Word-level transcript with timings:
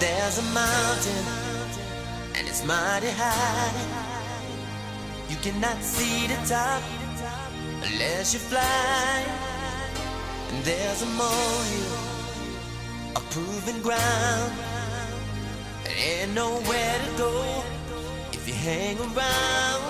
There's 0.00 0.38
a 0.38 0.42
mountain, 0.54 1.24
and 2.36 2.46
it's 2.46 2.64
mighty 2.64 3.10
high. 3.10 3.72
You 5.28 5.36
cannot 5.36 5.82
see 5.82 6.28
the 6.28 6.36
top 6.46 6.82
unless 7.82 8.32
you 8.32 8.38
fly. 8.38 9.24
And 10.50 10.64
there's 10.64 11.02
a 11.02 11.06
molehill, 11.06 11.98
a 13.16 13.20
proven 13.32 13.82
ground. 13.82 14.52
There 15.84 15.98
ain't 15.98 16.32
nowhere 16.32 16.98
to 17.04 17.18
go 17.18 17.62
if 18.32 18.46
you 18.46 18.54
hang 18.54 18.98
around. 18.98 19.82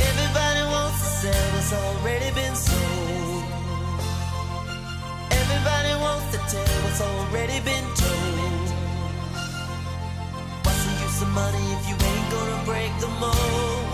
Everybody 0.00 0.62
wants 0.72 1.00
to 1.00 1.10
sell 1.20 1.46
what's 1.54 1.72
already 1.74 2.30
been 2.34 2.56
sold. 2.56 3.44
Everybody 5.30 5.99
tell 6.50 6.66
what's 6.82 7.00
already 7.00 7.60
been 7.60 7.84
told. 7.94 8.68
What's 10.64 10.84
the 10.84 10.92
use 11.04 11.22
of 11.22 11.28
money 11.28 11.64
if 11.78 11.88
you 11.88 11.94
ain't 11.94 12.30
gonna 12.34 12.64
break 12.64 12.90
the 12.98 13.06
mold? 13.22 13.86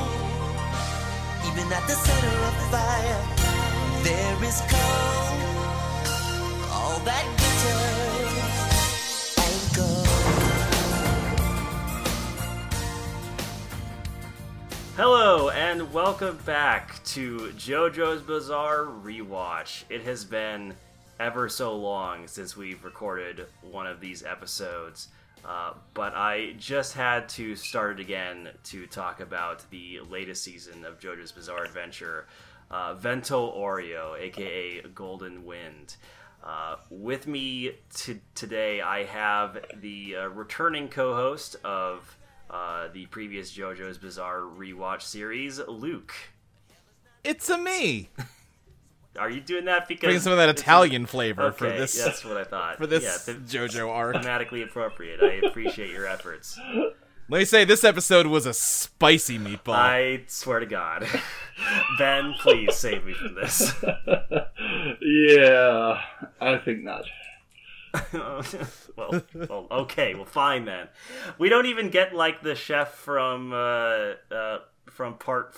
Even 1.49 1.71
at 1.71 1.85
the 1.87 1.97
center 2.07 2.35
of 2.49 2.55
fire, 2.73 3.23
there 4.05 4.45
is 4.45 4.63
cold. 4.73 5.39
All 6.73 6.99
that 7.05 7.25
glitters. 7.37 8.07
Hello 14.97 15.51
and 15.51 15.93
welcome 15.93 16.39
back 16.47 17.05
to 17.05 17.53
JoJo's 17.59 18.23
Bizarre 18.23 18.87
Rewatch. 18.87 19.85
It 19.91 20.05
has 20.05 20.25
been 20.25 20.73
ever 21.19 21.49
so 21.49 21.77
long 21.77 22.27
since 22.27 22.57
we've 22.57 22.85
recorded 22.85 23.47
one 23.63 23.87
of 23.87 24.01
these 24.01 24.25
episodes, 24.25 25.09
uh, 25.45 25.75
but 25.95 26.15
I 26.15 26.55
just 26.59 26.95
had 26.95 27.29
to 27.31 27.55
start 27.57 27.99
it 27.99 28.03
again 28.03 28.49
to 28.65 28.87
talk 28.87 29.21
about 29.21 29.69
the 29.71 30.01
latest 30.09 30.43
season 30.43 30.85
of 30.85 30.99
JoJo's 30.99 31.33
Bizarre 31.33 31.65
Adventure, 31.65 32.27
uh, 32.71 32.95
Vento 32.95 33.53
Aureo, 33.57 34.19
aka 34.19 34.83
Golden 34.95 35.45
Wind. 35.45 35.97
Uh, 36.43 36.77
with 36.91 37.27
me 37.27 37.73
to 37.95 38.21
today, 38.35 38.81
I 38.81 39.05
have 39.05 39.59
the 39.81 40.17
uh, 40.17 40.29
returning 40.29 40.89
co-host 40.89 41.57
of 41.65 42.17
uh, 42.51 42.89
the 42.93 43.07
previous 43.07 43.53
JoJo's 43.53 43.99
Bizarre 43.99 44.41
rewatch 44.41 45.03
series, 45.03 45.59
Luke. 45.67 46.15
It's 47.25 47.49
a 47.49 47.59
me. 47.59 48.11
Are 49.19 49.31
you 49.31 49.41
doing 49.41 49.65
that 49.67 49.89
because 49.89 50.03
Bringing 50.03 50.21
some 50.21 50.33
of 50.33 50.39
that 50.39 50.49
it's- 50.49 50.63
Italian 50.63 51.07
flavor 51.07 51.43
Okay, 51.45 51.57
for 51.57 51.69
this 51.71 52.03
that's 52.05 52.25
what 52.25 52.37
I 52.37 52.45
thought. 52.45 52.77
for 52.79 52.87
this 52.87 53.03
yeah, 53.05 53.35
th- 53.35 53.47
JoJo 53.71 53.89
arc. 53.91 54.17
thematically 54.17 54.63
appropriate. 54.65 55.21
I 55.23 55.47
appreciate 55.47 55.91
your 55.91 56.07
efforts. 56.07 56.59
Let 57.29 57.39
me 57.41 57.45
say 57.45 57.65
this 57.65 57.83
episode 57.83 58.29
was 58.29 58.47
a 58.47 58.55
spicy 58.55 59.37
meatball. 59.37 59.75
I 59.75 60.23
swear 60.29 60.61
to 60.61 60.67
God, 60.67 61.09
Ben, 61.99 62.35
please 62.39 62.77
save 62.77 63.05
me 63.05 63.15
from 63.15 63.35
this. 63.35 63.73
yeah, 65.01 66.01
I 66.41 66.59
think 66.59 66.85
not. 66.85 67.05
well, 68.13 68.45
well, 69.35 69.67
okay, 69.71 70.15
well, 70.15 70.25
fine 70.25 70.67
then. 70.67 70.89
We 71.39 71.49
don't 71.49 71.67
even 71.67 71.91
get 71.91 72.15
like 72.15 72.43
the 72.43 72.55
chef 72.55 72.95
from 72.95 73.53
uh, 73.53 74.13
uh, 74.35 74.59
from 74.89 75.15
part 75.15 75.55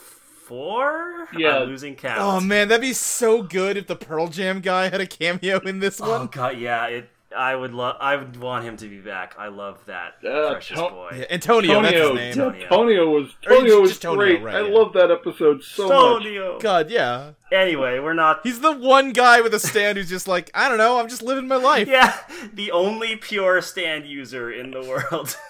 four. 0.49 1.29
Yeah. 1.37 1.59
I'm 1.59 1.69
losing 1.69 1.95
count. 1.95 2.19
oh 2.21 2.41
man, 2.41 2.69
that'd 2.69 2.81
be 2.81 2.93
so 2.95 3.43
good 3.43 3.77
if 3.77 3.87
the 3.87 3.97
Pearl 3.97 4.29
Jam 4.29 4.61
guy 4.61 4.89
had 4.89 5.01
a 5.01 5.07
cameo 5.07 5.59
in 5.61 5.79
this 5.79 6.01
Oh 6.01 6.11
one. 6.19 6.27
god, 6.29 6.59
yeah. 6.59 6.87
It. 6.87 7.11
I 7.37 7.55
would 7.55 7.75
love. 7.75 7.97
I 8.01 8.17
would 8.17 8.39
want 8.41 8.65
him 8.65 8.79
to 8.79 8.89
be 8.89 8.97
back. 9.01 9.35
I 9.39 9.49
love 9.49 9.85
that 9.85 10.15
Uh, 10.27 10.53
precious 10.53 10.79
to- 10.79 10.89
boy. 10.89 11.11
Yeah, 11.15 11.25
Antonio, 11.29 11.83
that's 11.83 11.93
Tonio, 11.95 12.15
his 12.17 12.37
name. 12.37 12.53
Tonio. 12.53 12.69
Tonio 12.69 13.11
was 13.11 13.27
Or 13.47 13.57
Tonio 13.57 13.69
just 13.69 13.81
was 13.83 13.99
Tonio, 13.99 14.17
great. 14.17 14.43
right, 14.43 14.55
I 14.55 14.61
yeah. 14.67 14.75
love 14.75 14.95
that 14.95 15.11
episode 15.11 15.63
so 15.63 15.89
much. 15.89 16.23
Stonio. 16.23 16.59
God, 16.59 16.91
yeah. 16.91 17.33
Anyway, 17.53 17.99
we're 17.99 18.15
not. 18.15 18.41
He's 18.45 18.61
the 18.61 18.73
one 18.73 19.13
guy 19.13 19.43
with 19.43 19.53
a 19.53 19.59
stand 19.61 19.99
who's 19.99 20.09
just 20.09 20.27
like, 20.27 20.51
I 20.55 20.71
don't 20.71 20.79
know, 20.79 20.99
I'm 20.99 21.09
just 21.09 21.23
living 21.23 21.47
my 21.47 21.57
life. 21.57 21.87
Yeah, 21.87 22.17
the 22.55 22.71
only 22.73 23.17
pure 23.17 23.61
stand 23.61 24.07
user 24.07 24.51
in 24.51 24.71
the 24.71 24.81
world. 24.83 25.37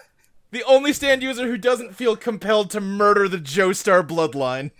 The 0.50 0.64
only 0.64 0.94
stand 0.94 1.22
user 1.22 1.46
who 1.46 1.58
doesn't 1.58 1.94
feel 1.94 2.16
compelled 2.16 2.70
to 2.70 2.80
murder 2.80 3.28
the 3.28 3.36
Joestar 3.36 4.02
bloodline. 4.02 4.70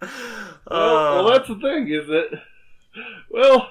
Well, 0.00 1.24
well, 1.24 1.28
that's 1.32 1.48
the 1.48 1.56
thing 1.56 1.88
is 1.88 2.06
that, 2.06 2.40
well, 3.30 3.70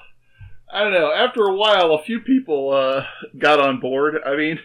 I 0.72 0.82
don't 0.82 0.92
know. 0.92 1.12
After 1.12 1.42
a 1.44 1.54
while, 1.54 1.92
a 1.94 2.02
few 2.02 2.20
people 2.20 2.72
uh, 2.72 3.04
got 3.38 3.58
on 3.60 3.80
board. 3.80 4.16
I 4.24 4.36
mean, 4.36 4.58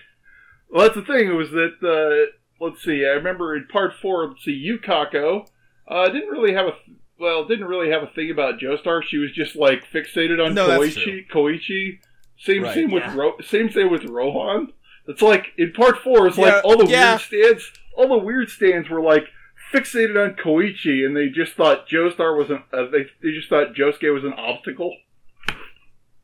well, 0.69 0.83
that's 0.83 0.95
the 0.95 1.01
thing. 1.13 1.27
It 1.29 1.33
was 1.33 1.51
that 1.51 1.75
uh, 1.81 2.31
let's 2.63 2.83
see. 2.83 3.05
I 3.05 3.11
remember 3.13 3.55
in 3.55 3.67
part 3.67 3.93
four. 4.01 4.27
Let's 4.27 4.43
see, 4.43 4.67
Yukako 4.67 5.47
uh, 5.87 6.09
didn't 6.09 6.29
really 6.29 6.53
have 6.53 6.67
a 6.67 6.73
well, 7.19 7.45
didn't 7.47 7.65
really 7.67 7.89
have 7.91 8.03
a 8.03 8.07
thing 8.07 8.29
about 8.31 8.59
Joestar. 8.59 9.01
She 9.03 9.17
was 9.17 9.31
just 9.31 9.55
like 9.55 9.85
fixated 9.91 10.45
on 10.45 10.53
No, 10.53 10.67
that's 10.67 10.95
Koichi. 10.95 11.27
Koichi. 11.29 11.99
Same 12.37 12.63
Right, 12.63 12.73
same 12.75 12.89
yeah. 12.89 13.07
with 13.07 13.15
Ro- 13.15 13.37
same 13.41 13.71
same 13.71 13.89
with 13.91 14.03
Rohan. 14.05 14.73
It's 15.07 15.21
like 15.21 15.53
in 15.57 15.71
part 15.71 15.99
four. 15.99 16.27
It's 16.27 16.37
Yeah, 16.37 16.45
like 16.55 16.65
all 16.65 16.77
the 16.77 16.85
yeah. 16.87 17.11
weird 17.11 17.21
stands. 17.21 17.71
All 17.95 18.09
the 18.09 18.17
weird 18.25 18.49
stands 18.49 18.89
were 18.89 19.01
like 19.01 19.23
fixated 19.75 20.21
on 20.23 20.35
Koichi, 20.35 21.05
and 21.05 21.15
they 21.15 21.29
just 21.29 21.53
thought 21.53 21.87
Joestar 21.87 22.37
was 22.37 22.49
an. 22.49 22.63
Uh, 22.73 22.85
they 22.91 23.05
they 23.21 23.31
just 23.33 23.49
thought 23.49 23.73
Josuke 23.75 24.13
was 24.13 24.23
an 24.23 24.33
obstacle. 24.33 24.95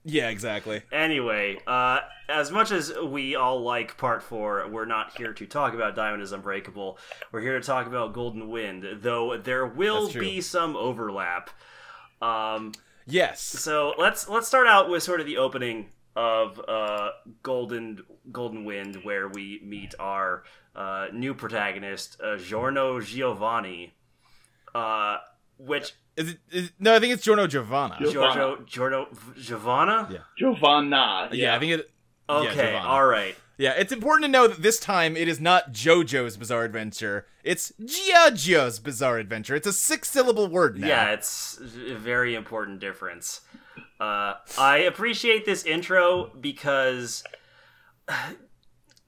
Yeah, 0.03 0.29
exactly. 0.29 0.81
anyway, 0.91 1.59
uh, 1.67 1.99
as 2.27 2.49
much 2.49 2.71
as 2.71 2.91
we 3.05 3.35
all 3.35 3.61
like 3.61 3.97
Part 3.97 4.23
4, 4.23 4.67
we're 4.69 4.85
not 4.85 5.15
here 5.15 5.31
to 5.31 5.45
talk 5.45 5.75
about 5.75 5.95
Diamond 5.95 6.23
is 6.23 6.31
Unbreakable. 6.31 6.97
We're 7.31 7.41
here 7.41 7.59
to 7.59 7.63
talk 7.65 7.85
about 7.85 8.11
Golden 8.11 8.49
Wind, 8.49 8.83
though 9.01 9.37
there 9.37 9.67
will 9.67 10.11
be 10.11 10.41
some 10.41 10.75
overlap. 10.75 11.51
Um, 12.21 12.71
Yes. 13.05 13.41
so 13.41 13.93
let's 13.97 14.27
let's 14.29 14.47
start 14.47 14.65
out 14.67 14.89
with 14.89 15.03
sort 15.03 15.19
of 15.19 15.25
the 15.27 15.37
opening 15.37 15.89
of 16.15 16.59
uh, 16.67 17.09
Golden 17.43 17.99
Golden 18.31 18.63
Wind, 18.65 19.01
where 19.03 19.27
we 19.27 19.61
meet 19.63 19.93
our 19.99 20.43
uh, 20.75 21.07
new 21.13 21.33
protagonist, 21.33 22.19
uh, 22.23 22.37
Giorno 22.37 22.99
Giovanni, 23.01 23.93
uh, 24.73 25.17
which 25.57 25.93
Is 26.15 26.31
it, 26.31 26.39
is, 26.51 26.71
no, 26.79 26.95
I 26.95 26.99
think 26.99 27.13
it's 27.13 27.23
Giorno 27.23 27.47
Giovanna. 27.47 27.95
Gio- 27.99 28.11
Giorgio 28.11 28.63
Giorno 28.65 29.07
Giovanna. 29.37 30.07
Yeah. 30.11 30.19
Giovanna. 30.37 31.29
yeah, 31.31 31.55
I 31.55 31.59
think 31.59 31.73
it. 31.73 31.91
Okay, 32.29 32.53
Giovanna. 32.55 32.87
all 32.87 33.05
right. 33.05 33.35
Yeah, 33.57 33.73
it's 33.77 33.91
important 33.91 34.25
to 34.25 34.31
know 34.31 34.47
that 34.47 34.63
this 34.63 34.79
time 34.79 35.15
it 35.15 35.27
is 35.27 35.39
not 35.39 35.71
JoJo's 35.71 36.35
Bizarre 36.35 36.63
Adventure. 36.63 37.27
It's 37.43 37.71
Giorgio's 37.79 38.79
Bizarre 38.79 39.19
Adventure. 39.19 39.53
It's 39.55 39.67
a 39.67 39.73
six-syllable 39.73 40.47
word 40.47 40.79
now. 40.79 40.87
Yeah, 40.87 41.11
it's 41.11 41.59
a 41.59 41.93
very 41.95 42.33
important 42.33 42.79
difference. 42.79 43.41
Uh, 43.99 44.33
I 44.57 44.77
appreciate 44.77 45.45
this 45.45 45.63
intro 45.63 46.31
because 46.39 47.23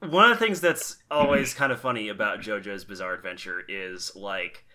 one 0.09 0.31
of 0.31 0.37
the 0.39 0.45
things 0.45 0.61
that's 0.61 0.97
always 1.11 1.53
kind 1.53 1.71
of 1.71 1.79
funny 1.79 2.09
about 2.09 2.39
JoJo's 2.41 2.83
Bizarre 2.85 3.13
Adventure 3.13 3.61
is 3.67 4.15
like 4.15 4.65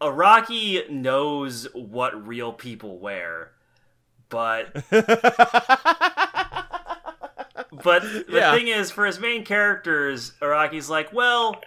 Araki 0.00 0.88
knows 0.90 1.66
what 1.74 2.26
real 2.26 2.52
people 2.52 2.98
wear, 2.98 3.52
but 4.28 4.72
but 7.70 8.02
the 8.02 8.24
Yeah. 8.28 8.54
thing 8.54 8.68
is, 8.68 8.90
for 8.90 9.06
his 9.06 9.18
main 9.18 9.44
characters, 9.44 10.32
Araki's 10.40 10.88
like, 10.90 11.12
well, 11.12 11.60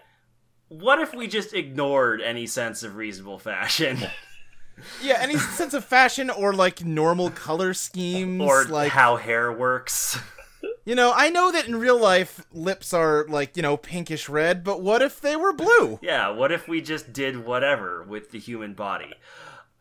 what 0.67 0.99
if 0.99 1.13
we 1.13 1.27
just 1.27 1.53
ignored 1.53 2.21
any 2.21 2.45
sense 2.47 2.83
of 2.83 2.95
reasonable 2.95 3.39
fashion? 3.39 3.97
yeah, 5.01 5.17
any 5.19 5.37
sense 5.37 5.73
of 5.73 5.83
fashion 5.83 6.29
or 6.29 6.53
like 6.53 6.83
normal 6.85 7.29
color 7.31 7.73
schemes, 7.73 8.41
or 8.41 8.65
like 8.65 8.91
how 8.91 9.15
hair 9.17 9.51
works. 9.51 10.17
you 10.85 10.95
know, 10.95 11.13
I 11.15 11.29
know 11.29 11.51
that 11.51 11.67
in 11.67 11.75
real 11.75 11.99
life 11.99 12.45
lips 12.51 12.93
are 12.93 13.25
like 13.27 13.55
you 13.55 13.63
know 13.63 13.77
pinkish 13.77 14.29
red, 14.29 14.63
but 14.63 14.81
what 14.81 15.01
if 15.01 15.21
they 15.21 15.35
were 15.35 15.53
blue? 15.53 15.99
yeah, 16.01 16.29
what 16.29 16.51
if 16.51 16.67
we 16.67 16.81
just 16.81 17.13
did 17.13 17.45
whatever 17.45 18.03
with 18.03 18.31
the 18.31 18.39
human 18.39 18.73
body? 18.73 19.13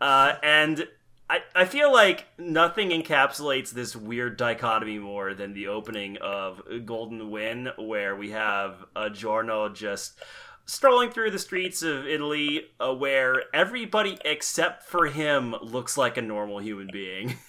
Uh, 0.01 0.35
and 0.43 0.87
I, 1.31 1.41
I 1.55 1.65
feel 1.67 1.93
like 1.93 2.27
nothing 2.39 2.91
encapsulates 2.91 3.71
this 3.71 3.95
weird 3.95 4.37
dichotomy 4.37 4.99
more 4.99 5.35
than 5.35 5.53
the 5.53 5.69
opening 5.69 6.17
of 6.19 6.63
Golden 6.87 7.31
Wind, 7.31 7.73
where 7.77 8.17
we 8.17 8.31
have 8.31 8.85
a 8.97 9.11
Giorno 9.11 9.69
just 9.69 10.19
strolling 10.65 11.11
through 11.11 11.31
the 11.31 11.39
streets 11.39 11.83
of 11.83 12.07
Italy, 12.07 12.67
uh, 12.81 12.95
where 12.95 13.45
everybody 13.55 14.19
except 14.25 14.85
for 14.85 15.07
him 15.07 15.55
looks 15.63 15.97
like 15.97 16.17
a 16.17 16.23
normal 16.23 16.59
human 16.59 16.89
being. 16.93 17.37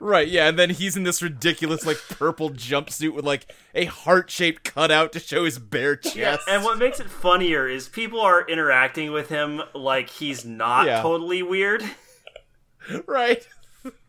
Right, 0.00 0.26
yeah, 0.28 0.48
and 0.48 0.58
then 0.58 0.70
he's 0.70 0.96
in 0.96 1.02
this 1.02 1.20
ridiculous 1.22 1.84
like 1.84 1.98
purple 2.08 2.50
jumpsuit 2.50 3.12
with 3.14 3.24
like 3.24 3.52
a 3.74 3.84
heart-shaped 3.86 4.64
cutout 4.64 5.12
to 5.12 5.20
show 5.20 5.44
his 5.44 5.58
bare 5.58 5.96
chest. 5.96 6.42
And 6.48 6.64
what 6.64 6.78
makes 6.78 6.98
it 7.00 7.10
funnier 7.10 7.68
is 7.68 7.88
people 7.88 8.20
are 8.20 8.46
interacting 8.48 9.12
with 9.12 9.28
him 9.28 9.60
like 9.74 10.08
he's 10.10 10.44
not 10.44 10.86
Yeah. 10.86 11.02
totally 11.02 11.42
weird. 11.42 11.82
right. 13.06 13.46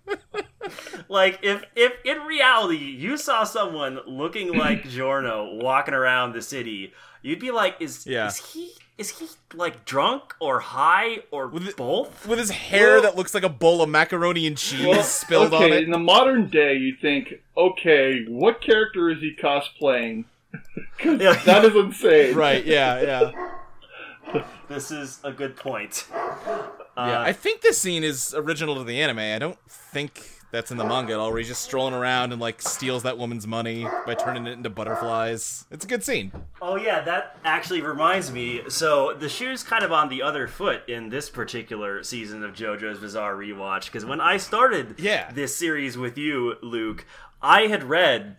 like 1.09 1.39
if 1.43 1.63
if 1.75 1.93
in 2.05 2.19
reality 2.21 2.77
you 2.77 3.17
saw 3.17 3.43
someone 3.43 3.99
looking 4.07 4.57
like 4.57 4.83
Giorno 4.89 5.55
walking 5.55 5.93
around 5.93 6.33
the 6.33 6.41
city, 6.41 6.93
you'd 7.27 7.39
be 7.39 7.51
like, 7.51 7.75
is 7.79 8.05
Yeah. 8.07 8.27
is 8.27 8.37
he 8.53 8.71
is 8.97 9.19
he 9.19 9.27
like 9.53 9.85
drunk 9.85 10.33
or 10.39 10.59
high 10.59 11.19
or 11.29 11.47
With 11.47 11.67
it- 11.67 11.77
both? 11.77 12.25
With 12.25 12.39
his 12.39 12.49
hair 12.49 12.93
Well- 12.93 13.01
that 13.03 13.15
looks 13.15 13.33
like 13.35 13.43
a 13.43 13.49
bowl 13.49 13.81
of 13.83 13.89
macaroni 13.89 14.47
and 14.47 14.57
cheese 14.57 14.85
Well, 14.87 15.03
spilled 15.03 15.53
okay, 15.53 15.65
on 15.65 15.71
it. 15.73 15.83
in 15.83 15.91
the 15.91 15.99
modern 15.99 16.49
day, 16.49 16.73
you 16.75 16.95
think, 16.99 17.35
okay, 17.55 18.25
what 18.27 18.59
character 18.59 19.11
is 19.11 19.19
he 19.19 19.35
cosplaying? 19.39 20.25
'Cause 20.99 21.21
Yeah. 21.21 21.33
that 21.45 21.63
is 21.65 21.75
insane. 21.75 22.33
Right, 22.35 22.65
yeah, 22.65 23.01
yeah. 23.01 24.43
This 24.67 24.91
is 24.91 25.19
a 25.23 25.31
good 25.31 25.55
point. 25.55 26.05
Uh, 26.13 26.63
Yeah, 26.97 27.21
I 27.21 27.31
think 27.31 27.61
this 27.61 27.77
scene 27.77 28.03
is 28.03 28.33
original 28.35 28.75
to 28.75 28.83
the 28.83 28.99
anime. 28.99 29.19
I 29.19 29.39
don't 29.39 29.57
think 29.69 30.36
that's 30.51 30.71
in 30.71 30.77
the 30.77 30.85
manga 30.85 31.13
at 31.13 31.19
all, 31.19 31.29
where 31.29 31.39
he's 31.39 31.47
just 31.47 31.61
strolling 31.61 31.93
around 31.93 32.31
and 32.31 32.41
like 32.41 32.61
steals 32.61 33.03
that 33.03 33.17
woman's 33.17 33.45
money 33.45 33.85
by 34.05 34.15
turning 34.15 34.47
it 34.47 34.53
into 34.53 34.69
butterflies. 34.69 35.65
It's 35.71 35.83
a 35.85 35.87
good 35.87 36.03
scene. 36.03 36.31
Oh 36.61 36.75
yeah, 36.77 37.01
that 37.01 37.37
actually 37.43 37.81
reminds 37.81 38.31
me. 38.31 38.61
So 38.69 39.13
the 39.13 39.29
shoe's 39.29 39.63
kind 39.63 39.83
of 39.83 39.91
on 39.91 40.09
the 40.09 40.21
other 40.21 40.47
foot 40.47 40.87
in 40.87 41.09
this 41.09 41.29
particular 41.29 42.03
season 42.03 42.43
of 42.43 42.53
JoJo's 42.53 42.99
Bizarre 42.99 43.35
Rewatch 43.35 43.85
because 43.85 44.05
when 44.05 44.21
I 44.21 44.37
started 44.37 44.95
Yeah. 44.99 45.31
this 45.31 45.55
series 45.55 45.97
with 45.97 46.17
you, 46.17 46.55
Luke, 46.61 47.05
I 47.41 47.63
had 47.63 47.83
read 47.83 48.37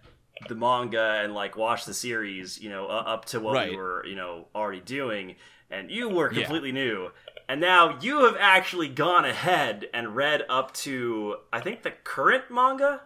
the 0.49 0.55
manga 0.55 1.21
and 1.23 1.35
like 1.35 1.57
watched 1.57 1.87
the 1.87 1.95
series, 1.95 2.61
you 2.61 2.69
know, 2.71 2.87
uh, 2.87 3.03
up 3.07 3.25
to 3.27 3.41
what 3.41 3.55
Right. 3.55 3.71
we 3.71 3.77
were, 3.77 4.05
you 4.07 4.15
know, 4.17 4.47
already 4.55 4.81
doing, 4.81 5.35
and 5.71 5.91
you 5.91 6.09
were 6.09 6.33
Yeah. 6.33 6.43
completely 6.45 6.73
new. 6.73 7.11
And 7.49 7.63
now 7.63 7.99
you 8.01 8.25
have 8.27 8.37
actually 8.39 8.89
gone 8.89 9.25
ahead 9.25 9.87
and 9.95 10.15
read 10.15 10.45
up 10.51 10.75
to 10.75 11.37
I 11.53 11.61
think 11.61 11.83
the 11.83 11.91
current 11.91 12.51
manga. 12.51 13.01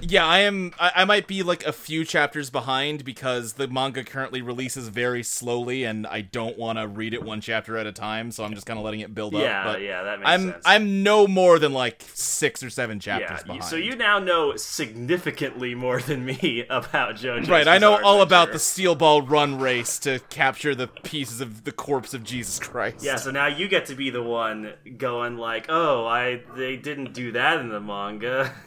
Yeah, 0.00 0.26
I 0.26 0.40
am. 0.40 0.72
I, 0.78 0.92
I 0.96 1.04
might 1.04 1.26
be 1.26 1.42
like 1.42 1.64
a 1.66 1.72
few 1.72 2.04
chapters 2.04 2.50
behind 2.50 3.04
because 3.04 3.54
the 3.54 3.68
manga 3.68 4.04
currently 4.04 4.42
releases 4.42 4.88
very 4.88 5.22
slowly, 5.22 5.84
and 5.84 6.06
I 6.06 6.20
don't 6.22 6.56
want 6.58 6.78
to 6.78 6.86
read 6.86 7.14
it 7.14 7.22
one 7.22 7.40
chapter 7.40 7.76
at 7.76 7.86
a 7.86 7.92
time. 7.92 8.30
So 8.30 8.44
I'm 8.44 8.54
just 8.54 8.66
kind 8.66 8.78
of 8.78 8.84
letting 8.84 9.00
it 9.00 9.14
build 9.14 9.34
up. 9.34 9.42
Yeah, 9.42 9.64
but 9.64 9.82
yeah, 9.82 10.02
that 10.02 10.20
makes 10.20 10.30
I'm 10.30 10.42
sense. 10.52 10.62
I'm 10.64 11.02
no 11.02 11.26
more 11.26 11.58
than 11.58 11.72
like 11.72 12.04
six 12.14 12.62
or 12.62 12.70
seven 12.70 13.00
chapters 13.00 13.40
yeah, 13.46 13.54
you- 13.54 13.62
so 13.62 13.76
you 13.76 13.96
now 13.96 14.18
know 14.18 14.56
significantly 14.56 15.74
more 15.74 16.00
than 16.00 16.24
me 16.24 16.64
about 16.70 17.16
jojo 17.16 17.48
Right, 17.48 17.68
I 17.68 17.78
know 17.78 18.00
all 18.02 18.22
about 18.22 18.52
the 18.52 18.58
steel 18.58 18.94
ball 18.94 19.22
run 19.22 19.58
race 19.58 19.98
to 20.00 20.20
capture 20.30 20.74
the 20.74 20.86
pieces 20.86 21.40
of 21.40 21.64
the 21.64 21.72
corpse 21.72 22.14
of 22.14 22.24
Jesus 22.24 22.58
Christ. 22.58 23.04
Yeah, 23.04 23.16
so 23.16 23.30
now 23.30 23.46
you 23.46 23.68
get 23.68 23.86
to 23.86 23.94
be 23.94 24.10
the 24.10 24.22
one 24.22 24.72
going 24.96 25.36
like, 25.36 25.66
"Oh, 25.68 26.06
I 26.06 26.42
they 26.56 26.76
didn't 26.76 27.12
do 27.12 27.32
that 27.32 27.60
in 27.60 27.68
the 27.68 27.80
manga." 27.80 28.54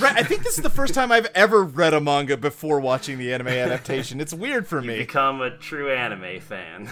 Right, 0.00 0.16
I 0.16 0.22
think 0.22 0.42
this 0.42 0.56
is 0.56 0.62
the 0.62 0.70
first 0.70 0.94
time 0.94 1.12
I've 1.12 1.26
ever 1.34 1.62
read 1.64 1.92
a 1.94 2.00
manga 2.00 2.36
before 2.36 2.80
watching 2.80 3.18
the 3.18 3.32
anime 3.32 3.48
adaptation. 3.48 4.20
It's 4.20 4.32
weird 4.32 4.66
for 4.66 4.80
me. 4.80 4.98
Become 4.98 5.40
a 5.40 5.50
true 5.56 5.90
anime 5.92 6.40
fan. 6.40 6.88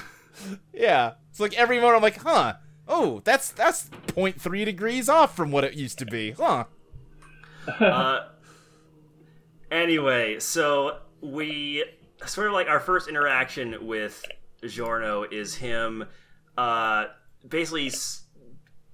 Yeah, 0.73 1.15
it's 1.31 1.41
like 1.41 1.55
every 1.55 1.79
moment 1.79 1.97
I'm 1.97 2.03
like, 2.03 2.19
huh? 2.19 2.55
Oh, 2.89 3.21
that's 3.25 3.53
that's 3.53 3.89
0.3 4.09 4.65
degrees 4.65 5.09
off 5.09 5.37
from 5.37 5.51
what 5.51 5.65
it 5.65 5.75
used 5.75 5.99
to 5.99 6.07
be, 6.07 6.33
huh? 6.33 6.65
uh, 7.79 8.21
anyway, 9.71 10.39
so 10.41 10.99
we 11.21 11.85
sort 12.27 12.47
of 12.49 12.53
like 12.53 12.69
our 12.69 12.81
first 12.81 13.09
interaction 13.09 13.87
with 13.87 14.25
Giorno 14.67 15.25
is 15.25 15.55
him 15.57 16.05
uh, 16.59 17.07
basically 17.49 17.89
s- 17.89 18.23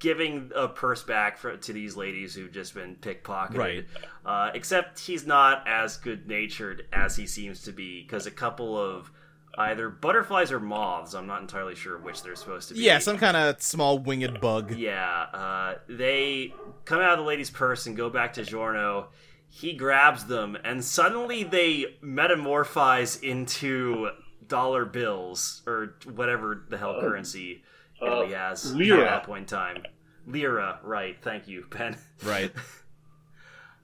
giving 0.07 0.53
a 0.55 0.69
purse 0.69 1.03
back 1.03 1.37
for, 1.37 1.57
to 1.57 1.73
these 1.73 1.97
ladies 1.97 2.33
who've 2.33 2.53
just 2.53 2.75
been 2.75 2.95
pickpocketed. 2.95 3.57
Right. 3.57 3.85
Uh, 4.25 4.53
except 4.55 5.01
he's 5.01 5.27
not 5.27 5.67
as 5.67 5.97
good 5.97 6.29
natured 6.29 6.87
as 6.93 7.17
he 7.17 7.27
seems 7.27 7.63
to 7.63 7.73
be 7.73 8.05
because 8.05 8.25
a 8.25 8.31
couple 8.31 8.79
of 8.79 9.11
either 9.59 9.89
butterflies 9.91 10.53
or 10.53 10.61
moths, 10.61 11.13
I'm 11.13 11.27
not 11.27 11.41
entirely 11.41 11.75
sure 11.75 11.99
which 11.99 12.23
they're 12.23 12.37
supposed 12.37 12.69
to 12.69 12.75
be. 12.75 12.83
Yeah, 12.83 13.01
some 13.01 13.19
kind 13.19 13.37
of 13.37 13.61
small 13.61 13.99
winged 13.99 14.41
bug. 14.41 14.77
Yeah, 14.77 15.23
uh, 15.33 15.79
they 15.89 16.55
come 16.85 17.01
out 17.01 17.15
of 17.15 17.19
the 17.19 17.25
lady's 17.25 17.51
purse 17.51 17.89
and 17.89 17.97
go 17.97 18.09
back 18.09 18.35
to 18.35 18.45
Giorno. 18.45 19.09
He 19.49 19.73
grabs 19.73 20.27
them, 20.27 20.57
and 20.63 20.85
suddenly 20.85 21.43
they 21.43 21.97
metamorphise 22.01 23.17
into 23.17 24.11
dollar 24.47 24.85
bills 24.85 25.63
or 25.67 25.97
whatever 26.15 26.65
the 26.69 26.79
hell 26.79 27.01
currency 27.01 27.65
Italy 28.01 28.35
has 28.35 28.73
lira. 28.73 29.01
at 29.01 29.05
that 29.07 29.23
point 29.25 29.41
in 29.41 29.47
time. 29.47 29.83
Lira, 30.27 30.81
right? 30.83 31.17
Thank 31.23 31.49
you, 31.49 31.67
Ben. 31.71 31.97
Right. 32.25 32.53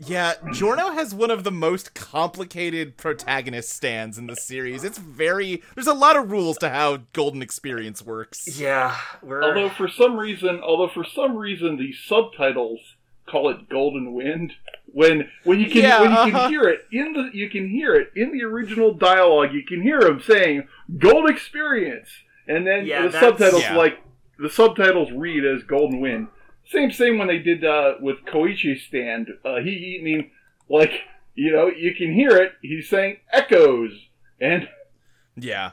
Yeah, 0.05 0.35
Giorno 0.53 0.91
has 0.91 1.15
one 1.15 1.31
of 1.31 1.45
the 1.45 1.53
most 1.53 1.95
complicated 1.95 2.97
protagonist 2.97 3.71
stands 3.71 4.19
in 4.19 4.27
the 4.27 4.35
series. 4.35 4.83
It's 4.83 4.99
very 4.99 5.63
there's 5.77 5.87
a 5.87 5.95
lot 5.95 6.17
of 6.17 6.31
rules 6.33 6.57
to 6.59 6.71
how 6.71 7.03
Golden 7.13 7.41
Experience 7.41 8.03
works. 8.03 8.59
yeah, 8.59 8.97
we're 9.23 9.45
Although 9.45 9.69
for 9.69 9.87
some 9.87 10.17
reason, 10.17 10.61
although 10.61 10.93
for 10.93 11.05
some 11.05 11.37
reason 11.37 11.77
the 11.77 11.93
subtitles 11.93 12.81
call 13.29 13.49
it 13.51 13.69
Golden 13.69 14.13
Wind, 14.13 14.55
when 14.87 15.29
when 15.45 15.61
you 15.61 15.67
can 15.71 15.83
Yeah, 15.83 16.01
when 16.01 16.11
you 16.11 16.17
uh-huh. 16.17 16.31
can 16.31 16.51
hear 16.51 16.63
it 16.69 16.81
in 16.91 17.13
the 17.13 17.31
you 17.33 17.49
can 17.49 17.69
hear 17.69 17.95
it 17.95 18.11
in 18.17 18.33
the 18.33 18.43
original 18.43 18.93
dialogue. 18.93 19.53
You 19.53 19.65
can 19.65 19.83
hear 19.83 20.01
him 20.01 20.21
saying 20.21 20.67
"Gold 20.99 21.31
Experience," 21.31 22.09
and 22.49 22.67
then 22.67 22.87
Yeah, 22.87 23.07
the 23.07 23.13
subtitles 23.21 23.63
Yeah. 23.63 23.77
like 23.77 24.01
the 24.43 24.51
subtitles 24.51 25.11
read 25.13 25.45
as 25.45 25.63
Golden 25.63 26.01
Wind. 26.01 26.29
Same 26.67 26.91
same 26.91 27.19
when 27.19 27.29
they 27.29 27.39
did 27.39 27.65
uh, 27.65 27.95
with 28.01 28.19
Koichi 28.27 28.79
stand. 28.79 29.29
Uh, 29.45 29.57
he, 29.61 29.71
he 29.79 29.99
I 30.01 30.05
mean 30.05 30.31
like 30.69 30.93
you 31.35 31.51
know 31.53 31.69
you 31.69 31.95
can 31.95 32.13
hear 32.13 32.37
it. 32.37 32.53
He's 32.63 32.89
saying 32.89 33.19
echoes 33.33 33.91
and 34.41 34.69
Yeah. 35.37 35.73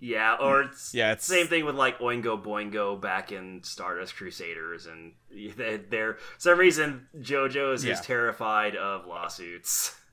yeah, 0.00 0.36
or 0.40 0.62
it's 0.62 0.94
Yeah, 0.94 1.12
it's 1.12 1.24
Same 1.24 1.46
thing 1.46 1.64
with 1.64 1.74
like 1.74 1.98
Oingo 1.98 2.40
Boingo 2.42 3.00
back 3.00 3.32
in 3.32 3.62
Stardust 3.64 4.14
Crusaders, 4.16 4.86
and 4.86 5.12
they- 5.56 5.76
they're 5.90 6.14
for 6.14 6.40
some 6.40 6.58
reason 6.58 7.08
JoJo's 7.18 7.84
Yeah. 7.84 7.94
is 7.94 8.00
terrified 8.00 8.76
of 8.76 9.06
lawsuits. 9.06 9.94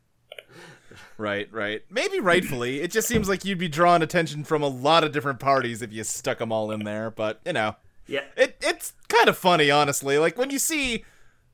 Right, 1.17 1.47
right. 1.51 1.81
Maybe 1.89 2.19
rightfully. 2.19 2.81
It 2.81 2.91
just 2.91 3.07
seems 3.07 3.27
like 3.29 3.45
you'd 3.45 3.57
be 3.57 3.67
drawing 3.67 4.01
attention 4.01 4.43
from 4.43 4.61
a 4.61 4.67
lot 4.67 5.03
of 5.03 5.11
different 5.11 5.39
parties 5.39 5.81
if 5.81 5.91
you 5.93 6.03
stuck 6.03 6.39
them 6.39 6.51
all 6.51 6.71
in 6.71 6.83
there, 6.83 7.09
but 7.11 7.39
you 7.45 7.53
know. 7.53 7.75
Yeah, 8.07 8.21
It 8.37 8.57
it's 8.61 8.93
kind 9.09 9.27
of 9.27 9.37
funny, 9.37 9.71
honestly. 9.71 10.17
Like 10.19 10.37
when 10.37 10.51
you 10.51 10.59
see, 10.59 11.03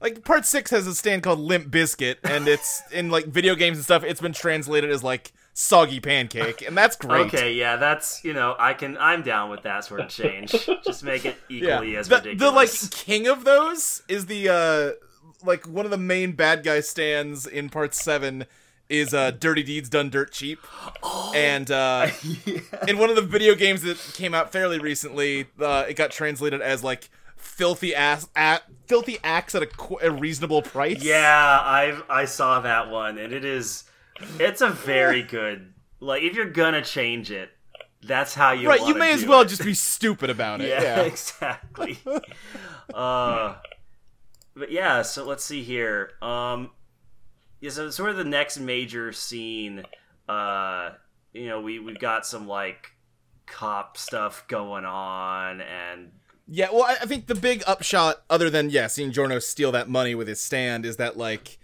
like 0.02 0.26
part 0.26 0.46
six 0.46 0.70
has 0.72 0.86
a 0.86 0.94
stand 0.94 1.24
called 1.24 1.40
Limp 1.40 1.68
Bizkit, 1.72 2.18
and 2.26 2.48
it's 2.48 2.82
in 2.92 3.10
like 3.10 3.26
video 3.28 3.56
games 3.56 3.78
and 3.78 3.86
stuff. 3.86 4.04
It's 4.04 4.20
been 4.20 4.34
translated 4.34 4.90
as 4.92 5.02
like 5.04 5.32
soggy 5.54 6.00
pancake, 6.02 6.62
and 6.68 6.76
that's 6.78 6.98
great. 6.98 7.28
okay, 7.28 7.54
yeah, 7.54 7.78
that's 7.78 8.24
you 8.26 8.34
know 8.34 8.56
I 8.60 8.74
can 8.74 8.98
I'm 8.98 9.22
down 9.22 9.50
with 9.50 9.64
that 9.64 9.86
sort 9.86 10.02
of 10.02 10.10
change. 10.10 10.52
Just 10.84 11.04
make 11.06 11.24
it 11.26 11.38
Yeah, 11.50 11.76
equally 11.76 11.96
as 11.96 12.10
the, 12.10 12.18
ridiculous. 12.18 12.40
the 12.42 12.52
like 12.88 12.92
king 12.92 13.28
of 13.28 13.46
those 13.46 14.02
is 14.10 14.26
the 14.26 14.50
uh 14.50 15.46
like 15.46 15.66
one 15.68 15.86
of 15.86 15.92
the 15.92 15.98
main 15.98 16.34
bad 16.34 16.64
guy 16.64 16.82
stands 16.82 17.48
in 17.48 17.70
part 17.70 17.94
seven 17.96 18.46
is 18.92 19.14
uh 19.14 19.32
Dirty 19.32 19.64
Deeds 19.64 19.90
Done 19.90 20.10
Dirt 20.10 20.32
Cheap, 20.32 20.60
and 21.34 21.72
uh 21.72 22.10
in 22.88 22.98
one 23.00 23.10
of 23.10 23.16
the 23.16 23.22
video 23.24 23.56
games 23.56 23.82
that 23.84 23.98
came 24.14 24.34
out 24.34 24.52
fairly 24.52 24.78
recently, 24.80 25.48
uh, 25.60 25.86
it 25.90 25.96
got 25.96 26.12
translated 26.12 26.62
as 26.62 26.84
like 26.84 27.10
filthy 27.38 27.96
ass 27.96 28.28
at 28.36 28.64
filthy 28.88 29.18
acts 29.24 29.56
at 29.56 29.64
a, 29.64 29.66
qu- 29.66 29.98
a 30.02 30.12
reasonable 30.12 30.62
price. 30.62 31.04
yeah, 31.04 31.60
I 31.62 32.00
I 32.10 32.26
saw 32.26 32.60
that 32.62 32.90
one, 32.92 33.18
and 33.18 33.34
it 33.34 33.46
is 33.46 33.86
it's 34.40 34.62
a 34.62 34.70
very 34.70 35.24
good 35.38 35.74
like 36.00 36.22
if 36.24 36.36
you're 36.36 36.50
gonna 36.52 36.82
change 36.84 37.32
it, 37.32 37.50
that's 38.04 38.36
how 38.36 38.52
you 38.52 38.68
right. 38.68 38.86
You 38.88 38.96
may 38.96 39.12
as 39.14 39.26
well 39.26 39.42
it. 39.42 39.48
just 39.48 39.64
be 39.64 39.74
stupid 39.74 40.30
about 40.30 40.62
it. 40.62 40.70
yeah, 40.70 40.82
Yeah. 40.82 41.02
exactly. 41.02 41.98
uh, 42.94 43.56
but 44.56 44.72
yeah, 44.72 45.02
so 45.02 45.24
let's 45.26 45.44
see 45.44 45.64
here. 45.64 46.12
Um, 46.22 46.72
yeah, 47.62 47.70
so 47.70 47.90
sort 47.92 48.10
of 48.10 48.18
the 48.18 48.24
next 48.24 48.60
major 48.60 49.14
scene. 49.14 49.84
Uh, 50.28 50.92
you 51.32 51.48
know, 51.48 51.62
we 51.62 51.80
we've 51.80 52.00
got 52.00 52.26
some 52.26 52.48
like 52.48 52.92
cop 53.46 53.98
stuff 53.98 54.46
going 54.48 54.84
on, 54.84 55.62
and 55.62 56.12
Yeah, 56.48 56.70
well, 56.72 56.84
I 56.84 56.98
I 57.02 57.06
think 57.06 57.28
the 57.28 57.36
big 57.36 57.64
upshot, 57.68 58.24
other 58.30 58.50
than 58.50 58.72
yeah, 58.72 58.88
seeing 58.88 59.12
Giorno 59.12 59.40
steal 59.40 59.72
that 59.72 59.88
money 59.88 60.16
with 60.16 60.28
his 60.28 60.42
stand, 60.42 60.86
is 60.86 60.98
that 60.98 61.18
like, 61.18 61.60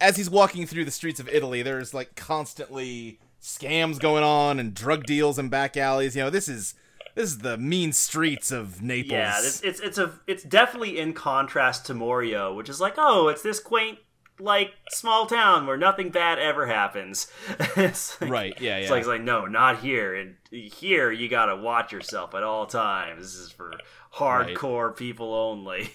as 0.00 0.16
he's 0.16 0.30
walking 0.30 0.66
through 0.66 0.86
the 0.86 0.90
streets 0.90 1.20
of 1.20 1.28
Italy, 1.28 1.62
there's 1.62 1.92
like 1.92 2.16
constantly 2.16 3.20
scams 3.42 4.00
going 4.00 4.24
on 4.24 4.58
and 4.58 4.72
drug 4.72 5.04
deals 5.04 5.38
and 5.38 5.50
back 5.50 5.76
alleys. 5.76 6.16
You 6.16 6.22
know, 6.22 6.30
this 6.30 6.48
is 6.48 6.74
this 7.14 7.30
is 7.30 7.38
the 7.38 7.58
mean 7.58 7.92
streets 7.92 8.50
of 8.50 8.80
Naples. 8.80 9.12
yeah, 9.12 9.38
it's 9.40 9.60
it's 9.60 9.80
it's 9.80 9.98
a 9.98 10.12
it's 10.26 10.42
definitely 10.42 10.98
in 10.98 11.12
contrast 11.12 11.84
to 11.86 11.94
Morio, 11.94 12.54
which 12.54 12.70
is 12.70 12.80
like, 12.80 12.94
oh, 12.96 13.28
it's 13.28 13.42
this 13.42 13.60
quaint 13.60 13.98
like 14.38 14.72
small 14.90 15.26
town 15.26 15.66
where 15.66 15.76
nothing 15.76 16.10
bad 16.10 16.38
ever 16.38 16.66
happens. 16.66 17.30
it's 17.76 18.20
like, 18.20 18.30
right. 18.30 18.60
Yeah, 18.60 18.78
It's 18.78 18.86
yeah. 18.86 18.90
like, 18.92 19.00
it's 19.00 19.08
like, 19.08 19.22
no, 19.22 19.46
not 19.46 19.80
here. 19.80 20.14
And 20.14 20.36
here, 20.50 21.10
you 21.10 21.28
gotta 21.28 21.56
watch 21.56 21.92
yourself 21.92 22.34
at 22.34 22.42
all 22.42 22.66
times. 22.66 23.22
This 23.22 23.34
is 23.34 23.50
for 23.50 23.72
hardcore 24.14 24.96
people 24.96 25.34
only. 25.34 25.90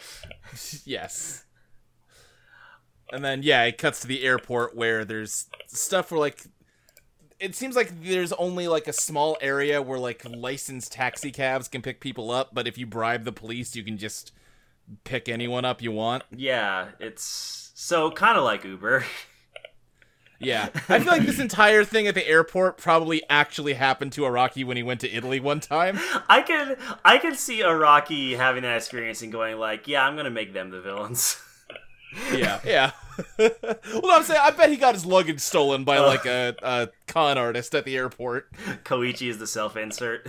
yes. 0.84 1.44
And 3.12 3.24
then 3.24 3.42
yeah, 3.42 3.64
it 3.64 3.78
cuts 3.78 4.00
to 4.00 4.06
the 4.06 4.22
airport 4.24 4.76
where 4.76 5.04
there's 5.04 5.46
stuff 5.66 6.10
where 6.10 6.20
like 6.20 6.44
it 7.40 7.54
seems 7.54 7.76
like 7.76 8.02
there's 8.02 8.32
only 8.32 8.66
like 8.68 8.88
a 8.88 8.92
small 8.92 9.36
area 9.40 9.80
where 9.80 9.98
like 9.98 10.22
licensed 10.28 10.92
taxi 10.92 11.30
cabs 11.30 11.68
can 11.68 11.82
pick 11.82 12.00
people 12.00 12.30
up, 12.30 12.50
but 12.52 12.66
if 12.66 12.76
you 12.76 12.86
bribe 12.86 13.24
the 13.24 13.32
police, 13.32 13.76
you 13.76 13.84
can 13.84 13.96
just 13.96 14.32
pick 15.04 15.28
anyone 15.28 15.64
up 15.64 15.80
you 15.80 15.92
want. 15.92 16.24
Yeah, 16.34 16.88
it's 16.98 17.67
so 17.80 18.10
kind 18.10 18.36
of 18.36 18.42
like 18.42 18.64
Uber. 18.64 19.04
Yeah. 20.40 20.68
I 20.88 20.98
feel 20.98 21.12
like 21.12 21.22
this 21.22 21.38
entire 21.38 21.84
thing 21.84 22.08
at 22.08 22.14
the 22.16 22.26
airport 22.26 22.76
probably 22.76 23.22
actually 23.30 23.74
happened 23.74 24.10
to 24.14 24.22
Araki 24.22 24.64
when 24.64 24.76
he 24.76 24.82
went 24.82 25.00
to 25.02 25.08
Italy 25.08 25.38
one 25.38 25.60
time. 25.60 25.96
I 26.28 26.42
can 26.42 26.76
I 27.04 27.18
can 27.18 27.36
see 27.36 27.60
Araki 27.60 28.36
having 28.36 28.64
that 28.64 28.78
experience 28.78 29.22
and 29.22 29.30
going 29.30 29.58
like, 29.58 29.86
"Yeah, 29.86 30.04
I'm 30.04 30.16
gonna 30.16 30.28
make 30.28 30.52
them 30.52 30.70
the 30.70 30.80
villains." 30.80 31.40
Yeah, 32.32 32.58
yeah. 32.66 32.90
well, 33.38 34.10
I'm 34.10 34.24
saying 34.24 34.40
I 34.42 34.50
bet 34.50 34.70
he 34.70 34.76
got 34.76 34.94
his 34.94 35.06
luggage 35.06 35.40
stolen 35.40 35.84
by 35.84 36.00
like 36.00 36.26
a, 36.26 36.56
a 36.60 36.88
con 37.06 37.38
artist 37.38 37.76
at 37.76 37.84
the 37.84 37.96
airport. 37.96 38.52
Koichi 38.84 39.28
is 39.28 39.38
the 39.38 39.46
self-insert. 39.46 40.26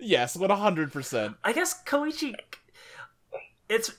Yes, 0.00 0.36
one 0.36 0.50
hundred 0.50 0.92
percent. 0.92 1.36
I 1.44 1.52
guess 1.52 1.84
Koichi. 1.84 2.34
It's. 3.68 3.92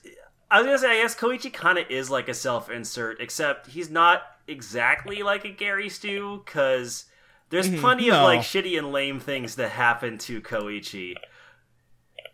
I 0.51 0.57
was 0.59 0.65
gonna 0.65 0.77
say, 0.79 0.99
I 0.99 1.01
guess 1.03 1.15
Koichi 1.15 1.51
kind 1.53 1.77
of 1.77 1.85
is 1.89 2.09
like 2.09 2.27
a 2.29 2.33
self-insert, 2.33 3.21
except 3.21 3.67
he's 3.67 3.89
not 3.89 4.23
exactly 4.47 5.21
like 5.23 5.45
a 5.45 5.49
Gary 5.51 5.89
Stu, 5.89 6.41
because 6.43 7.05
there's 7.49 7.69
plenty 7.79 8.09
of 8.09 8.21
like 8.23 8.41
shitty 8.41 8.77
and 8.77 8.91
lame 8.91 9.19
things 9.19 9.55
that 9.55 9.69
happen 9.71 10.17
to 10.19 10.41
Koichi. 10.41 11.15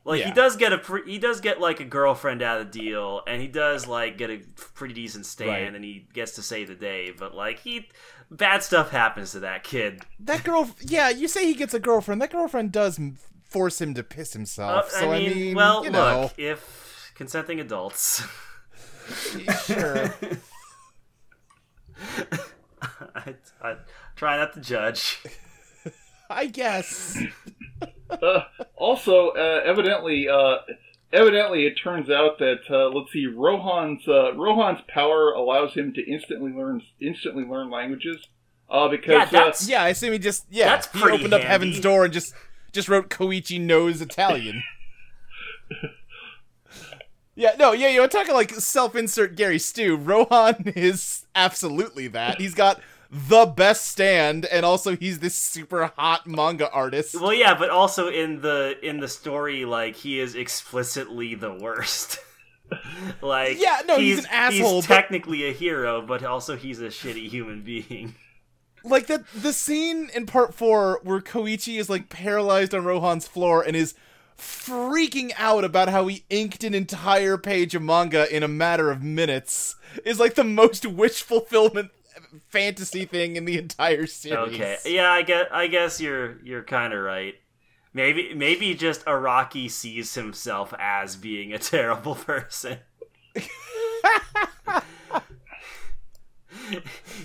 Like 0.05 0.23
he 0.23 0.31
does 0.31 0.55
get 0.55 0.71
a 0.71 0.77
pre- 0.77 1.09
he 1.11 1.17
does 1.17 1.41
get 1.41 1.59
like 1.59 1.79
a 1.79 1.83
girlfriend 1.85 2.41
out 2.43 2.61
of 2.61 2.71
the 2.71 2.79
deal, 2.79 3.21
and 3.27 3.41
he 3.41 3.47
does 3.47 3.87
like 3.87 4.17
get 4.19 4.29
a 4.29 4.39
pretty 4.75 4.93
decent 4.93 5.25
stand, 5.25 5.49
Right. 5.49 5.75
and 5.75 5.83
he 5.83 6.07
gets 6.13 6.33
to 6.35 6.43
save 6.43 6.67
the 6.67 6.75
day. 6.75 7.11
But 7.17 7.33
like 7.33 7.59
he, 7.59 7.89
bad 8.29 8.61
stuff 8.61 8.91
happens 8.91 9.31
to 9.31 9.39
that 9.41 9.63
kid. 9.63 10.03
That 10.19 10.43
girl, 10.43 10.69
yeah, 10.79 11.09
you 11.09 11.27
say 11.27 11.45
he 11.47 11.55
gets 11.55 11.73
a 11.73 11.79
girlfriend. 11.79 12.21
That 12.21 12.31
girlfriend 12.31 12.71
does 12.71 12.99
force 13.49 13.81
him 13.81 13.95
to 13.95 14.03
piss 14.03 14.35
Uh, 14.35 14.39
himself. 14.39 14.91
so 14.91 15.11
I, 15.11 15.19
mean, 15.19 15.37
mean, 15.37 15.55
well, 15.55 15.83
you 15.83 15.89
know, 15.89 16.21
look, 16.23 16.33
if 16.37 16.84
consenting 17.15 17.59
adults. 17.59 18.23
sure. 19.65 20.13
I, 23.15 23.35
I 23.61 23.75
try 24.15 24.37
not 24.37 24.53
to 24.53 24.61
judge. 24.61 25.23
I 26.29 26.45
guess. 26.47 27.17
Uh, 28.09 28.41
also, 28.75 29.29
uh, 29.29 29.61
evidently, 29.65 30.27
uh, 30.27 30.57
evidently, 31.13 31.65
it 31.65 31.75
turns 31.75 32.09
out 32.09 32.39
that 32.39 32.61
uh, 32.69 32.89
let's 32.89 33.11
see, 33.11 33.27
Rohan's 33.27 34.07
uh, 34.07 34.33
Rohan's 34.35 34.81
power 34.87 35.31
allows 35.31 35.73
him 35.73 35.93
to 35.93 36.01
instantly 36.01 36.51
learn 36.51 36.81
instantly 36.99 37.43
learn 37.43 37.69
languages. 37.69 38.27
Uh, 38.69 38.87
because 38.87 39.13
Yeah, 39.13 39.25
that's 39.25 39.69
Yeah, 39.69 39.83
I 39.83 39.89
assume 39.89 40.13
he 40.13 40.19
just 40.19 40.45
yeah. 40.49 40.65
That's 40.65 40.87
he 40.87 40.99
pretty 40.99 41.17
opened 41.17 41.33
up 41.33 41.41
heaven's 41.41 41.79
door 41.79 42.05
and 42.05 42.13
just 42.13 42.33
just 42.71 42.89
wrote 42.89 43.09
Koichi 43.09 43.59
knows 43.61 44.01
Italian. 44.01 44.63
yeah, 47.35 47.51
no, 47.59 47.71
yeah, 47.73 47.89
you're 47.89 48.07
talking 48.07 48.33
like 48.33 48.51
self-insert 48.51 49.35
Gary 49.35 49.59
Stu. 49.59 49.95
Rohan 49.97 50.63
is 50.75 51.25
absolutely 51.35 52.07
that. 52.09 52.39
He's 52.39 52.53
got 52.55 52.79
the 53.11 53.45
best 53.45 53.87
stand, 53.87 54.45
and 54.45 54.65
also 54.65 54.95
he's 54.95 55.19
this 55.19 55.35
super 55.35 55.91
hot 55.97 56.25
manga 56.27 56.69
artist. 56.71 57.19
well, 57.19 57.33
yeah, 57.33 57.53
but 57.57 57.69
also 57.69 58.07
in 58.09 58.41
the 58.41 58.77
in 58.81 58.99
the 58.99 59.07
story, 59.07 59.65
like 59.65 59.95
he 59.95 60.19
is 60.19 60.35
explicitly 60.35 61.35
the 61.35 61.53
worst. 61.53 62.19
like, 63.21 63.61
Yeah, 63.61 63.81
no, 63.87 63.97
he's 63.97 64.19
an 64.19 64.25
asshole, 64.31 64.75
He's 64.77 64.87
but- 64.87 64.95
technically 64.95 65.47
a 65.47 65.53
hero, 65.53 66.01
but 66.01 66.23
also 66.23 66.55
he's 66.55 66.81
a 66.81 66.87
shitty 66.87 67.29
human 67.29 67.61
being. 67.61 68.15
like 68.83 69.07
that 69.07 69.23
the 69.33 69.53
scene 69.53 70.09
in 70.15 70.25
part 70.25 70.53
four 70.53 70.99
where 71.03 71.19
Koichi 71.21 71.79
is 71.79 71.89
like 71.89 72.09
paralyzed 72.09 72.73
on 72.75 72.83
Rohan's 72.83 73.27
floor 73.27 73.61
and 73.63 73.75
is 73.75 73.93
freaking 74.37 75.31
out 75.37 75.63
about 75.63 75.89
how 75.89 76.07
he 76.07 76.25
inked 76.29 76.63
an 76.63 76.73
entire 76.73 77.37
page 77.37 77.75
of 77.75 77.81
manga 77.81 78.33
in 78.35 78.43
a 78.43 78.47
matter 78.47 78.91
of 78.91 79.01
minutes 79.01 79.75
is 80.03 80.19
like 80.19 80.35
the 80.35 80.43
most 80.43 80.85
wish 80.85 81.21
fulfillment 81.21 81.91
fantasy 82.49 83.05
thing 83.05 83.35
in 83.35 83.45
the 83.45 83.57
entire 83.57 84.05
series. 84.05 84.55
Okay, 84.55 84.77
yeah, 84.85 85.11
I 85.11 85.21
guess 85.21 85.47
I 85.51 85.67
guess 85.67 86.01
you're 86.01 86.41
you're 86.43 86.63
kind 86.63 86.93
of 86.93 87.01
right. 87.01 87.35
Maybe 87.93 88.33
maybe 88.33 88.73
just 88.73 89.05
Araki 89.05 89.71
sees 89.71 90.13
himself 90.15 90.73
as 90.77 91.15
being 91.15 91.53
a 91.53 91.59
terrible 91.59 92.15
person. 92.15 92.79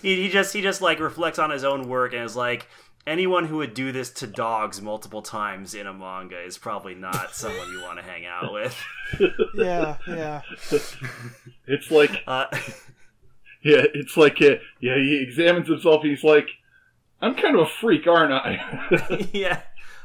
he, 0.03 0.23
he 0.23 0.29
just 0.29 0.53
he 0.53 0.63
just 0.63 0.81
like 0.81 1.01
reflects 1.01 1.39
on 1.39 1.51
his 1.51 1.65
own 1.65 1.89
work 1.89 2.13
and 2.13 2.23
is 2.25 2.37
like 2.37 2.69
anyone 3.07 3.47
who 3.47 3.57
would 3.59 3.75
do 3.75 3.93
this 3.93 4.11
to 4.11 4.27
dogs 4.27 4.81
multiple 4.81 5.23
times 5.23 5.75
in 5.75 5.87
a 5.87 5.93
manga 5.93 6.41
is 6.41 6.59
probably 6.59 6.95
not 6.95 7.35
someone 7.35 7.71
you 7.73 7.81
want 7.83 7.99
to 7.99 8.05
hang 8.05 8.27
out 8.27 8.53
with. 8.53 8.79
Yeah, 9.55 9.97
yeah. 10.07 10.43
it's 11.67 11.91
like 11.91 12.23
Uh, 12.27 12.47
yeah, 13.63 13.83
it's 13.93 14.17
like 14.17 14.41
uh, 14.41 14.55
yeah, 14.81 14.95
he 14.97 15.21
examines 15.21 15.67
himself. 15.69 16.03
He's 16.05 16.23
like, 16.23 16.49
I'm 17.21 17.35
kind 17.35 17.57
of 17.57 17.63
a 17.63 17.67
freak, 17.81 18.07
aren't 18.07 18.33
I? 18.33 19.29
yeah. 19.33 19.61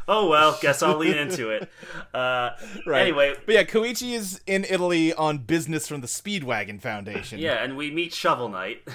Oh 0.08 0.28
well, 0.30 0.58
guess 0.62 0.82
I'll 0.84 0.98
lean 0.98 1.16
into 1.18 1.50
it. 1.50 1.70
Uh, 2.14 2.52
Right. 2.86 3.02
Anyway, 3.04 3.36
But 3.46 3.56
yeah, 3.56 3.64
Koichi 3.64 4.14
is 4.14 4.42
in 4.48 4.66
Italy 4.70 5.14
on 5.14 5.40
business 5.40 5.88
from 5.88 6.02
the 6.02 6.08
Speedwagon 6.08 6.82
Foundation. 6.82 7.40
yeah, 7.40 7.64
and 7.64 7.78
we 7.78 7.92
meet 7.92 8.14
Shovel 8.14 8.50
Knight. 8.50 8.88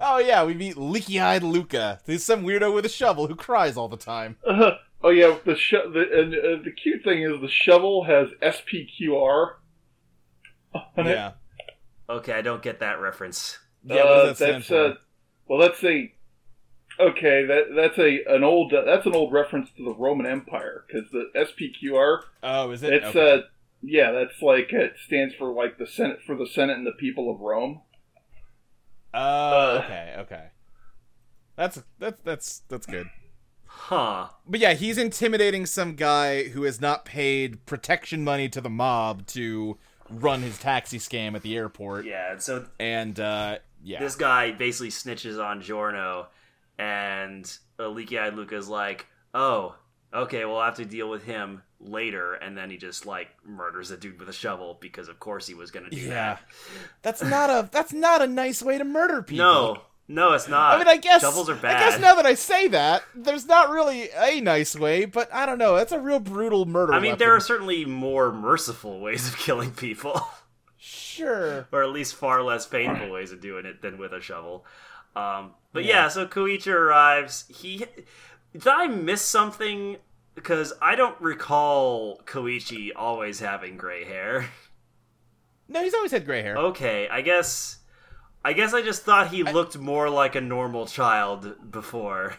Oh 0.00 0.18
yeah, 0.18 0.44
we 0.44 0.54
meet 0.54 0.76
leaky-eyed 0.76 1.42
Luca. 1.42 2.00
He's 2.06 2.24
some 2.24 2.44
weirdo 2.44 2.74
with 2.74 2.86
a 2.86 2.88
shovel 2.88 3.26
who 3.26 3.34
cries 3.34 3.76
all 3.76 3.88
the 3.88 3.96
time. 3.96 4.36
Uh, 4.46 4.72
oh 5.02 5.10
yeah, 5.10 5.36
the 5.44 5.56
sho- 5.56 5.90
the 5.90 6.00
and 6.20 6.34
uh, 6.34 6.62
the 6.64 6.70
cute 6.72 7.02
thing 7.04 7.22
is 7.22 7.40
the 7.40 7.48
shovel 7.48 8.04
has 8.04 8.28
SPQR. 8.42 9.54
on 10.74 11.06
it. 11.06 11.10
Yeah. 11.10 11.32
Okay, 12.08 12.32
I 12.32 12.42
don't 12.42 12.62
get 12.62 12.80
that 12.80 13.00
reference. 13.00 13.58
Yeah, 13.84 13.96
what 13.96 14.06
Uh, 14.06 14.24
does 14.26 14.38
that 14.38 14.44
stand 14.44 14.54
that's 14.56 14.66
for? 14.68 14.84
uh, 14.84 14.94
well, 15.46 15.58
that's 15.60 15.82
a 15.84 16.12
okay. 17.00 17.44
That 17.46 17.64
that's 17.74 17.98
a 17.98 18.24
an 18.34 18.44
old 18.44 18.72
uh, 18.72 18.82
that's 18.84 19.06
an 19.06 19.14
old 19.14 19.32
reference 19.32 19.70
to 19.76 19.84
the 19.84 19.94
Roman 19.94 20.26
Empire 20.26 20.84
because 20.86 21.10
the 21.10 21.30
SPQR. 21.34 22.20
oh, 22.42 22.70
is 22.70 22.82
it? 22.82 22.92
It's 22.92 23.06
Okay. 23.06 23.32
uh 23.38 23.42
yeah, 23.82 24.10
that's 24.10 24.42
like 24.42 24.72
it 24.72 24.94
stands 25.06 25.34
for 25.34 25.52
like 25.52 25.78
the 25.78 25.86
Senate 25.86 26.18
for 26.26 26.34
the 26.36 26.46
Senate 26.46 26.76
and 26.78 26.86
the 26.86 26.92
people 26.92 27.30
of 27.32 27.40
Rome. 27.40 27.82
Oh, 29.14 29.20
uh, 29.20 29.82
okay, 29.84 30.14
okay. 30.18 30.44
That's 31.56 31.82
that's 31.98 32.20
that's 32.22 32.62
that's 32.68 32.86
good. 32.86 33.08
Huh. 33.66 34.28
But 34.46 34.60
yeah, 34.60 34.74
he's 34.74 34.98
intimidating 34.98 35.66
some 35.66 35.94
guy 35.94 36.48
who 36.48 36.64
has 36.64 36.80
not 36.80 37.04
paid 37.04 37.64
protection 37.66 38.24
money 38.24 38.48
to 38.50 38.60
the 38.60 38.70
mob 38.70 39.26
to 39.28 39.78
run 40.10 40.42
his 40.42 40.58
taxi 40.58 40.98
scam 40.98 41.34
at 41.34 41.42
the 41.42 41.56
airport. 41.56 42.04
Yeah, 42.04 42.38
so 42.38 42.66
And 42.78 43.18
uh 43.18 43.58
yeah. 43.82 44.00
this 44.00 44.16
guy 44.16 44.52
basically 44.52 44.90
snitches 44.90 45.42
on 45.42 45.60
Giorno, 45.60 46.28
and 46.78 47.50
uh, 47.78 47.88
Leaky 47.88 48.18
Eyed 48.18 48.34
Luca's 48.34 48.68
like, 48.68 49.06
oh, 49.34 49.76
okay, 50.12 50.44
we'll 50.44 50.62
have 50.62 50.76
to 50.76 50.84
deal 50.84 51.08
with 51.08 51.24
him 51.24 51.62
later. 51.80 52.34
And 52.34 52.56
then 52.56 52.70
he 52.70 52.76
just, 52.76 53.06
like, 53.06 53.28
murders 53.44 53.90
a 53.90 53.96
dude 53.96 54.18
with 54.18 54.28
a 54.28 54.32
shovel 54.32 54.78
because, 54.80 55.08
of 55.08 55.18
course, 55.18 55.46
he 55.46 55.54
was 55.54 55.70
to 55.70 55.90
do 55.90 55.96
yeah. 55.96 56.38
That's 57.02 57.22
not 57.22 57.50
a 57.50 57.68
that's 57.70 57.92
not 57.92 58.22
a 58.22 58.26
nice 58.26 58.62
way 58.62 58.78
to 58.78 58.84
murder 58.84 59.22
people. 59.22 59.44
No, 59.44 59.82
no, 60.10 60.32
it's 60.32 60.48
not. 60.48 60.74
I 60.74 60.78
mean, 60.78 60.88
I 60.88 60.96
guess 60.96 61.20
Shovels 61.20 61.50
are 61.50 61.54
bad. 61.54 61.76
I 61.76 61.90
guess 61.90 62.00
now 62.00 62.14
that 62.14 62.24
I 62.24 62.32
say 62.32 62.68
that, 62.68 63.02
there's 63.14 63.46
not 63.46 63.68
really 63.68 64.08
a 64.16 64.40
nice 64.40 64.74
way, 64.74 65.04
but 65.04 65.32
I 65.32 65.44
don't 65.44 65.58
know. 65.58 65.76
That's 65.76 65.92
a 65.92 66.00
real 66.00 66.18
brutal 66.18 66.64
murder. 66.64 66.94
I 66.94 66.98
mean, 66.98 67.10
weapon. 67.10 67.18
there 67.18 67.36
are 67.36 67.40
certainly 67.40 67.84
more 67.84 68.32
merciful 68.32 69.00
ways 69.00 69.28
of 69.28 69.36
killing 69.36 69.72
people. 69.72 70.20
sure. 70.78 71.68
or 71.72 71.82
at 71.82 71.90
least 71.90 72.14
far 72.14 72.42
less 72.42 72.66
painful 72.66 73.10
ways 73.10 73.32
of 73.32 73.42
doing 73.42 73.66
it 73.66 73.82
than 73.82 73.98
with 73.98 74.12
a 74.14 74.20
shovel. 74.22 74.64
Um, 75.14 75.52
but 75.74 75.84
yeah. 75.84 76.08
so 76.08 76.26
Koichi 76.26 76.72
arrives. 76.72 77.44
He 77.48 77.84
did 78.52 78.66
I 78.66 78.86
miss 78.86 79.20
something? 79.20 79.98
Because 80.38 80.72
I 80.80 80.94
don't 80.94 81.20
recall 81.20 82.20
Koichi 82.24 82.92
always 82.94 83.40
having 83.40 83.76
gray 83.76 84.04
hair. 84.04 84.48
No, 85.68 85.82
he's 85.82 85.94
always 85.94 86.12
had 86.12 86.24
gray 86.24 86.42
hair. 86.42 86.56
Okay, 86.56 87.08
I 87.08 87.22
guess. 87.22 87.78
I 88.44 88.52
guess 88.52 88.72
I 88.72 88.82
just 88.82 89.02
thought 89.02 89.28
he 89.28 89.42
looked 89.42 89.76
more 89.76 90.08
like 90.08 90.36
a 90.36 90.40
normal 90.40 90.86
child 90.86 91.70
before. 91.72 92.36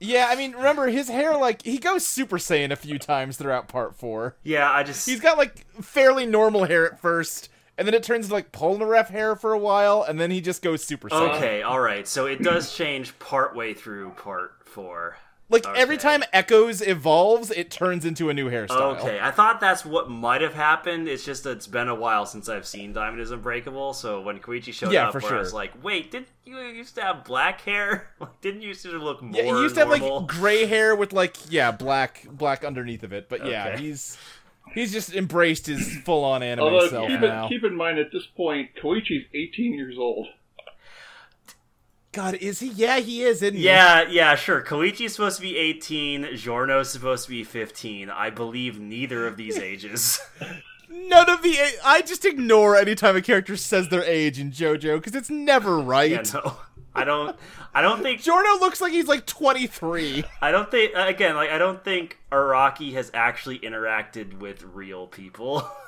Yeah, 0.00 0.26
I 0.28 0.34
mean, 0.34 0.52
remember 0.52 0.88
his 0.88 1.08
hair 1.08 1.36
like 1.36 1.62
he 1.62 1.78
goes 1.78 2.04
Super 2.04 2.38
Saiyan 2.38 2.72
a 2.72 2.76
few 2.76 2.98
times 2.98 3.36
throughout 3.36 3.68
part 3.68 3.94
4. 3.94 4.36
Yeah, 4.42 4.68
I 4.68 4.82
just. 4.82 5.06
He's 5.06 5.20
got 5.20 5.38
like 5.38 5.64
fairly 5.80 6.26
normal 6.26 6.64
hair 6.64 6.90
at 6.90 7.00
first, 7.00 7.50
and 7.78 7.86
then 7.86 7.94
it 7.94 8.02
turns 8.02 8.26
into 8.26 8.34
like 8.34 8.50
Polnareff 8.50 9.10
hair 9.10 9.36
for 9.36 9.52
a 9.52 9.58
while, 9.58 10.02
and 10.02 10.18
then 10.18 10.32
he 10.32 10.40
just 10.40 10.60
goes 10.60 10.82
Super 10.82 11.08
Saiyan. 11.08 11.36
Okay, 11.36 11.62
alright, 11.62 12.08
so 12.08 12.26
it 12.26 12.42
does 12.42 12.74
change 12.74 13.16
part 13.20 13.54
way 13.54 13.74
through 13.74 14.10
part 14.10 14.66
four. 14.66 15.16
Like 15.48 15.64
every 15.76 15.96
time 15.96 16.24
Echoes 16.32 16.80
evolves, 16.82 17.52
it 17.52 17.70
turns 17.70 18.04
into 18.04 18.28
a 18.28 18.34
new 18.34 18.50
hairstyle. 18.50 18.98
Okay, 18.98 19.20
I 19.22 19.30
thought 19.30 19.60
that's 19.60 19.84
what 19.84 20.10
might 20.10 20.40
have 20.40 20.54
happened. 20.54 21.06
It's 21.08 21.24
just 21.24 21.44
that 21.44 21.52
it's 21.52 21.68
been 21.68 21.88
a 21.88 21.94
while 21.94 22.26
since 22.26 22.48
I've 22.48 22.66
seen 22.66 22.92
Diamond 22.92 23.20
is 23.22 23.30
Unbreakable. 23.30 23.94
So 23.94 24.20
when 24.22 24.40
Koichi 24.40 24.72
showed 24.72 24.92
Yeah, 24.92 25.06
up, 25.06 25.12
for 25.12 25.20
where 25.20 25.36
I 25.36 25.38
was 25.38 25.52
like, 25.54 25.84
"Wait, 25.84 26.10
didn't 26.10 26.28
you 26.44 26.58
used 26.58 26.96
to 26.96 27.02
have 27.02 27.24
black 27.24 27.60
hair? 27.60 28.08
Like, 28.20 28.40
didn't 28.40 28.62
you 28.62 28.68
used 28.68 28.82
to 28.82 28.90
look 28.98 29.22
more 29.22 29.40
Yeah, 29.40 29.54
he 29.54 29.62
used 29.62 29.74
to 29.76 29.82
have 29.86 29.90
like 29.90 30.26
gray 30.26 30.66
hair 30.66 30.96
with 30.96 31.12
like 31.12 31.36
yeah, 31.48 31.70
black 31.70 32.26
black 32.30 32.64
underneath 32.64 33.04
of 33.04 33.12
it. 33.12 33.28
But 33.28 33.46
yeah, 33.46 33.68
Okay. 33.68 33.82
he's 33.82 34.18
he's 34.74 34.92
just 34.92 35.14
embraced 35.14 35.66
his 35.66 35.96
full 35.98 36.24
on 36.24 36.42
anime 36.42 36.64
Although 36.64 36.88
self 36.88 37.08
keep, 37.08 37.20
now. 37.20 37.44
in, 37.44 37.48
keep 37.50 37.62
in 37.62 37.76
mind 37.76 37.98
at 38.00 38.10
this 38.12 38.26
point, 38.36 38.70
Koichi's 38.82 39.26
18 39.32 39.74
years 39.74 39.96
old. 39.96 40.26
God, 42.16 42.36
is 42.36 42.60
he? 42.60 42.68
Yeah, 42.68 42.98
he 43.00 43.22
is, 43.24 43.42
isn't 43.42 43.58
he? 43.58 43.64
Yeah, 43.64 44.08
yeah, 44.08 44.34
sure. 44.36 44.62
Koichi's 44.62 45.12
supposed 45.12 45.36
to 45.36 45.42
be 45.42 45.58
18, 45.58 46.34
Giorno's 46.34 46.88
supposed 46.88 47.24
to 47.24 47.30
be 47.30 47.44
15. 47.44 48.08
I 48.08 48.30
believe 48.30 48.80
neither 48.80 49.26
of 49.26 49.36
these 49.36 49.58
ages. 49.72 50.18
None 50.88 51.28
of 51.28 51.42
the. 51.42 51.58
I 51.84 52.00
just 52.00 52.24
ignore 52.24 52.74
anytime 52.74 53.16
a 53.16 53.20
character 53.20 53.54
says 53.54 53.90
their 53.90 54.02
age 54.02 54.40
in 54.40 54.50
JoJo 54.50 54.96
because 54.96 55.14
it's 55.14 55.28
never 55.28 55.78
right. 55.80 56.10
yeah, 56.10 56.22
no. 56.32 56.56
I 56.94 57.04
don't 57.04 57.36
I 57.74 57.82
don't 57.82 58.02
think 58.02 58.22
Giorno 58.22 58.58
looks 58.58 58.80
like 58.80 58.92
he's 58.92 59.06
like 59.06 59.26
23. 59.26 60.24
I 60.40 60.50
don't 60.50 60.70
think 60.70 60.92
again, 60.94 61.36
like 61.36 61.50
I 61.50 61.58
don't 61.58 61.84
think 61.84 62.18
Araki 62.32 62.94
has 62.94 63.10
actually 63.12 63.58
interacted 63.58 64.38
with 64.38 64.62
real 64.62 65.06
people. 65.06 65.70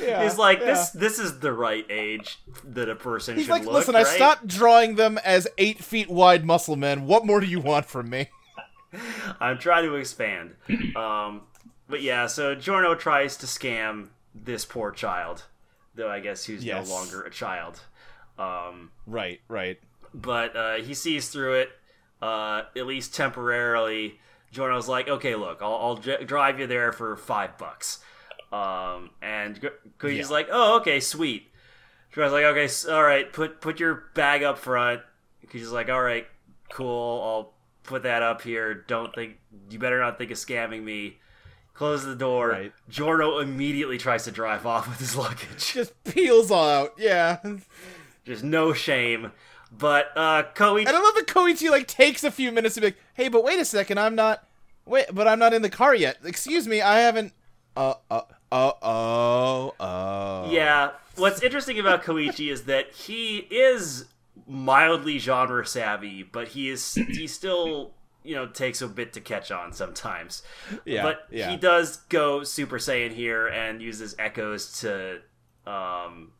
Yeah, 0.00 0.24
He's 0.24 0.36
like 0.36 0.58
yeah. 0.60 0.66
this 0.66 0.90
this 0.90 1.18
is 1.18 1.38
the 1.40 1.52
right 1.52 1.86
age 1.90 2.38
that 2.64 2.88
a 2.88 2.94
person 2.96 3.36
He's 3.36 3.44
should 3.46 3.52
like, 3.52 3.64
look, 3.64 3.74
listen, 3.74 3.94
I 3.96 4.02
right?" 4.02 4.06
stopped 4.16 4.46
drawing 4.48 4.96
them 4.96 5.18
as 5.24 5.46
eight 5.58 5.82
feet 5.82 6.08
wide 6.10 6.44
muscle 6.44 6.76
men. 6.76 7.06
What 7.06 7.24
more 7.24 7.40
do 7.40 7.46
you 7.46 7.60
want 7.60 7.86
from 7.86 8.10
me? 8.10 8.28
I'm 9.40 9.58
trying 9.58 9.84
to 9.84 9.94
expand. 9.94 10.54
Um, 10.96 11.42
but 11.88 12.02
yeah, 12.02 12.26
so 12.26 12.54
Giorno 12.54 12.94
tries 12.94 13.36
to 13.38 13.46
scam 13.46 14.08
this 14.34 14.64
poor 14.64 14.90
child, 14.90 15.44
though 15.94 16.10
I 16.10 16.18
guess 16.20 16.44
he's 16.44 16.64
Yes. 16.64 16.88
no 16.88 16.94
longer 16.94 17.22
a 17.22 17.30
child. 17.30 17.80
Um, 18.38 18.90
Right, 19.06 19.40
right. 19.48 19.78
but 20.12 20.56
uh, 20.56 20.74
he 20.76 20.94
sees 20.94 21.28
through 21.28 21.54
it, 21.60 21.70
uh, 22.20 22.62
at 22.76 22.86
least 22.86 23.14
temporarily. 23.14 24.18
Giorno's 24.50 24.88
like, 24.88 25.08
okay, 25.08 25.34
look, 25.36 25.60
I'll, 25.62 25.74
I'll 25.74 25.96
dri- 25.96 26.24
drive 26.24 26.58
you 26.58 26.66
there 26.66 26.92
for 26.92 27.16
five 27.16 27.56
bucks. 27.58 28.00
Um, 28.56 29.10
and 29.22 29.60
Ko- 29.60 29.70
Koichi's 29.98 30.28
Yeah. 30.30 30.34
like, 30.34 30.48
oh, 30.50 30.76
okay, 30.78 31.00
sweet. 31.00 31.50
Giorno's 32.12 32.32
like, 32.32 32.44
okay, 32.44 32.68
all 32.92 33.02
right, 33.02 33.30
put 33.32 33.60
put 33.60 33.78
your 33.80 34.04
bag 34.14 34.42
up 34.42 34.58
front. 34.58 35.02
Koichi's 35.46 35.72
like, 35.72 35.88
all 35.90 36.02
right, 36.02 36.26
cool, 36.70 37.22
I'll 37.22 37.52
put 37.82 38.02
that 38.04 38.22
up 38.22 38.42
here. 38.42 38.74
Don't 38.74 39.14
think, 39.14 39.36
you 39.70 39.78
better 39.78 39.98
not 40.00 40.18
think 40.18 40.30
of 40.30 40.38
scamming 40.38 40.82
me. 40.82 41.18
Close 41.74 42.04
the 42.04 42.16
door. 42.16 42.48
Right. 42.48 42.72
Immediately 43.42 43.98
tries 43.98 44.24
to 44.24 44.30
drive 44.30 44.64
off 44.72 44.88
with 44.88 44.98
his 44.98 45.14
luggage. 45.14 45.72
Just 45.74 45.92
peels 46.04 46.50
all 46.50 46.68
out. 46.68 46.94
Yeah. 46.96 47.38
Just 48.24 48.42
no 48.42 48.72
shame. 48.72 49.32
But 49.76 50.06
uh, 50.16 50.44
Koichi. 50.54 50.86
I 50.88 50.92
don't 50.92 51.02
love 51.04 51.14
that 51.16 51.26
Koichi 51.26 51.70
like 51.70 51.86
takes 51.86 52.24
a 52.24 52.30
few 52.30 52.50
minutes 52.50 52.76
to 52.76 52.80
be 52.80 52.86
like, 52.88 52.96
"Hey, 53.14 53.28
but 53.28 53.44
wait 53.44 53.58
a 53.58 53.64
second, 53.64 53.98
I'm 54.00 54.14
not. 54.14 54.46
Wait, 54.86 55.06
but 55.12 55.28
I'm 55.28 55.38
not 55.38 55.52
in 55.52 55.60
the 55.62 55.68
car 55.68 55.94
yet. 55.94 56.16
Excuse 56.24 56.66
me, 56.66 56.80
I 56.80 57.00
haven't. 57.00 57.32
Uh, 57.76 57.94
uh, 58.10 58.22
uh, 58.52 58.72
oh, 58.82 59.74
oh. 59.80 60.50
Yeah, 60.50 60.92
what's 61.16 61.42
interesting 61.42 61.78
about 61.78 62.04
Koichi 62.04 62.50
is 62.50 62.64
that 62.64 62.92
he 62.92 63.38
is 63.50 64.06
mildly 64.46 65.18
genre 65.18 65.66
savvy, 65.66 66.22
but 66.22 66.48
he 66.48 66.70
is 66.70 66.94
he 66.94 67.26
still 67.26 67.92
you 68.22 68.34
know 68.34 68.46
takes 68.46 68.82
a 68.82 68.88
bit 68.88 69.12
to 69.14 69.20
catch 69.20 69.50
on 69.50 69.72
sometimes. 69.72 70.42
yeah. 70.84 71.02
but 71.02 71.26
yeah. 71.30 71.50
he 71.50 71.56
does 71.56 71.98
go 72.08 72.42
Super 72.44 72.78
Saiyan 72.78 73.12
here 73.12 73.46
and 73.46 73.80
uses 73.82 74.14
echoes 74.18 74.80
to 74.80 75.20
um 75.66 76.32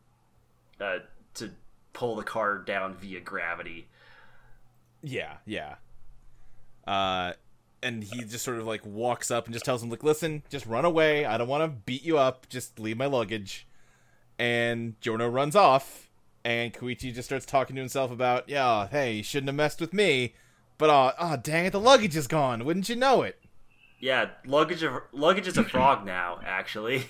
uh, 0.79 0.99
to 1.35 1.51
pull 1.93 2.15
the 2.15 2.23
car 2.23 2.59
down 2.59 2.95
via 2.95 3.19
gravity. 3.19 3.87
Yeah, 5.01 5.37
yeah. 5.45 5.75
Uh, 6.85 7.33
and 7.81 8.03
he 8.03 8.23
just 8.23 8.43
sort 8.43 8.57
of 8.57 8.65
like 8.65 8.85
walks 8.85 9.31
up 9.31 9.45
and 9.45 9.53
just 9.53 9.65
tells 9.65 9.83
him 9.83 9.89
like, 9.89 10.03
"Listen, 10.03 10.43
just 10.49 10.65
run 10.65 10.85
away. 10.85 11.25
I 11.25 11.37
don't 11.37 11.47
want 11.47 11.63
to 11.63 11.79
beat 11.85 12.03
you 12.03 12.17
up. 12.17 12.49
Just 12.49 12.79
leave 12.79 12.97
my 12.97 13.05
luggage." 13.05 13.67
And 14.39 14.99
Giorno 15.01 15.27
runs 15.27 15.55
off, 15.55 16.09
and 16.43 16.73
Koichi 16.73 17.13
just 17.13 17.27
starts 17.27 17.45
talking 17.45 17.75
to 17.75 17.81
himself 17.81 18.11
about, 18.11 18.49
"Yeah, 18.49 18.87
hey, 18.87 19.13
you 19.13 19.23
shouldn't 19.23 19.49
have 19.49 19.55
messed 19.55 19.81
with 19.81 19.93
me." 19.93 20.33
But 20.77 20.89
uh, 20.89 21.13
oh 21.19 21.37
dang 21.37 21.65
it, 21.65 21.71
the 21.71 21.79
luggage 21.79 22.15
is 22.15 22.27
gone. 22.27 22.65
Wouldn't 22.65 22.89
you 22.89 22.95
know 22.95 23.23
it? 23.23 23.39
Yeah, 23.99 24.29
luggage 24.45 24.83
of 24.83 24.93
luggage 25.11 25.47
is 25.47 25.57
a 25.57 25.63
frog 25.63 26.05
now. 26.05 26.39
Actually, 26.45 27.07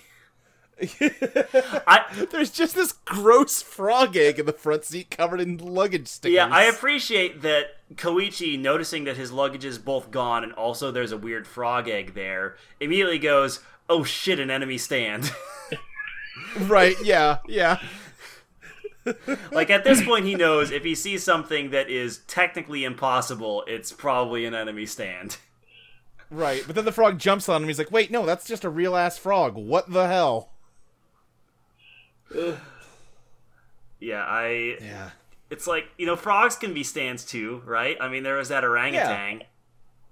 I 0.82 2.28
There's 2.32 2.52
just 2.52 2.76
this 2.76 2.92
gross 2.92 3.62
frog 3.62 4.16
egg 4.16 4.40
in 4.40 4.46
the 4.46 4.54
front 4.54 4.86
seat 4.86 5.10
covered 5.10 5.42
in 5.42 5.58
luggage 5.58 6.08
stickers. 6.08 6.36
Yeah, 6.36 6.48
I 6.50 6.64
appreciate 6.64 7.42
that 7.42 7.77
Koichi, 7.96 8.60
noticing 8.60 9.06
that 9.06 9.18
his 9.18 9.32
luggage 9.32 9.66
is 9.66 9.78
both 9.78 10.12
gone 10.12 10.44
and 10.44 10.54
also 10.54 10.92
there's 10.92 11.12
a 11.12 11.18
weird 11.18 11.48
frog 11.48 11.88
egg 11.88 12.14
there, 12.14 12.58
immediately 12.80 13.20
goes, 13.20 13.62
"Oh 13.90 14.04
shit, 14.04 14.40
an 14.40 14.52
enemy 14.52 14.78
stand." 14.78 15.32
right. 16.60 16.96
Yeah, 17.04 17.38
yeah. 17.48 17.80
like 19.52 19.70
at 19.70 19.84
this 19.86 20.04
point, 20.04 20.26
he 20.26 20.36
knows 20.36 20.70
if 20.72 20.84
he 20.84 20.96
sees 20.96 21.24
something 21.24 21.70
that 21.72 21.90
is 21.90 22.20
technically 22.28 22.84
impossible, 22.84 23.64
it's 23.68 23.94
probably 23.94 24.46
an 24.46 24.54
enemy 24.54 24.86
stand. 24.86 25.38
Right. 26.30 26.64
But 26.68 26.76
then 26.76 26.84
the 26.84 26.92
frog 26.92 27.20
jumps 27.20 27.48
on 27.48 27.62
him. 27.64 27.70
He's 27.70 27.78
like, 27.80 27.92
"Wait, 27.92 28.12
no, 28.12 28.26
that's 28.26 28.46
just 28.46 28.66
a 28.66 28.70
real 28.70 28.98
ass 28.98 29.18
frog. 29.18 29.56
What 29.56 29.92
the 29.92 30.08
hell?" 30.08 30.50
Yeah, 34.00 34.24
I. 34.24 34.78
Yeah. 34.80 35.10
It's 35.50 35.68
like 35.68 35.90
you 35.98 36.06
know, 36.06 36.16
frogs 36.16 36.56
can 36.56 36.74
be 36.74 36.84
stands 36.84 37.24
too, 37.26 37.62
right? 37.66 37.98
I 38.00 38.10
mean, 38.10 38.24
there 38.24 38.36
was 38.36 38.50
that 38.50 38.64
orangutan. 38.64 39.44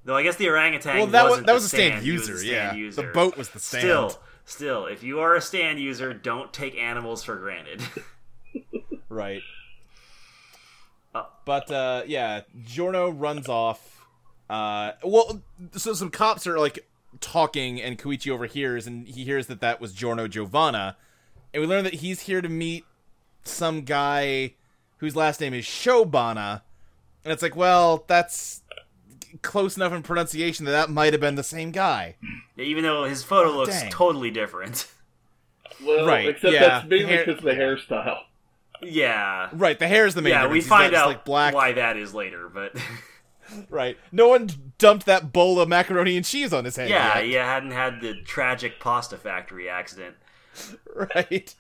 Though 0.06 0.15
I 0.15 0.24
guess 0.24 0.36
the 0.36 0.48
orangutan 0.50 0.98
Well, 0.98 1.08
that 1.08 1.26
was 1.30 1.43
that 1.43 1.54
was 1.54 1.65
a 1.65 1.69
stand, 1.69 1.95
was 1.95 2.06
user. 2.06 2.38
stand 2.38 2.50
yeah, 2.50 2.74
user. 2.74 3.02
the 3.02 3.08
boat 3.12 3.38
was 3.38 3.50
the 3.50 3.60
stand. 3.60 3.82
Still, 3.82 4.19
still, 4.45 4.86
if 4.86 5.04
you 5.04 5.19
are 5.19 5.36
a 5.36 5.41
stand 5.41 5.80
user, 5.80 6.13
don't 6.13 6.54
take 6.54 6.76
animals 6.78 7.24
for 7.24 7.36
granted. 7.36 7.82
Right. 9.08 9.41
Uh, 11.13 11.24
but 11.45 11.71
uh, 11.71 12.04
yeah, 12.06 12.41
Giorno 12.65 13.10
runs 13.10 13.48
off. 13.48 14.06
Uh, 14.50 14.91
well, 15.04 15.41
so 15.74 15.93
some 15.93 16.10
cops 16.12 16.45
are 16.45 16.60
like 16.60 16.86
talking, 17.21 17.82
and 17.82 17.98
Koichi 17.98 18.32
overhears, 18.32 18.88
and 18.88 19.08
he 19.08 19.24
hears 19.24 19.48
that 19.48 19.62
that 19.62 19.80
was 19.80 19.93
Giorno 19.93 20.28
Giovanna, 20.28 20.98
and 21.54 21.62
we 21.62 21.67
learn 21.67 21.84
that 21.86 21.95
he's 21.95 22.21
here 22.21 22.41
to 22.41 22.50
meet 22.50 22.84
some 23.43 23.84
guy 23.84 24.56
whose 24.97 25.15
last 25.15 25.41
name 25.41 25.53
is 25.53 25.65
Shiobana, 25.65 26.62
and 27.23 27.31
it's 27.34 27.41
like, 27.43 27.55
well, 27.55 28.03
that's 28.08 28.62
close 29.41 29.75
enough 29.75 29.91
in 29.93 30.01
pronunciation 30.03 30.65
that 30.65 30.71
that 30.71 30.89
might 30.89 31.13
have 31.13 31.19
been 31.19 31.36
the 31.36 31.43
same 31.43 31.71
guy. 31.71 32.15
Even 32.58 32.84
though 32.84 33.03
his 33.03 33.23
photo 33.23 33.51
looks 33.51 33.81
dang. 33.81 33.91
totally 33.91 34.31
different. 34.31 34.88
Well, 35.84 36.05
Right, 36.05 36.29
except 36.29 36.53
yeah, 36.53 36.60
that's 36.62 36.88
mainly 36.88 37.05
hair- 37.08 37.25
because 37.25 37.39
of 37.39 37.43
the 37.43 37.51
hairstyle. 37.51 38.19
yeah. 38.81 39.49
Right, 39.51 39.77
the 39.77 39.88
hair 39.88 40.05
is 40.05 40.15
the 40.15 40.21
main. 40.21 40.31
Yeah, 40.31 40.43
we 40.43 40.60
difference. 40.60 40.63
He's 40.63 40.69
find 40.69 40.93
not 40.93 41.01
out 41.01 41.08
like 41.08 41.25
black. 41.25 41.53
why 41.53 41.73
that 41.73 41.97
is 41.97 42.13
later, 42.13 42.49
but 42.53 42.75
Right, 43.69 43.97
no 44.12 44.29
one 44.29 44.49
dumped 44.77 45.05
that 45.05 45.34
bowl 45.34 45.60
of 45.60 45.67
macaroni 45.69 46.15
and 46.15 46.25
cheese 46.25 46.53
on 46.53 46.63
his 46.65 46.77
head. 46.77 46.89
yeah, 46.89 47.17
yet. 47.19 47.27
you 47.27 47.38
hadn't 47.39 47.71
had 47.71 47.99
the 48.01 48.15
tragic 48.23 48.79
pasta 48.79 49.17
factory 49.17 49.67
accident. 49.69 50.15
right. 50.95 51.53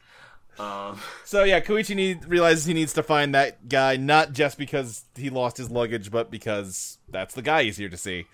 Um, 0.59 0.99
So 1.25 1.43
yeah, 1.43 1.59
Koichi 1.59 1.95
need, 1.95 2.25
realizes 2.25 2.65
he 2.65 2.73
needs 2.73 2.93
to 2.93 3.03
find 3.03 3.33
that 3.35 3.67
guy 3.67 3.97
not 3.97 4.31
just 4.33 4.57
because 4.57 5.03
he 5.15 5.29
lost 5.29 5.57
his 5.57 5.69
luggage, 5.69 6.11
but 6.11 6.31
because 6.31 6.97
that's 7.09 7.33
the 7.33 7.41
guy 7.41 7.63
he's 7.63 7.77
here 7.77 7.89
to 7.89 7.97
see. 7.97 8.25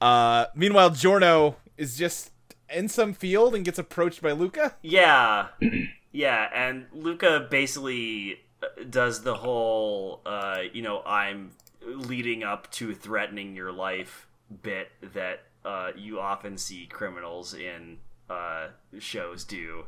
Uh, 0.00 0.46
meanwhile, 0.54 0.90
Giorno 0.90 1.56
is 1.76 1.96
just 1.96 2.30
in 2.68 2.88
some 2.88 3.14
field 3.14 3.54
and 3.54 3.64
gets 3.64 3.78
approached 3.78 4.22
by 4.22 4.32
Luca. 4.32 4.74
yeah, 4.82 5.48
yeah, 6.12 6.48
and 6.54 6.86
Luca 6.92 7.46
basically 7.50 8.40
uh, 8.62 8.66
does 8.88 9.22
the 9.22 9.34
whole, 9.34 10.20
uh, 10.26 10.58
you 10.72 10.82
know, 10.82 11.02
I'm 11.04 11.52
leading 11.86 12.42
up 12.42 12.70
to 12.72 12.94
threatening 12.94 13.54
your 13.54 13.72
life 13.72 14.26
bit 14.62 14.90
that 15.14 15.42
uh, 15.64 15.90
you 15.96 16.20
often 16.20 16.58
see 16.58 16.86
criminals 16.86 17.54
in 17.54 17.98
uh, 18.28 18.68
shows 18.98 19.44
do. 19.44 19.86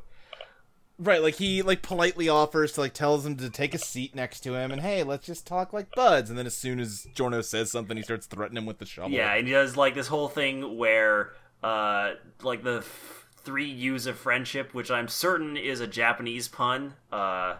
Right, 0.98 1.20
like 1.22 1.34
he 1.34 1.60
like 1.60 1.82
politely 1.82 2.28
offers 2.28 2.72
to 2.72 2.80
like 2.80 2.94
tells 2.94 3.26
him 3.26 3.36
to 3.36 3.50
take 3.50 3.74
a 3.74 3.78
seat 3.78 4.14
next 4.14 4.40
to 4.40 4.54
him 4.54 4.70
and 4.70 4.80
hey, 4.80 5.02
let's 5.02 5.26
just 5.26 5.46
talk 5.46 5.72
like 5.74 5.94
buds. 5.94 6.30
And 6.30 6.38
then 6.38 6.46
as 6.46 6.56
soon 6.56 6.80
as 6.80 7.06
Giorno 7.14 7.42
says 7.42 7.70
something, 7.70 7.96
he 7.98 8.02
starts 8.02 8.26
threatening 8.26 8.62
him 8.62 8.66
with 8.66 8.78
the 8.78 8.86
shovel. 8.86 9.10
Yeah, 9.10 9.34
and 9.34 9.46
he 9.46 9.52
does 9.52 9.76
like 9.76 9.94
this 9.94 10.06
whole 10.06 10.28
thing 10.28 10.78
where, 10.78 11.32
uh, 11.62 12.12
like 12.42 12.62
the 12.62 12.78
f- 12.78 13.26
three 13.44 13.66
U's 13.68 14.06
of 14.06 14.16
friendship, 14.16 14.72
which 14.72 14.90
I'm 14.90 15.06
certain 15.06 15.58
is 15.58 15.80
a 15.80 15.86
Japanese 15.86 16.48
pun, 16.48 16.94
uh, 17.12 17.56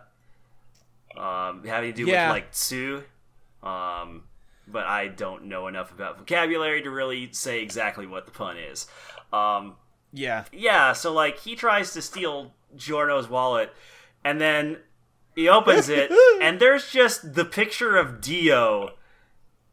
um, 1.16 1.62
having 1.64 1.92
to 1.92 1.96
do 1.96 2.07
Yeah. 2.11 2.29
with 2.29 2.37
like 2.37 2.53
Tsu. 2.53 3.03
Um, 3.62 4.25
but 4.66 4.87
I 4.87 5.09
don't 5.09 5.44
know 5.44 5.66
enough 5.68 5.92
about 5.92 6.18
vocabulary 6.18 6.83
to 6.83 6.90
really 6.90 7.31
say 7.33 7.61
exactly 7.62 8.07
what 8.07 8.25
the 8.27 8.33
pun 8.33 8.57
is. 8.57 8.87
Um, 9.33 9.77
Yeah. 10.12 10.44
yeah, 10.53 10.92
so 10.94 11.12
like 11.12 11.38
he 11.40 11.55
tries 11.55 11.92
to 11.92 12.01
steal 12.03 12.55
Giorno's 12.76 13.28
wallet, 13.28 13.72
and 14.24 14.40
then 14.40 14.78
he 15.34 15.48
opens 15.48 15.88
it, 15.88 16.10
and 16.40 16.60
there's 16.60 16.90
just 16.90 17.34
the 17.34 17.44
picture 17.44 17.96
of 17.96 18.20
Dio, 18.20 18.94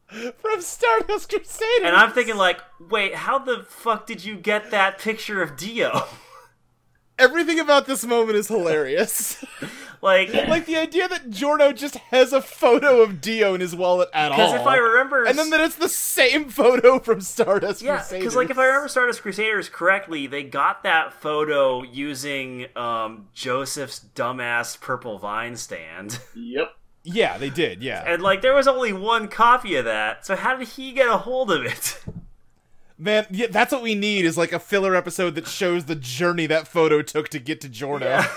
From 0.06 0.60
Stardust 0.60 1.30
Crusaders. 1.30 1.84
and 1.84 1.96
I'm 1.96 2.12
thinking 2.12 2.36
like, 2.36 2.60
wait, 2.78 3.14
how 3.14 3.38
the 3.38 3.64
fuck 3.68 4.06
did 4.06 4.24
you 4.24 4.36
get 4.36 4.70
that 4.70 4.98
picture 4.98 5.42
of 5.42 5.56
Dio? 5.56 6.04
everything 7.18 7.60
about 7.60 7.86
this 7.86 8.04
moment 8.04 8.36
is 8.36 8.48
hilarious. 8.48 9.44
like, 10.04 10.32
like 10.48 10.66
the 10.66 10.76
idea 10.76 11.08
that 11.08 11.30
Giorno 11.30 11.72
just 11.72 11.96
has 11.96 12.32
a 12.32 12.40
photo 12.42 13.00
of 13.02 13.20
Dio 13.20 13.54
in 13.54 13.60
his 13.60 13.74
wallet 13.74 14.08
at 14.12 14.30
all. 14.30 14.36
because 14.38 14.60
if 14.60 14.66
I 14.66 14.76
remember, 14.76 15.24
and 15.24 15.36
then 15.38 15.50
that 15.50 15.60
it's 15.60 15.74
the 15.76 15.88
same 15.88 16.48
photo 16.50 16.98
from 17.00 17.20
Stardust 17.20 17.82
Yeah, 17.82 17.96
Crusaders. 17.96 18.18
because 18.20 18.36
like 18.36 18.50
if 18.50 18.58
I 18.58 18.66
remember 18.66 18.88
Stardust 18.88 19.22
Crusaders 19.22 19.68
correctly, 19.68 20.26
they 20.26 20.42
got 20.44 20.82
that 20.84 21.12
photo 21.14 21.82
using 21.82 22.66
um, 22.76 23.28
Joseph's 23.34 24.04
dumbass 24.14 24.78
purple 24.80 25.18
vine 25.18 25.56
stand, 25.56 26.20
Yep. 26.36 26.72
Yeah, 27.06 27.36
they 27.36 27.50
did. 27.50 27.82
Yeah. 27.82 28.02
and 28.06 28.22
like 28.22 28.40
there 28.42 28.54
was 28.54 28.66
only 28.68 28.92
one 28.92 29.28
copy 29.28 29.74
of 29.76 29.84
that. 29.84 30.24
So 30.24 30.36
how 30.36 30.56
did 30.56 30.68
he 30.68 30.92
get 30.92 31.08
a 31.08 31.16
hold 31.18 31.50
of 31.50 31.64
it? 31.64 31.98
Man, 32.98 33.26
yeah, 33.30 33.48
that's 33.50 33.72
what 33.72 33.82
we 33.82 33.94
need 33.94 34.24
is 34.24 34.38
like 34.38 34.52
a 34.52 34.58
filler 34.60 34.94
episode 34.94 35.34
that 35.34 35.46
shows 35.48 35.86
the 35.86 35.96
journey 35.96 36.46
that 36.46 36.68
photo 36.68 37.02
took 37.02 37.28
to 37.30 37.38
get 37.40 37.60
to 37.62 37.68
Giorno. 37.68 38.06
Yeah. 38.06 38.28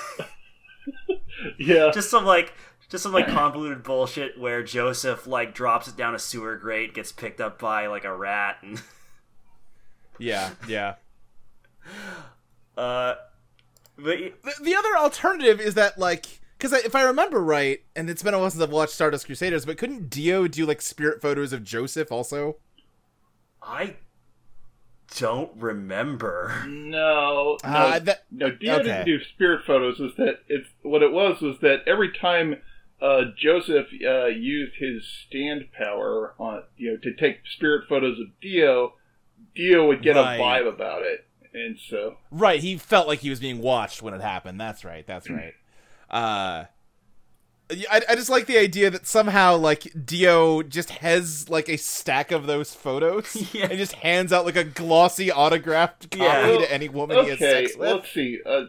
Yeah. 1.60 1.92
just 1.94 2.10
some 2.10 2.26
like 2.26 2.54
just 2.90 3.04
some 3.04 3.14
like 3.14 3.28
convoluted 3.28 3.84
bullshit 3.84 4.40
where 4.40 4.64
Joseph 4.64 5.28
like 5.28 5.54
drops 5.54 5.88
it 5.88 5.98
down 5.98 6.16
a 6.16 6.20
sewer 6.20 6.56
grate, 6.56 6.94
gets 6.94 7.12
picked 7.12 7.42
up 7.42 7.60
by 7.60 7.88
like 7.88 8.06
a 8.06 8.16
rat, 8.16 8.58
and 8.62 8.82
yeah, 10.20 10.52
yeah. 10.68 10.96
uh, 12.78 13.16
but 13.98 14.18
The, 14.18 14.54
the 14.62 14.76
other 14.76 14.98
alternative 14.98 15.60
is 15.60 15.74
that 15.76 15.98
like 15.98 16.40
because 16.58 16.74
if 16.74 16.96
I 16.96 17.04
remember 17.04 17.40
right, 17.40 17.82
and 17.96 18.10
it's 18.10 18.24
been 18.24 18.34
a 18.34 18.40
while 18.40 18.50
since 18.50 18.64
I've 18.64 18.72
watched 18.72 18.94
Stardust 18.94 19.26
Crusaders, 19.26 19.66
but 19.66 19.78
couldn't 19.78 20.10
Dio 20.10 20.48
do 20.48 20.66
like 20.66 20.82
spirit 20.82 21.22
photos 21.22 21.54
of 21.54 21.64
Joseph 21.64 22.12
also? 22.12 22.58
I 23.62 23.96
don't 25.16 25.52
remember. 25.56 26.64
No. 26.68 27.58
No. 27.64 27.70
Uh, 27.70 28.00
that 28.00 28.26
no. 28.32 28.52
Dio 28.52 28.76
okay. 28.76 28.84
didn't 28.84 29.06
do 29.06 29.20
spirit 29.24 29.62
photos. 29.66 30.00
Was 30.00 30.16
that 30.18 30.40
it's 30.48 30.68
what 30.82 31.02
it 31.04 31.12
was? 31.12 31.42
Was 31.42 31.58
that 31.62 31.84
every 31.88 32.12
time 32.12 32.58
uh, 33.02 33.22
Joseph 33.38 33.88
uh, 34.06 34.26
used 34.26 34.74
his 34.78 35.06
stand 35.28 35.72
power 35.72 36.34
on 36.40 36.64
you 36.78 36.92
know 36.92 36.98
to 36.98 37.14
take 37.14 37.40
spirit 37.46 37.88
photos 37.88 38.20
of 38.20 38.28
Dio, 38.42 38.94
Dio 39.56 39.88
would 39.88 40.02
get 40.02 40.16
Right. 40.16 40.36
a 40.36 40.40
vibe 40.42 40.68
about 40.68 41.04
it, 41.04 41.26
and 41.54 41.78
so 41.80 42.18
Right, 42.32 42.60
he 42.60 42.78
felt 42.78 43.08
like 43.08 43.20
he 43.20 43.30
was 43.30 43.40
being 43.40 43.60
watched 43.60 44.02
when 44.02 44.14
it 44.14 44.22
happened. 44.22 44.60
That's 44.60 44.84
right. 44.84 45.06
That's 45.08 45.30
right. 45.30 45.54
Yeah, 47.70 47.88
I, 47.92 48.02
I 48.10 48.16
just 48.16 48.30
like 48.30 48.46
the 48.46 48.58
idea 48.58 48.90
that 48.90 49.06
somehow 49.06 49.58
like 49.58 49.92
Dio 50.06 50.64
just 50.64 50.90
has 50.90 51.50
like 51.50 51.68
a 51.68 51.78
stack 51.78 52.32
of 52.32 52.48
those 52.48 52.74
photos 52.74 53.36
Yeah. 53.54 53.66
and 53.70 53.78
just 53.78 53.94
hands 53.94 54.32
out 54.32 54.46
like 54.46 54.56
a 54.56 54.64
glossy 54.64 55.32
autographed 55.32 56.10
copy 56.12 56.24
Yeah. 56.24 56.58
to 56.60 56.72
any 56.72 56.88
woman 56.90 57.18
he 57.24 57.30
has 57.32 57.42
okay. 57.42 57.66
sex 57.66 57.78
with. 57.78 57.90
Let's 57.90 58.12
see. 58.14 58.40
Uh, 58.46 58.66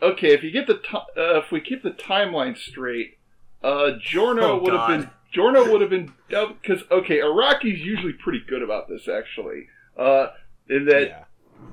okay, 0.00 0.32
if 0.32 0.42
you 0.44 0.50
get 0.52 0.66
the 0.68 0.74
ti 0.74 0.96
uh, 0.96 1.38
if 1.40 1.50
we 1.50 1.60
keep 1.60 1.82
the 1.82 1.90
timeline 1.90 2.56
straight, 2.56 3.18
uh, 3.62 3.92
Giorno 4.00 4.52
Oh, 4.52 4.58
would 4.62 4.72
have 4.72 4.88
been 4.88 5.10
Giorno 5.32 5.70
would 5.72 5.80
have 5.80 5.90
been 5.90 6.12
because 6.28 6.82
okay, 6.90 7.18
Araki's 7.20 7.80
usually 7.80 8.12
pretty 8.12 8.42
good 8.48 8.62
about 8.62 8.88
this 8.88 9.08
actually. 9.08 9.66
Uh, 9.96 10.28
in 10.68 10.84
that 10.86 11.26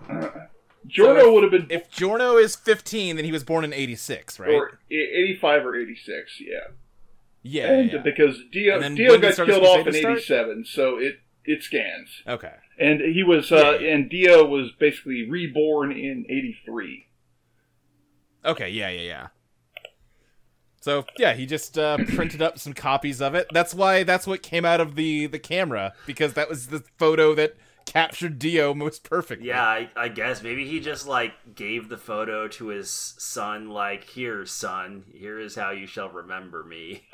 yeah. 0.10 0.30
Giorno 0.88 1.22
So 1.22 1.34
would 1.34 1.44
have 1.44 1.52
been 1.52 1.68
If 1.70 1.90
Giorno 1.92 2.38
is 2.38 2.56
15, 2.56 3.16
then 3.16 3.26
he 3.26 3.32
was 3.32 3.44
born 3.44 3.64
in 3.64 3.74
86, 3.74 4.40
right? 4.40 4.50
or 4.50 4.80
eighty 4.90 5.38
five 5.40 5.66
or 5.66 5.76
eighty 5.76 5.96
six, 5.96 6.40
yeah. 6.40 6.74
yeah, 7.44 7.72
and 7.72 7.92
yeah. 7.92 7.98
because 8.00 8.40
Dio 8.52 8.80
Dio 8.96 9.18
got 9.18 9.36
killed 9.36 9.64
off 9.64 9.88
in 9.88 9.96
eighty 9.96 10.22
seven, 10.22 10.66
so 10.66 10.98
it 10.98 11.20
it 11.46 11.64
scans. 11.64 12.24
Okay. 12.28 12.54
And 12.80 13.02
he 13.02 13.24
was 13.24 13.52
uh, 13.52 13.56
Yeah, 13.56 13.72
yeah. 13.80 13.94
and 13.96 14.10
Dio 14.10 14.46
was 14.46 14.72
basically 14.80 15.30
reborn 15.30 15.92
in 15.92 16.26
eighty 16.30 16.58
three. 16.66 17.08
Okay, 18.46 18.70
yeah, 18.70 18.90
yeah, 18.90 19.02
yeah. 19.02 19.28
So 20.82 21.06
yeah, 21.18 21.34
he 21.34 21.46
just 21.46 21.78
uh, 21.78 21.98
printed 22.16 22.42
up 22.42 22.58
some 22.58 22.74
copies 22.74 23.22
of 23.22 23.36
it. 23.36 23.48
That's 23.52 23.74
why 23.74 24.04
that's 24.04 24.26
what 24.26 24.42
came 24.42 24.66
out 24.66 24.80
of 24.80 24.96
the 24.96 25.28
the 25.28 25.40
camera 25.40 25.94
because 26.06 26.34
that 26.34 26.50
was 26.50 26.68
the 26.68 26.84
photo 26.98 27.36
that 27.36 27.56
captured 27.86 28.40
Dio 28.40 28.74
most 28.74 29.04
perfectly. 29.04 29.48
Yeah, 29.48 29.64
I, 29.64 29.90
I 29.96 30.08
guess 30.10 30.42
maybe 30.44 30.68
he 30.68 30.80
just 30.80 31.08
like 31.08 31.56
gave 31.56 31.90
the 31.90 31.98
photo 31.98 32.48
to 32.50 32.68
his 32.68 32.90
son, 32.90 33.70
like, 33.70 34.04
"Here, 34.06 34.46
son, 34.46 35.06
here 35.14 35.40
is 35.40 35.56
how 35.56 35.72
you 35.72 35.88
shall 35.88 36.10
remember 36.10 36.64
me." 36.64 37.04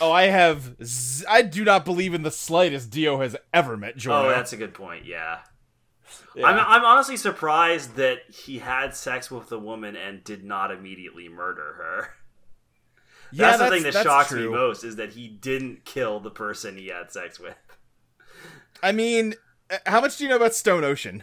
Oh, 0.00 0.10
I 0.10 0.28
have. 0.28 0.74
Z- 0.82 1.26
I 1.28 1.42
do 1.42 1.64
not 1.64 1.84
believe 1.84 2.14
in 2.14 2.22
the 2.22 2.30
slightest 2.30 2.90
Dio 2.90 3.20
has 3.20 3.36
ever 3.52 3.76
met 3.76 3.94
Giorno. 3.98 4.26
Oh, 4.26 4.30
that's 4.30 4.54
a 4.54 4.56
good 4.56 4.72
point. 4.72 5.04
Yeah. 5.04 5.40
Yeah. 6.34 6.46
I'm, 6.46 6.58
I'm 6.58 6.82
honestly 6.84 7.18
surprised 7.18 7.96
that 7.96 8.20
he 8.32 8.58
had 8.60 8.94
sex 8.94 9.30
with 9.30 9.50
the 9.50 9.58
woman 9.58 9.94
and 9.94 10.24
did 10.24 10.44
not 10.44 10.70
immediately 10.70 11.28
murder 11.28 11.74
her. 11.76 12.08
Yeah, 13.32 13.56
That's 13.56 13.62
the 13.62 13.68
thing 13.70 13.82
that 13.82 13.92
that's 13.92 14.06
shocks 14.06 14.28
true. 14.28 14.50
me 14.50 14.56
most 14.56 14.84
is 14.84 14.96
that 14.96 15.12
he 15.12 15.28
didn't 15.28 15.84
kill 15.84 16.20
the 16.20 16.30
person 16.30 16.76
he 16.76 16.88
had 16.88 17.10
sex 17.10 17.38
with. 17.38 17.56
I 18.82 18.92
mean, 18.92 19.34
how 19.86 20.00
much 20.00 20.18
do 20.18 20.24
you 20.24 20.30
know 20.30 20.36
about 20.36 20.54
Stone 20.54 20.84
Ocean? 20.84 21.22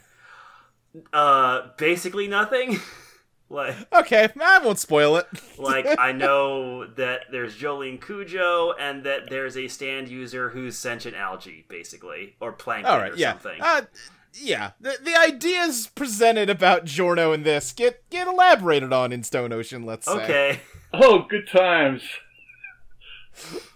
Uh, 1.13 1.67
basically 1.77 2.27
nothing. 2.27 2.79
like, 3.49 3.75
Okay, 3.93 4.29
I 4.41 4.59
won't 4.59 4.79
spoil 4.79 5.17
it. 5.17 5.27
like 5.57 5.85
I 5.97 6.11
know 6.11 6.85
that 6.85 7.25
there's 7.31 7.55
Jolyne 7.55 7.97
Cujoh 7.99 8.73
and 8.79 9.03
that 9.03 9.29
there's 9.29 9.55
a 9.57 9.67
stand 9.67 10.09
user 10.09 10.49
who's 10.49 10.77
sentient 10.77 11.15
algae, 11.15 11.65
basically, 11.67 12.35
or 12.39 12.51
plankton 12.51 12.91
All 12.93 12.99
right, 12.99 13.13
or 13.13 13.15
yeah, 13.15 13.33
something. 13.33 13.61
uh, 13.61 13.81
yeah. 14.33 14.71
The, 14.79 14.97
the 15.03 15.15
ideas 15.15 15.87
presented 15.87 16.49
about 16.49 16.85
Giorno 16.85 17.33
in 17.33 17.43
this 17.43 17.71
get 17.71 18.07
get 18.09 18.27
elaborated 18.27 18.93
on 18.93 19.11
in 19.11 19.23
Stone 19.23 19.53
Ocean. 19.53 19.85
Let's 19.85 20.05
say. 20.05 20.13
okay. 20.23 20.59
Oh, 20.93 21.25
good 21.29 21.47
times. 21.47 22.01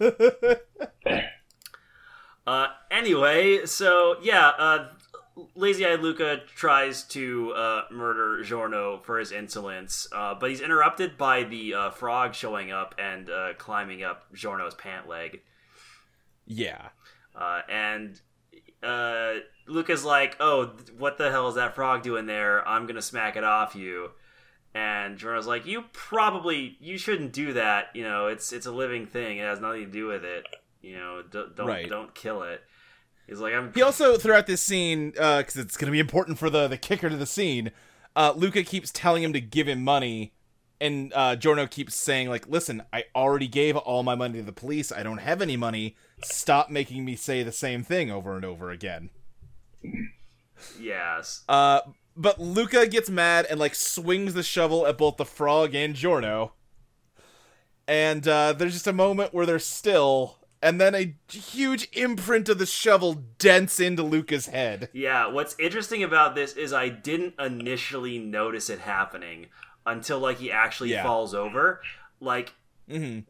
Uh, 2.46 2.68
anyway, 2.90 3.64
so 3.66 4.16
yeah, 4.22 4.48
uh, 4.58 4.88
Lazy 5.54 5.84
Eyed 5.84 6.00
Luca 6.00 6.40
tries 6.54 7.02
to 7.04 7.52
uh, 7.52 7.82
murder 7.90 8.42
Giorno 8.42 8.98
for 8.98 9.18
his 9.18 9.32
insolence, 9.32 10.06
uh, 10.12 10.34
but 10.34 10.50
he's 10.50 10.60
interrupted 10.60 11.16
by 11.16 11.42
the 11.42 11.74
uh, 11.74 11.90
frog 11.90 12.34
showing 12.34 12.70
up 12.70 12.94
and 12.98 13.28
uh, 13.30 13.54
climbing 13.58 14.04
up 14.04 14.32
Giorno's 14.32 14.74
pant 14.74 15.08
leg. 15.08 15.40
Yeah. 16.46 16.88
Uh, 17.34 17.62
and 17.68 18.20
uh, 18.82 19.34
Luca's 19.66 20.04
like, 20.04 20.36
"Oh, 20.38 20.72
what 20.98 21.18
the 21.18 21.30
hell 21.30 21.48
is 21.48 21.54
that 21.56 21.74
frog 21.74 22.02
doing 22.02 22.26
there? 22.26 22.66
I'm 22.68 22.86
gonna 22.86 23.02
smack 23.02 23.36
it 23.36 23.44
off 23.44 23.74
you." 23.74 24.10
And 24.74 25.18
Giorno's 25.18 25.46
like, 25.46 25.66
"You 25.66 25.84
probably 25.92 26.76
you 26.80 26.98
shouldn't 26.98 27.32
do 27.32 27.54
that. 27.54 27.86
You 27.94 28.04
know, 28.04 28.28
it's 28.28 28.52
it's 28.52 28.66
a 28.66 28.72
living 28.72 29.06
thing. 29.06 29.38
It 29.38 29.44
has 29.44 29.60
nothing 29.60 29.86
to 29.86 29.90
do 29.90 30.06
with 30.06 30.24
it. 30.24 30.44
You 30.84 30.96
know, 30.98 31.22
don't 31.30 31.56
don't, 31.56 31.66
Right. 31.66 31.88
don't 31.88 32.14
kill 32.14 32.42
it." 32.42 32.62
He's 33.26 33.38
like, 33.38 33.54
"I'm." 33.54 33.72
He 33.72 33.80
also 33.82 34.18
throughout 34.18 34.46
this 34.46 34.60
scene, 34.60 35.10
because 35.12 35.56
it's 35.56 35.76
going 35.76 35.86
to 35.86 35.92
be 35.92 35.98
important 36.00 36.38
for 36.38 36.50
the 36.50 36.68
the 36.68 36.76
kicker 36.76 37.08
to 37.08 37.16
the 37.16 37.26
scene. 37.26 37.72
Uh, 38.14 38.32
Luca 38.36 38.62
keeps 38.62 38.90
telling 38.92 39.22
him 39.22 39.32
to 39.32 39.40
give 39.40 39.66
him 39.66 39.82
money, 39.82 40.34
and 40.80 41.10
uh, 41.14 41.34
Giorno 41.36 41.66
keeps 41.66 41.94
saying 41.94 42.28
like, 42.28 42.46
"Listen, 42.48 42.82
I 42.92 43.04
already 43.14 43.48
gave 43.48 43.76
all 43.76 44.02
my 44.02 44.14
money 44.14 44.38
to 44.40 44.44
the 44.44 44.52
police. 44.52 44.92
I 44.92 45.02
don't 45.02 45.18
have 45.18 45.40
any 45.40 45.56
money. 45.56 45.96
Stop 46.22 46.68
making 46.70 47.04
me 47.04 47.16
say 47.16 47.42
the 47.42 47.50
same 47.52 47.82
thing 47.82 48.10
over 48.10 48.36
and 48.36 48.44
over 48.44 48.70
again." 48.70 49.08
Yes. 50.80 51.42
Uh, 51.48 51.80
but 52.16 52.38
Luca 52.40 52.86
gets 52.86 53.10
mad 53.10 53.46
and 53.50 53.58
like 53.58 53.74
swings 53.74 54.34
the 54.34 54.42
shovel 54.42 54.86
at 54.86 54.98
both 54.98 55.16
the 55.16 55.24
frog 55.24 55.74
and 55.74 55.94
Giorno. 55.94 56.52
And 57.86 58.26
uh, 58.26 58.52
there's 58.52 58.72
just 58.72 58.86
a 58.86 58.92
moment 58.92 59.34
where 59.34 59.44
they're 59.44 59.58
still, 59.58 60.38
and 60.64 60.80
then 60.80 60.94
a 60.94 61.14
huge 61.30 61.88
imprint 61.92 62.48
of 62.48 62.56
the 62.56 62.64
shovel 62.64 63.22
dents 63.38 63.78
into 63.78 64.02
Luca's 64.02 64.46
head. 64.46 64.88
Yeah, 64.94 65.26
what's 65.26 65.54
interesting 65.58 66.02
about 66.02 66.34
this 66.34 66.54
is 66.54 66.72
I 66.72 66.88
didn't 66.88 67.34
initially 67.38 68.18
notice 68.18 68.70
it 68.70 68.78
happening 68.78 69.48
until 69.84 70.18
like 70.18 70.38
he 70.38 70.50
actually 70.50 70.92
Yeah. 70.92 71.02
falls 71.02 71.34
over. 71.34 71.82
Like 72.18 72.54
hmm 72.88 73.20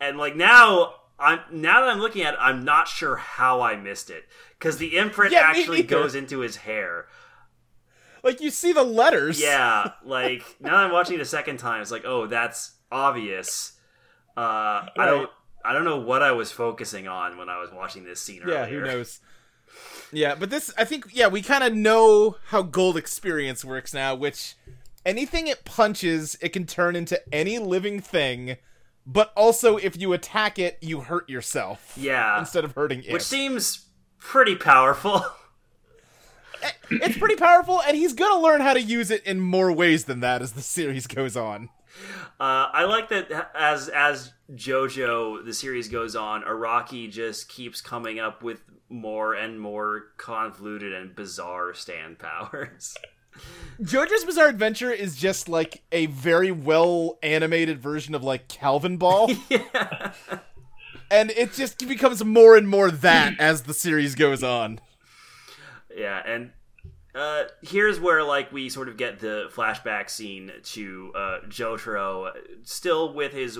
and 0.00 0.16
like 0.16 0.34
now 0.34 0.94
I'm 1.18 1.40
now 1.52 1.82
that 1.82 1.90
I'm 1.90 1.98
looking 1.98 2.22
at 2.22 2.32
it, 2.34 2.40
I'm 2.40 2.64
not 2.64 2.88
sure 2.88 3.16
how 3.16 3.60
I 3.60 3.76
missed 3.76 4.08
it 4.08 4.24
cuz 4.60 4.78
the 4.78 4.96
imprint 4.96 5.32
Yeah, 5.32 5.40
actually 5.40 5.82
goes 5.82 6.14
into 6.14 6.38
his 6.38 6.56
hair. 6.56 7.06
Like 8.22 8.40
you 8.40 8.48
see 8.48 8.72
the 8.72 8.82
letters. 8.82 9.38
Yeah, 9.38 9.92
like 10.04 10.56
now 10.58 10.70
that 10.78 10.86
I'm 10.86 10.90
watching 10.92 11.16
it 11.16 11.20
a 11.20 11.26
second 11.26 11.58
time 11.58 11.82
it's 11.82 11.90
like, 11.90 12.06
"Oh, 12.06 12.26
that's 12.26 12.76
obvious." 12.90 13.72
Uh 14.36 14.86
I 14.96 15.04
don't 15.06 15.30
I 15.64 15.72
don't 15.72 15.84
know 15.84 15.98
what 15.98 16.22
I 16.22 16.32
was 16.32 16.50
focusing 16.52 17.08
on 17.08 17.36
when 17.36 17.48
I 17.48 17.58
was 17.58 17.70
watching 17.72 18.04
this 18.04 18.20
scene 18.20 18.42
Yeah, 18.46 18.62
earlier. 18.64 18.80
who 18.80 18.86
knows? 18.86 19.20
Yeah, 20.12 20.34
but 20.34 20.50
this, 20.50 20.72
I 20.78 20.84
think, 20.84 21.06
yeah, 21.12 21.28
we 21.28 21.42
kind 21.42 21.62
of 21.62 21.74
know 21.74 22.36
how 22.46 22.62
Gold 22.62 22.96
Experience 22.96 23.64
works 23.64 23.92
now, 23.92 24.14
which 24.14 24.54
anything 25.04 25.46
it 25.46 25.64
punches, 25.64 26.38
it 26.40 26.50
can 26.50 26.64
turn 26.64 26.96
into 26.96 27.20
any 27.34 27.58
living 27.58 28.00
thing, 28.00 28.56
but 29.06 29.32
also 29.36 29.76
if 29.76 30.00
you 30.00 30.12
attack 30.12 30.58
it, 30.58 30.78
you 30.80 31.00
hurt 31.00 31.28
yourself. 31.28 31.94
Yeah. 31.96 32.38
Instead 32.38 32.64
of 32.64 32.74
hurting 32.74 33.02
it. 33.04 33.12
Which 33.12 33.22
seems 33.22 33.86
pretty 34.18 34.56
powerful. 34.56 35.22
it's 36.90 37.18
pretty 37.18 37.36
powerful, 37.36 37.80
and 37.82 37.96
he's 37.96 38.14
gonna 38.14 38.40
learn 38.40 38.60
how 38.60 38.72
to 38.72 38.80
use 38.80 39.10
it 39.10 39.24
in 39.24 39.40
more 39.40 39.70
ways 39.72 40.04
than 40.04 40.20
that 40.20 40.42
as 40.42 40.52
the 40.52 40.62
series 40.62 41.06
goes 41.06 41.36
on. 41.36 41.68
Uh, 42.40 42.68
I 42.72 42.84
like 42.84 43.08
that 43.10 43.50
as 43.54 43.88
as 43.88 44.32
JoJo 44.52 45.44
the 45.44 45.52
series 45.52 45.88
goes 45.88 46.16
on, 46.16 46.42
Araki 46.42 47.10
just 47.10 47.48
keeps 47.48 47.80
coming 47.80 48.18
up 48.18 48.42
with 48.42 48.62
more 48.88 49.34
and 49.34 49.60
more 49.60 50.06
convoluted 50.16 50.92
and 50.92 51.14
bizarre 51.14 51.74
stand 51.74 52.18
powers. 52.18 52.96
JoJo's 53.80 54.24
Bizarre 54.24 54.48
Adventure 54.48 54.90
is 54.90 55.16
just 55.16 55.48
like 55.48 55.82
a 55.92 56.06
very 56.06 56.50
well 56.50 57.18
animated 57.22 57.78
version 57.80 58.14
of 58.14 58.24
like 58.24 58.48
Calvin 58.48 58.96
Ball. 58.96 59.30
yeah. 59.48 60.12
And 61.10 61.30
it 61.30 61.52
just 61.52 61.78
becomes 61.86 62.24
more 62.24 62.56
and 62.56 62.68
more 62.68 62.90
that 62.90 63.34
as 63.38 63.62
the 63.62 63.74
series 63.74 64.14
goes 64.14 64.42
on. 64.42 64.80
Yeah, 65.94 66.20
and 66.24 66.50
uh, 67.14 67.44
here's 67.62 68.00
where 68.00 68.24
like 68.24 68.52
we 68.52 68.68
sort 68.68 68.88
of 68.88 68.96
get 68.96 69.20
the 69.20 69.50
flashback 69.52 70.10
scene 70.10 70.52
to 70.62 71.12
uh, 71.14 71.38
Jotaro, 71.48 72.32
still 72.62 73.12
with 73.14 73.32
his 73.32 73.58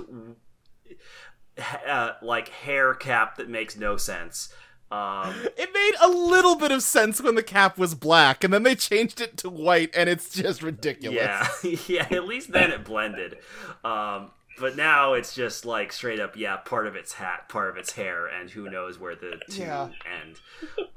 uh, 1.87 2.13
like 2.23 2.49
hair 2.49 2.95
cap 2.95 3.37
that 3.37 3.49
makes 3.49 3.77
no 3.77 3.97
sense. 3.97 4.53
Um, 4.91 5.35
It 5.57 5.71
made 5.75 5.93
a 6.01 6.09
little 6.09 6.57
bit 6.57 6.71
of 6.71 6.83
sense 6.83 7.21
when 7.21 7.35
the 7.35 7.43
cap 7.43 7.77
was 7.79 7.95
black, 7.95 8.43
and 8.45 8.53
then 8.55 8.63
they 8.63 8.75
changed 8.75 9.21
it 9.21 9.37
to 9.39 9.51
white, 9.51 9.91
and 9.95 10.09
it's 10.09 10.31
just 10.31 10.63
ridiculous. 10.63 11.19
yeah, 11.65 11.77
yeah. 11.89 12.07
At 12.11 12.25
least 12.27 12.53
then 12.53 12.71
it 12.71 12.85
blended. 12.85 13.37
Um, 13.85 14.31
but 14.59 14.77
now 14.77 15.13
it's 15.15 15.35
just 15.35 15.65
like 15.65 15.93
straight 15.93 16.21
up, 16.21 16.37
yeah, 16.37 16.57
part 16.57 16.87
of 16.87 16.97
its 16.97 17.13
hat, 17.15 17.49
part 17.49 17.69
of 17.71 17.77
its 17.77 17.93
hair, 17.93 18.27
and 18.27 18.51
who 18.51 18.71
knows 18.71 18.99
where 18.99 19.15
the 19.15 19.39
two 19.51 19.63
Yeah. 19.63 19.89
end. 20.23 20.41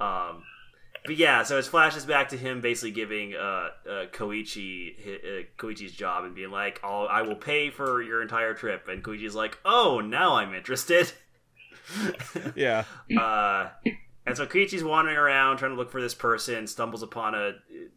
Um, 0.00 0.42
but 1.04 1.16
yeah, 1.16 1.42
so 1.42 1.58
it 1.58 1.64
flashes 1.64 2.04
back 2.06 2.28
to 2.30 2.36
him 2.36 2.60
basically 2.60 2.92
giving 2.92 3.34
uh, 3.34 3.38
uh, 3.88 4.06
Koichi 4.12 4.94
hi- 5.04 5.28
uh, 5.28 5.42
Koichi's 5.58 5.92
job 5.92 6.24
and 6.24 6.34
being 6.34 6.50
like, 6.50 6.80
I'll, 6.84 7.08
"I 7.08 7.22
will 7.22 7.36
pay 7.36 7.70
for 7.70 8.00
your 8.02 8.22
entire 8.22 8.54
trip," 8.54 8.88
and 8.88 9.02
Koichi's 9.02 9.34
like, 9.34 9.58
"Oh, 9.64 10.00
now 10.00 10.34
I'm 10.36 10.54
interested." 10.54 11.12
Yeah. 12.54 12.84
Uh, 13.18 13.68
and 14.24 14.36
so 14.36 14.46
Koichi's 14.46 14.84
wandering 14.84 15.16
around 15.16 15.56
trying 15.58 15.72
to 15.72 15.76
look 15.76 15.90
for 15.90 16.00
this 16.00 16.14
person, 16.14 16.66
stumbles 16.66 17.02
upon 17.02 17.34
a 17.34 17.52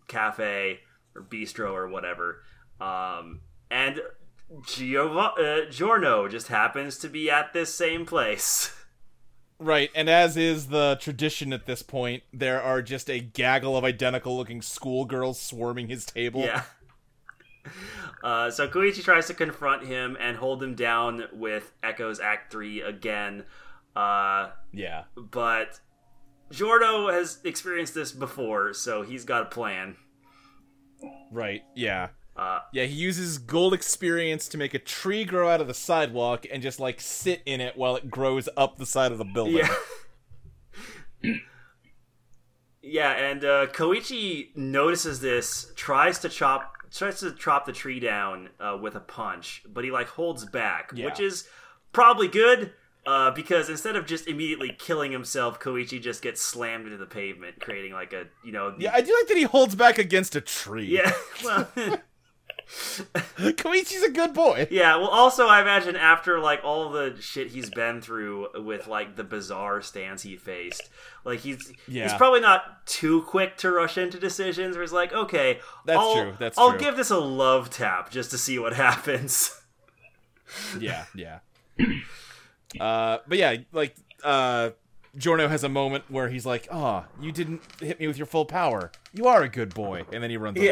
cafe 0.08 0.80
or 1.16 1.22
bistro 1.22 1.72
or 1.72 1.88
whatever, 1.88 2.42
um, 2.82 3.42
and 3.70 4.02
Giov- 4.64 5.40
uh, 5.40 5.70
Giorno 5.70 6.28
just 6.28 6.48
happens 6.48 6.98
to 7.00 7.10
be 7.10 7.30
at 7.30 7.54
this 7.54 7.74
same 7.74 8.06
place. 8.06 8.76
Right, 9.58 9.90
and 9.96 10.10
as 10.10 10.36
is 10.36 10.68
the 10.68 10.98
tradition 11.00 11.54
at 11.54 11.66
this 11.66 11.82
point, 11.82 12.24
there 12.34 12.62
are 12.62 12.82
just 12.82 13.10
a 13.10 13.20
gaggle 13.20 13.78
of 13.78 13.84
identical 13.86 14.36
looking 14.36 14.62
schoolgirls 14.62 15.40
swarming 15.40 15.88
his 15.88 16.06
table. 16.06 16.42
Yeah. 16.42 16.64
Uh, 18.24 18.52
so 18.52 18.68
Koichi 18.68 19.04
tries 19.04 19.28
to 19.28 19.34
confront 19.34 19.86
him 19.88 20.18
and 20.20 20.38
hold 20.38 20.62
him 20.62 20.76
down 20.76 21.24
with 21.34 21.72
Echoes 21.84 22.20
Act 22.20 22.52
3 22.52 22.82
again. 22.82 23.44
Uh, 23.96 24.50
Yeah. 24.74 25.04
but 25.16 25.80
Giorno 26.52 27.10
has 27.10 27.40
experienced 27.44 27.94
this 27.96 28.12
before, 28.12 28.74
so 28.74 29.02
he's 29.04 29.24
got 29.26 29.44
a 29.44 29.46
plan. 29.46 29.96
Right, 31.32 31.62
yeah. 31.76 32.10
Uh, 32.36 32.60
Yeah, 32.74 32.84
he 32.86 32.94
uses 32.96 33.38
gold 33.38 33.74
experience 33.74 34.48
to 34.50 34.58
make 34.58 34.74
a 34.74 34.80
tree 34.80 35.24
grow 35.24 35.50
out 35.50 35.62
of 35.62 35.68
the 35.68 35.74
sidewalk 35.74 36.46
and 36.52 36.62
just 36.62 36.80
like 36.80 37.00
sit 37.00 37.42
in 37.46 37.62
it 37.62 37.78
while 37.78 37.96
it 37.96 38.10
grows 38.12 38.50
up 38.58 38.78
the 38.78 38.86
side 38.86 39.12
of 39.12 39.18
the 39.18 39.24
building. 39.26 39.66
Yeah. 41.24 41.34
yeah, 42.82 43.12
and 43.12 43.44
uh, 43.44 43.68
Koichi 43.68 44.56
notices 44.56 45.20
this, 45.22 45.72
tries 45.76 46.20
to 46.20 46.30
chop 46.30 46.72
tries 46.92 47.20
to 47.20 47.32
chop 47.34 47.66
the 47.66 47.74
tree 47.74 48.00
down 48.00 48.50
uh, 48.60 48.78
with 48.82 48.96
a 48.96 49.00
punch, 49.02 49.64
but 49.68 49.84
he 49.84 49.92
like 49.92 50.08
holds 50.08 50.46
back, 50.46 50.92
Yeah. 50.96 51.06
which 51.06 51.20
is 51.20 51.48
probably 51.92 52.28
good. 52.28 52.72
Uh, 53.08 53.30
because 53.30 53.70
instead 53.70 53.96
of 53.96 54.08
just 54.08 54.28
immediately 54.28 54.76
killing 54.80 55.12
himself, 55.12 55.60
Koichi 55.60 56.02
just 56.02 56.24
gets 56.24 56.42
slammed 56.42 56.86
into 56.86 56.98
the 56.98 57.06
pavement, 57.06 57.60
creating 57.60 57.94
like 57.94 58.14
a 58.14 58.26
you 58.44 58.52
know 58.52 58.76
Yeah, 58.80 58.92
I 58.94 59.02
do 59.02 59.14
like 59.20 59.28
that 59.28 59.38
he 59.38 59.44
holds 59.44 59.76
back 59.76 59.98
against 60.00 60.36
a 60.36 60.42
tree. 60.42 60.88
yeah 60.88 61.12
well 61.44 61.68
Koichi's 62.68 64.04
a 64.04 64.10
good 64.12 64.34
boy. 64.34 64.68
Yeah, 64.72 64.96
well, 64.98 65.08
also 65.10 65.48
I 65.48 65.62
imagine 65.62 65.96
after 65.96 66.40
like 66.40 66.62
all 66.64 66.90
the 66.90 67.16
shit 67.20 67.52
he's 67.52 67.70
been 67.70 68.02
through 68.02 68.48
with 68.64 68.88
like 68.88 69.16
the 69.16 69.24
bizarre 69.24 69.82
stands 69.82 70.24
he 70.24 70.36
faced, 70.36 70.90
like 71.24 71.40
he's 71.42 71.72
he's 71.88 72.14
probably 72.14 72.40
not 72.40 72.86
too 72.88 73.22
quick 73.24 73.58
to 73.58 73.72
rush 73.72 73.98
into 73.98 74.20
decisions. 74.20 74.76
Where 74.76 74.84
he's 74.84 74.92
like, 74.92 75.14
okay, 75.14 75.60
That's 75.86 76.00
I'll, 76.00 76.14
true, 76.16 76.34
that's 76.40 76.58
I'll 76.58 76.72
true. 76.72 76.80
give 76.80 76.98
this 76.98 77.12
a 77.12 77.20
love 77.20 77.70
tap 77.70 78.10
just 78.10 78.32
to 78.32 78.38
see 78.38 78.58
what 78.60 78.74
happens. 78.86 79.62
Yeah, 80.80 81.06
yeah. 81.16 81.40
Uh, 82.80 83.20
but 83.28 83.38
yeah, 83.38 83.56
like 83.72 83.96
uh, 84.24 84.72
Giorno 85.18 85.48
has 85.48 85.64
a 85.64 85.70
moment 85.70 86.04
where 86.10 86.30
he's 86.30 86.46
like, 86.46 86.68
"Oh, 86.72 87.06
you 87.22 87.32
didn't 87.32 87.62
hit 87.80 88.00
me 88.00 88.08
with 88.08 88.18
your 88.18 88.28
full 88.28 88.46
power. 88.46 88.92
You 89.14 89.28
are 89.28 89.44
a 89.44 89.50
good 89.50 89.74
boy," 89.74 90.04
and 90.12 90.22
then 90.24 90.30
he 90.30 90.38
runs. 90.38 90.58
away. 90.58 90.66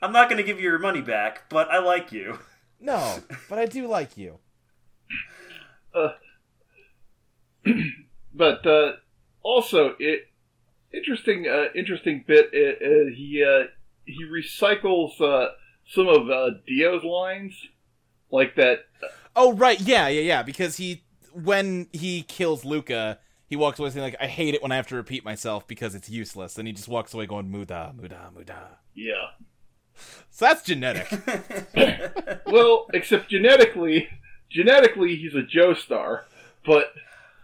Yeah, 0.00 0.06
I'm 0.06 0.12
not 0.12 0.28
gonna 0.28 0.42
give 0.42 0.58
you 0.58 0.68
your 0.68 0.78
money 0.78 1.02
back, 1.02 1.48
but 1.48 1.70
I 1.70 1.78
like 1.78 2.12
you. 2.12 2.38
No, 2.80 3.18
but 3.48 3.58
I 3.58 3.66
do 3.66 3.86
like 3.88 4.16
you. 4.16 4.38
But 8.34 8.64
uh, 8.66 8.92
also, 9.42 9.94
it 9.98 10.28
interesting 10.92 11.46
uh, 11.48 11.66
interesting 11.74 12.24
bit. 12.26 12.50
Uh, 12.54 12.84
uh, 12.84 13.14
he 13.14 13.44
uh, 13.44 13.64
he 14.04 14.24
recycles 14.24 15.20
uh, 15.20 15.48
some 15.88 16.08
of 16.08 16.30
uh, 16.30 16.50
Dio's 16.66 17.02
lines, 17.02 17.54
like 18.30 18.54
that. 18.56 18.84
Oh 19.34 19.54
right, 19.54 19.80
yeah, 19.80 20.08
yeah, 20.08 20.20
yeah. 20.20 20.42
Because 20.42 20.76
he, 20.76 21.02
when 21.32 21.88
he 21.92 22.22
kills 22.22 22.64
Luca, 22.64 23.18
he 23.46 23.56
walks 23.56 23.78
away 23.78 23.90
saying 23.90 24.04
like, 24.04 24.16
"I 24.20 24.28
hate 24.28 24.54
it 24.54 24.62
when 24.62 24.70
I 24.70 24.76
have 24.76 24.86
to 24.88 24.96
repeat 24.96 25.24
myself 25.24 25.66
because 25.66 25.94
it's 25.96 26.08
useless," 26.08 26.58
and 26.58 26.68
he 26.68 26.72
just 26.72 26.88
walks 26.88 27.12
away 27.12 27.26
going 27.26 27.50
"Muda, 27.50 27.92
Muda, 27.96 28.30
Muda." 28.34 28.78
Yeah. 28.94 29.30
So 30.30 30.46
that's 30.46 30.62
genetic. 30.62 31.08
Well, 32.46 32.86
except 32.94 33.28
genetically, 33.30 34.08
genetically 34.50 35.16
he's 35.16 35.34
a 35.34 35.42
Joestar, 35.42 36.22
but 36.64 36.94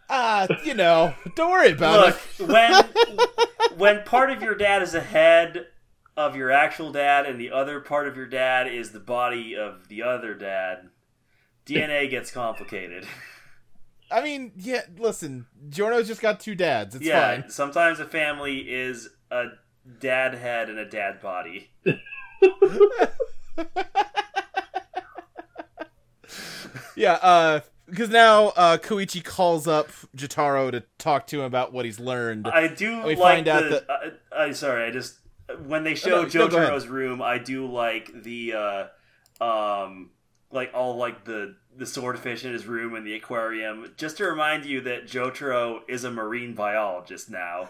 Ah, 0.08 0.46
you 0.64 0.74
know, 0.74 1.14
don't 1.36 1.50
worry 1.50 1.72
about 1.72 2.06
Look, 2.06 2.20
it. 2.38 2.48
when 3.76 3.78
when 3.78 4.02
part 4.04 4.30
of 4.30 4.42
your 4.42 4.54
dad 4.54 4.82
is 4.82 4.94
a 4.94 5.00
head 5.00 5.66
of 6.16 6.36
your 6.36 6.50
actual 6.50 6.92
dad, 6.92 7.26
and 7.26 7.40
the 7.40 7.50
other 7.50 7.80
part 7.80 8.06
of 8.06 8.16
your 8.16 8.26
dad 8.26 8.66
is 8.66 8.92
the 8.92 9.00
body 9.00 9.56
of 9.56 9.88
the 9.88 10.02
other 10.02 10.34
dad, 10.34 10.88
DNA 11.66 12.08
gets 12.08 12.30
complicated. 12.30 13.06
I 14.10 14.22
mean, 14.22 14.52
yeah. 14.56 14.82
Listen, 14.98 15.46
Giorno's 15.68 16.06
just 16.06 16.20
got 16.20 16.40
two 16.40 16.54
dads. 16.54 16.94
It's 16.94 17.04
yeah, 17.04 17.40
fine. 17.40 17.50
sometimes 17.50 17.98
a 18.00 18.06
family 18.06 18.58
is 18.60 19.08
a 19.30 19.46
dad 19.98 20.34
head 20.34 20.68
and 20.68 20.78
a 20.78 20.88
dad 20.88 21.20
body. 21.20 21.70
Yeah, 26.96 27.14
uh, 27.14 27.60
because 27.86 28.08
now 28.08 28.48
uh, 28.48 28.78
Koichi 28.78 29.22
calls 29.22 29.66
up 29.66 29.88
Jotaro 30.16 30.70
to 30.70 30.84
talk 30.98 31.26
to 31.28 31.40
him 31.40 31.44
about 31.44 31.72
what 31.72 31.84
he's 31.84 31.98
learned. 32.00 32.46
I 32.48 32.68
do 32.68 33.02
we 33.02 33.16
like 33.16 33.18
find 33.18 33.46
the. 33.46 33.52
out 33.52 33.70
that- 33.70 33.90
uh, 33.90 34.10
I 34.36 34.52
sorry, 34.52 34.84
I 34.84 34.90
just 34.90 35.16
when 35.66 35.84
they 35.84 35.94
show 35.94 36.22
no, 36.22 36.22
no. 36.22 36.28
Jotaro's 36.28 36.86
room, 36.86 37.20
I 37.20 37.38
do 37.38 37.66
like 37.66 38.10
the 38.22 38.54
uh, 38.54 39.44
um, 39.44 40.10
like 40.50 40.70
all 40.74 40.96
like 40.96 41.24
the 41.24 41.56
the 41.76 41.86
swordfish 41.86 42.44
in 42.44 42.52
his 42.52 42.66
room 42.66 42.94
and 42.94 43.04
the 43.06 43.14
aquarium. 43.14 43.92
Just 43.96 44.18
to 44.18 44.24
remind 44.24 44.64
you 44.64 44.80
that 44.82 45.06
Jotaro 45.08 45.80
is 45.88 46.04
a 46.04 46.10
marine 46.10 46.54
biologist 46.54 47.28
now. 47.30 47.68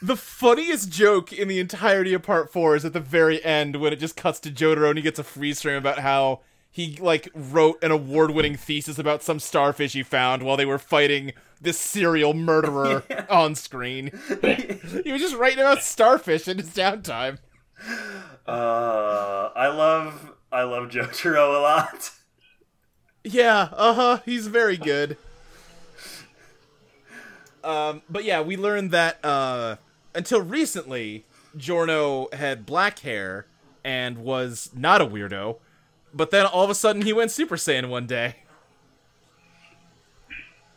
The 0.00 0.16
funniest 0.16 0.90
joke 0.90 1.32
in 1.32 1.48
the 1.48 1.58
entirety 1.58 2.14
of 2.14 2.22
part 2.22 2.52
four 2.52 2.76
is 2.76 2.84
at 2.84 2.92
the 2.92 3.00
very 3.00 3.44
end 3.44 3.76
when 3.76 3.92
it 3.92 3.98
just 3.98 4.16
cuts 4.16 4.40
to 4.40 4.50
Jotaro 4.50 4.88
and 4.88 4.98
he 4.98 5.02
gets 5.02 5.18
a 5.18 5.24
freeze 5.24 5.62
frame 5.62 5.76
about 5.76 5.98
how 5.98 6.40
he 6.70 6.96
like 7.00 7.28
wrote 7.34 7.82
an 7.84 7.90
award-winning 7.90 8.56
thesis 8.56 8.98
about 8.98 9.22
some 9.22 9.38
starfish 9.38 9.92
he 9.92 10.02
found 10.02 10.42
while 10.42 10.56
they 10.56 10.66
were 10.66 10.78
fighting 10.78 11.32
this 11.60 11.78
serial 11.78 12.34
murderer 12.34 13.04
on 13.30 13.54
screen. 13.54 14.10
he 14.42 15.12
was 15.12 15.20
just 15.20 15.36
writing 15.36 15.60
about 15.60 15.82
starfish 15.82 16.48
in 16.48 16.58
his 16.58 16.70
downtime. 16.70 17.38
Uh, 18.46 19.50
I 19.54 19.68
love 19.68 20.32
I 20.50 20.62
love 20.64 20.90
Jotaro 20.90 21.58
a 21.58 21.60
lot. 21.60 22.10
Yeah, 23.22 23.68
uh 23.72 23.94
huh. 23.94 24.20
He's 24.24 24.48
very 24.48 24.76
good. 24.76 25.16
Um, 27.64 28.02
but 28.08 28.24
yeah, 28.24 28.42
we 28.42 28.56
learned 28.56 28.90
that 28.90 29.24
uh, 29.24 29.76
until 30.14 30.42
recently, 30.42 31.24
Giorno 31.56 32.28
had 32.32 32.66
black 32.66 33.00
hair 33.00 33.46
and 33.82 34.18
was 34.18 34.70
not 34.74 35.00
a 35.00 35.06
weirdo. 35.06 35.56
But 36.12 36.30
then 36.30 36.46
all 36.46 36.62
of 36.62 36.70
a 36.70 36.74
sudden, 36.74 37.02
he 37.02 37.12
went 37.12 37.30
Super 37.30 37.56
Saiyan 37.56 37.88
one 37.88 38.06
day. 38.06 38.36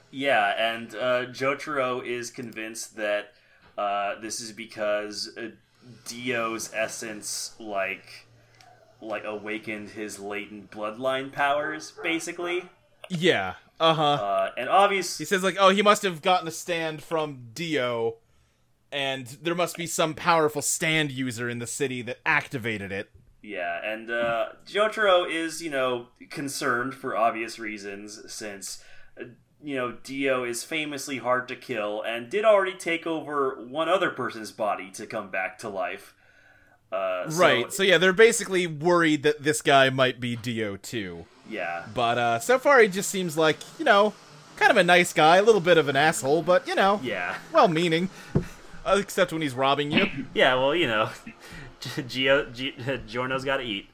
Yeah, 0.10 0.54
and 0.58 0.96
uh, 0.96 1.26
Jotaro 1.28 2.04
is 2.04 2.32
convinced 2.32 2.96
that 2.96 3.34
uh, 3.78 4.20
this 4.20 4.40
is 4.40 4.52
because 4.52 5.30
uh, 5.38 5.50
Dio's 6.06 6.72
essence, 6.74 7.54
like, 7.60 8.26
like 9.02 9.26
awakened 9.26 9.90
his 9.90 10.18
latent 10.18 10.72
bloodline 10.72 11.32
powers, 11.32 11.94
basically. 12.02 12.64
Yeah. 13.10 13.56
Uh-huh. 13.80 14.04
Uh 14.04 14.52
And 14.58 14.70
obviously, 14.70 15.24
He 15.24 15.28
says 15.28 15.44
like, 15.44 15.58
"Oh, 15.60 15.70
he 15.70 15.82
must 15.82 16.04
have 16.04 16.22
gotten 16.22 16.48
a 16.48 16.52
stand 16.52 17.04
from 17.04 17.50
Dio, 17.54 18.16
and 18.92 19.28
there 19.42 19.56
must 19.56 19.78
be 19.78 19.88
some 19.88 20.14
powerful 20.14 20.62
stand 20.62 21.12
user 21.12 21.50
in 21.50 21.60
the 21.60 21.68
city 21.68 22.02
that 22.04 22.20
activated 22.26 22.92
it." 22.92 23.10
Yeah, 23.42 23.80
and 23.84 24.10
uh, 24.10 24.48
Jotaro 24.66 25.30
is, 25.32 25.62
you 25.62 25.70
know, 25.70 26.08
concerned 26.30 26.96
for 26.96 27.16
obvious 27.16 27.60
reasons, 27.60 28.20
since, 28.34 28.84
uh, 29.18 29.26
you 29.64 29.76
know, 29.76 29.92
Dio 30.04 30.44
is 30.44 30.64
famously 30.64 31.20
hard 31.20 31.48
to 31.48 31.56
kill 31.56 32.02
and 32.02 32.30
did 32.30 32.44
already 32.44 32.74
take 32.74 33.08
over 33.08 33.64
one 33.64 33.88
other 33.88 34.10
person's 34.10 34.52
body 34.52 34.92
to 34.92 35.06
come 35.06 35.30
back 35.30 35.58
to 35.60 35.70
life. 35.70 36.14
Uh, 36.92 37.30
so- 37.30 37.40
right. 37.42 37.74
So 37.74 37.84
yeah, 37.84 37.98
they're 37.98 38.14
basically 38.14 38.66
worried 38.68 39.24
that 39.24 39.44
this 39.44 39.62
guy 39.62 39.90
might 39.90 40.20
be 40.20 40.36
Dio 40.36 40.78
too. 40.78 41.26
yeah. 41.50 41.86
But 41.94 42.18
uh, 42.18 42.40
so 42.40 42.58
far, 42.60 42.80
he 42.82 42.88
just 42.88 43.10
seems 43.10 43.38
like 43.38 43.58
you 43.80 43.86
know, 43.86 44.14
kind 44.56 44.72
of 44.72 44.78
a 44.78 44.84
nice 44.84 45.14
guy, 45.14 45.38
a 45.38 45.44
little 45.44 45.62
bit 45.62 45.78
of 45.78 45.88
an 45.90 45.96
asshole, 45.96 46.42
but 46.44 46.68
you 46.68 46.76
know, 46.76 47.00
Yeah. 47.04 47.36
well-meaning. 47.54 48.10
Uh, 48.86 48.98
except 49.00 49.34
when 49.34 49.42
he's 49.42 49.54
robbing 49.54 49.92
you. 49.92 50.06
Yeah, 50.34 50.56
well, 50.56 50.74
you 50.74 50.88
know, 50.88 51.10
Gio, 51.82 52.54
G- 52.56 52.72
Giorno's 53.08 53.44
got 53.44 53.58
to 53.58 53.64
eat. 53.64 53.90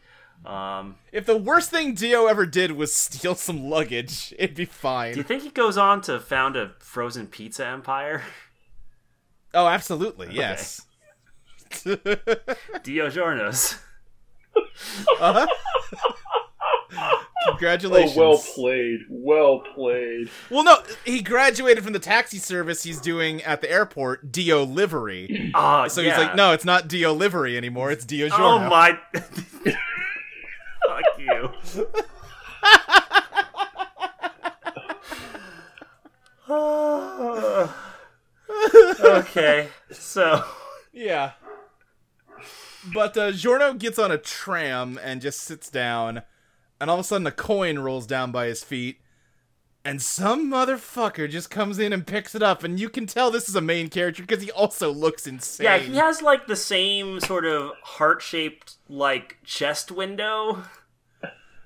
Um, 0.46 0.98
if 1.12 1.26
the 1.26 1.38
worst 1.38 1.70
thing 1.72 1.96
Dio 1.96 2.28
ever 2.28 2.46
did 2.46 2.74
was 2.74 2.94
steal 2.94 3.34
some 3.34 3.70
luggage, 3.70 4.34
it'd 4.38 4.56
be 4.56 4.66
fine. 4.66 5.14
do 5.14 5.18
you 5.20 5.24
think 5.24 5.42
he 5.44 5.50
goes 5.50 5.78
on 5.78 6.02
to 6.02 6.20
found 6.20 6.56
a 6.58 6.74
frozen 6.80 7.26
pizza 7.28 7.66
empire? 7.66 8.22
Oh, 9.54 9.68
absolutely, 9.68 10.30
yes. 10.32 10.78
Dio 10.78 10.86
Giorno's. 12.84 13.80
uh-huh. 15.20 15.48
Oh, 16.96 17.26
Congratulations. 17.50 18.16
well 18.16 18.38
played. 18.38 19.02
Well 19.10 19.64
played. 19.76 20.30
Well, 20.50 20.64
no, 20.64 20.78
he 21.04 21.22
graduated 21.22 21.84
from 21.84 21.92
the 21.94 22.00
taxi 22.00 22.38
service 22.38 22.84
he's 22.84 23.02
doing 23.02 23.42
at 23.44 23.60
the 23.62 23.70
airport, 23.70 24.32
Dio 24.32 24.64
Livery. 24.64 25.52
Ah, 25.54 25.88
So 25.88 26.00
yeah. 26.02 26.10
he's 26.12 26.18
like, 26.28 26.36
no, 26.36 26.52
it's 26.54 26.64
not 26.66 26.88
Dio 26.88 27.12
Livery 27.14 27.58
anymore. 27.58 27.92
It's 27.92 28.06
Dio 28.06 28.30
Oh 28.32 28.60
my! 28.60 28.98
Fuck 30.88 31.04
you. 31.18 31.50
okay, 39.04 39.68
so 39.92 40.44
Yeah. 40.92 41.32
But 42.92 43.18
uh, 43.18 43.32
Giorno 43.32 43.74
gets 43.74 44.00
on 44.00 44.12
a 44.12 44.18
tram 44.18 45.00
and 45.02 45.22
just 45.22 45.42
sits 45.42 45.70
down, 45.70 46.24
and 46.82 46.90
all 46.90 46.98
of 46.98 47.02
a 47.02 47.04
sudden 47.04 47.28
a 47.28 47.32
coin 47.32 47.80
rolls 47.80 48.06
down 48.08 48.32
by 48.32 48.48
his 48.48 48.64
feet, 48.64 49.00
and 49.86 50.02
some 50.02 50.52
motherfucker 50.52 51.30
just 51.30 51.50
comes 51.50 51.80
in 51.80 51.94
and 51.94 52.06
picks 52.08 52.36
it 52.36 52.44
up, 52.44 52.64
and 52.64 52.80
you 52.80 52.90
can 52.90 53.06
tell 53.06 53.32
this 53.32 53.48
is 53.48 53.56
a 53.56 53.62
main 53.62 53.90
character 53.90 54.24
because 54.24 54.44
he 54.44 54.52
also 54.52 54.92
looks 54.92 55.28
insane. 55.28 55.66
yeah, 55.66 55.78
he 55.78 55.96
has 55.96 56.22
like 56.22 56.48
the 56.48 56.56
same 56.56 57.20
sort 57.20 57.46
of 57.46 57.72
heart-shaped 57.84 58.76
like 58.90 59.38
chest 59.44 59.92
window. 59.92 60.64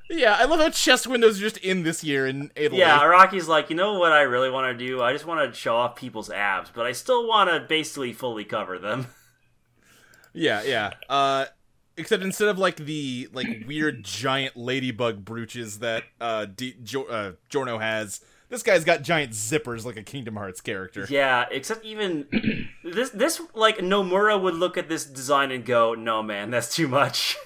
Yeah, 0.09 0.37
I 0.39 0.45
love 0.45 0.61
how 0.61 0.69
chest 0.69 1.05
windows 1.05 1.37
are 1.37 1.41
just 1.41 1.57
in 1.57 1.83
this 1.83 2.01
year 2.01 2.25
in 2.25 2.49
Italy. 2.55 2.79
Yeah, 2.79 2.97
Araki's 2.99 3.49
like, 3.49 3.69
you 3.69 3.75
know 3.75 3.99
what 3.99 4.13
I 4.13 4.21
really 4.21 4.49
want 4.49 4.77
to 4.77 4.85
do? 4.85 5.01
I 5.01 5.11
just 5.11 5.25
want 5.25 5.51
to 5.51 5.59
show 5.59 5.75
off 5.75 5.97
people's 5.97 6.29
abs, 6.29 6.71
but 6.73 6.85
I 6.85 6.93
still 6.93 7.27
want 7.27 7.49
to 7.49 7.59
basically 7.67 8.13
fully 8.13 8.45
cover 8.45 8.79
them. 8.79 9.07
Yeah, 10.37 10.63
yeah. 10.63 10.91
Uh, 11.09 11.45
except 11.97 12.23
instead 12.23 12.47
of 12.47 12.57
like 12.57 12.77
the 12.77 13.27
like 13.33 13.65
weird 13.67 14.03
giant 14.03 14.55
ladybug 14.55 15.25
brooches 15.25 15.79
that 15.79 16.03
uh, 16.21 16.45
D- 16.45 16.75
jo- 16.83 17.05
uh 17.05 17.31
Giorno 17.49 17.79
has, 17.79 18.21
this 18.49 18.63
guy's 18.63 18.83
got 18.83 19.01
giant 19.01 19.31
zippers 19.33 19.83
like 19.85 19.97
a 19.97 20.03
Kingdom 20.03 20.35
Hearts 20.35 20.61
character. 20.61 21.07
Yeah, 21.09 21.45
except 21.51 21.83
even 21.83 22.27
this 22.83 23.09
this 23.09 23.41
like 23.53 23.77
Nomura 23.79 24.41
would 24.41 24.55
look 24.55 24.77
at 24.77 24.89
this 24.89 25.05
design 25.05 25.51
and 25.51 25.65
go, 25.65 25.93
"No, 25.93 26.21
man, 26.23 26.51
that's 26.51 26.73
too 26.73 26.87
much." 26.87 27.35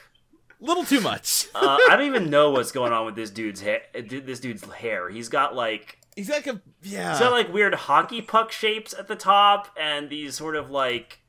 Little 0.60 0.86
too 0.86 1.02
much. 1.02 1.48
Uh, 1.56 1.78
I 1.90 1.96
don't 1.96 2.06
even 2.06 2.30
know 2.30 2.52
what's 2.52 2.72
going 2.72 2.94
on 2.94 3.06
with 3.06 3.16
this 3.16 3.30
dude's 3.32 3.62
hair. 3.62 3.82
This 3.94 4.40
dude's 4.40 4.64
hair. 4.64 5.10
He's 5.10 5.28
got 5.30 5.56
like 5.56 5.98
He's 6.16 6.30
like 6.30 6.46
a 6.48 6.62
yeah. 6.84 7.12
he's 7.12 7.20
got 7.20 7.32
like 7.32 7.54
weird 7.54 7.74
hockey 7.74 8.22
puck 8.22 8.52
shapes 8.52 8.94
at 8.94 9.08
the 9.08 9.16
top, 9.16 9.70
and 9.80 10.10
these 10.10 10.36
sort 10.36 10.56
of 10.56 10.70
like 10.70 11.21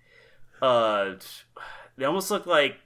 uh, 0.62 1.14
they 1.96 2.04
almost 2.04 2.30
look 2.30 2.46
like. 2.46 2.76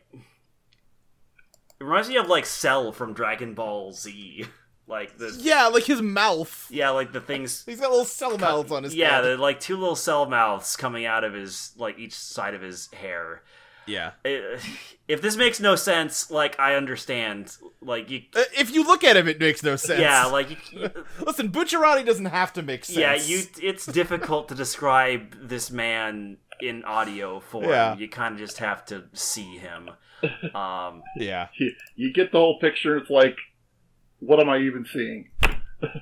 It 1.78 1.84
reminds 1.84 2.08
me 2.08 2.16
of 2.16 2.26
like 2.28 2.46
Cell 2.46 2.90
from 2.92 3.12
Dragon 3.12 3.52
Ball 3.54 3.92
Z, 3.92 4.46
like 4.86 5.18
the 5.18 5.36
yeah, 5.38 5.66
like 5.66 5.84
his 5.84 6.00
mouth. 6.00 6.66
yeah, 6.70 6.90
like 6.90 7.12
the 7.12 7.20
things 7.20 7.64
He's 7.66 7.80
got 7.80 7.90
little 7.90 8.04
cell 8.06 8.38
mouths 8.38 8.72
on 8.72 8.82
his 8.84 8.94
yeah, 8.94 9.16
head. 9.16 9.24
the 9.24 9.36
like 9.36 9.60
two 9.60 9.76
little 9.76 9.96
cell 9.96 10.26
mouths 10.26 10.74
coming 10.76 11.04
out 11.04 11.22
of 11.24 11.34
his 11.34 11.72
like 11.76 11.98
each 11.98 12.14
side 12.14 12.54
of 12.54 12.62
his 12.62 12.88
hair. 12.94 13.42
yeah. 13.86 14.12
It- 14.24 14.60
if 15.08 15.20
this 15.22 15.36
makes 15.36 15.60
no 15.60 15.76
sense, 15.76 16.30
like 16.30 16.58
I 16.58 16.74
understand, 16.76 17.54
like 17.82 18.10
you, 18.10 18.22
Uh, 18.34 18.42
if 18.58 18.74
you 18.74 18.82
look 18.84 19.04
at 19.04 19.16
him, 19.16 19.28
it 19.28 19.38
makes 19.38 19.62
no 19.62 19.76
sense. 19.76 20.00
yeah, 20.00 20.24
like 20.24 20.72
you, 20.72 20.80
you- 20.80 20.90
listen, 21.26 21.50
Bucciarati 21.52 22.04
doesn't 22.06 22.24
have 22.24 22.54
to 22.54 22.62
make 22.62 22.86
sense. 22.86 22.96
yeah, 22.98 23.14
you. 23.14 23.42
It's 23.62 23.84
difficult 23.86 24.48
to 24.48 24.54
describe 24.54 25.36
this 25.46 25.70
man 25.70 26.38
in 26.60 26.84
audio 26.84 27.40
form. 27.40 27.64
Yeah. 27.68 27.96
You 27.96 28.08
kind 28.08 28.34
of 28.34 28.40
just 28.40 28.58
have 28.58 28.84
to 28.86 29.04
see 29.12 29.58
him. 29.58 29.90
Um, 30.54 31.02
Yeah. 31.16 31.48
You, 31.58 31.72
you 31.94 32.12
get 32.12 32.32
the 32.32 32.38
whole 32.38 32.58
picture. 32.58 32.96
It's 32.96 33.10
like, 33.10 33.36
what 34.18 34.40
am 34.40 34.48
I 34.48 34.58
even 34.58 34.86
seeing? 34.90 35.28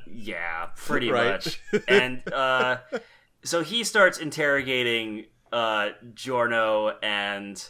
Yeah, 0.06 0.68
pretty 0.76 1.10
Right. 1.10 1.32
much. 1.32 1.60
And 1.88 2.22
uh, 2.32 2.78
so 3.42 3.62
he 3.62 3.82
starts 3.82 4.18
interrogating 4.18 5.26
uh, 5.52 5.90
Giorno 6.14 6.96
and 7.02 7.62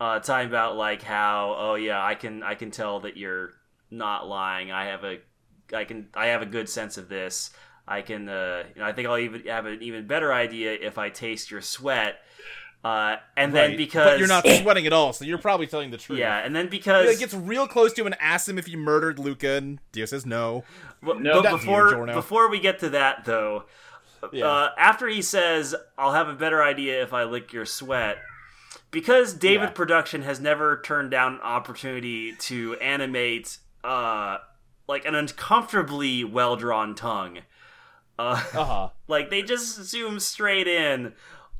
uh, 0.00 0.18
talking 0.18 0.48
about 0.48 0.76
like 0.76 1.02
how, 1.02 1.54
oh 1.56 1.74
yeah, 1.76 2.04
I 2.04 2.16
can 2.16 2.42
I 2.42 2.56
can 2.56 2.70
tell 2.72 3.00
that 3.00 3.16
you're 3.16 3.52
not 3.90 4.26
lying. 4.26 4.72
I 4.72 4.86
have 4.86 5.04
a 5.04 5.18
I 5.72 5.84
can 5.84 6.08
I 6.14 6.26
have 6.26 6.42
a 6.42 6.46
good 6.46 6.68
sense 6.68 6.98
of 6.98 7.08
this. 7.08 7.50
I 7.86 8.02
can 8.02 8.28
uh, 8.28 8.64
you 8.74 8.80
know, 8.80 8.86
I 8.86 8.92
think 8.92 9.08
I'll 9.08 9.18
even 9.18 9.42
have 9.46 9.66
an 9.66 9.82
even 9.82 10.06
better 10.06 10.32
idea 10.32 10.72
if 10.72 10.98
I 10.98 11.10
taste 11.10 11.50
your 11.50 11.60
sweat. 11.60 12.16
Uh, 12.82 13.16
and 13.34 13.54
then 13.54 13.70
Right. 13.70 13.76
because 13.78 14.04
but 14.12 14.18
you're 14.18 14.28
not 14.28 14.46
sweating 14.62 14.86
at 14.86 14.92
all, 14.92 15.14
so 15.14 15.24
you're 15.24 15.38
probably 15.38 15.66
telling 15.66 15.90
the 15.90 15.96
truth. 15.96 16.18
yeah, 16.18 16.36
and 16.44 16.54
then 16.54 16.66
He 16.66 16.70
because 16.70 17.06
like, 17.06 17.18
gets 17.18 17.32
real 17.32 17.66
close 17.66 17.94
to 17.94 18.02
him 18.02 18.08
and 18.08 18.16
asks 18.20 18.46
him 18.46 18.58
if 18.58 18.66
he 18.66 18.76
murdered 18.76 19.18
Luca, 19.18 19.52
and 19.52 19.78
Dio 19.92 20.04
says 20.04 20.26
no. 20.26 20.64
But, 21.02 21.22
No, 21.22 21.42
but 21.42 21.50
before 21.52 21.94
you, 22.06 22.12
before 22.12 22.50
we 22.50 22.60
get 22.60 22.80
to 22.80 22.90
that 22.90 23.24
though, 23.24 23.64
Yeah. 24.32 24.46
uh, 24.46 24.70
after 24.78 25.08
he 25.08 25.22
says, 25.22 25.74
"I'll 25.96 26.12
have 26.12 26.28
a 26.28 26.34
better 26.34 26.62
idea 26.62 27.02
if 27.02 27.14
I 27.14 27.24
lick 27.24 27.54
your 27.54 27.64
sweat," 27.64 28.18
because 28.90 29.32
David 29.32 29.64
Yeah. 29.70 29.70
Production 29.70 30.20
has 30.22 30.38
never 30.38 30.78
turned 30.82 31.10
down 31.10 31.36
an 31.36 31.40
opportunity 31.40 32.32
to 32.36 32.74
animate 32.82 33.58
uh, 33.82 34.38
like 34.88 35.06
an 35.06 35.14
uncomfortably 35.14 36.22
well 36.24 36.56
drawn 36.56 36.94
tongue. 36.94 37.38
Uh, 38.18 38.42
Uh 38.54 38.64
huh. 38.64 38.88
like 39.08 39.30
they 39.30 39.42
just 39.42 39.82
zoom 39.84 40.20
straight 40.20 40.68
in 40.68 41.12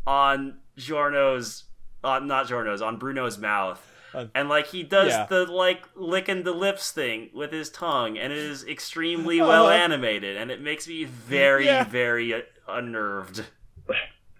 on 0.07 0.59
Giorno's, 0.77 1.65
uh, 2.03 2.19
not 2.19 2.47
Giorno's, 2.49 2.83
on 2.83 2.99
Bruno's 2.99 3.39
mouth. 3.39 3.85
Uh, 4.15 4.27
and 4.35 4.49
like 4.49 4.69
he 4.69 4.83
does 4.85 5.09
yeah. 5.09 5.27
the 5.27 5.45
like 5.47 5.83
licking 5.97 6.45
the 6.45 6.53
lips 6.53 6.93
thing 6.93 7.31
with 7.35 7.51
his 7.51 7.69
tongue, 7.71 8.17
and 8.17 8.33
it 8.33 8.39
is 8.39 8.65
extremely 8.65 9.41
well 9.41 9.67
Uh-huh. 9.67 9.75
animated, 9.75 10.37
and 10.37 10.51
it 10.53 10.61
makes 10.61 10.87
me 10.87 11.05
very, 11.05 11.67
Yeah. 11.67 11.85
very 11.85 12.33
uh, 12.33 12.41
unnerved. 12.69 13.45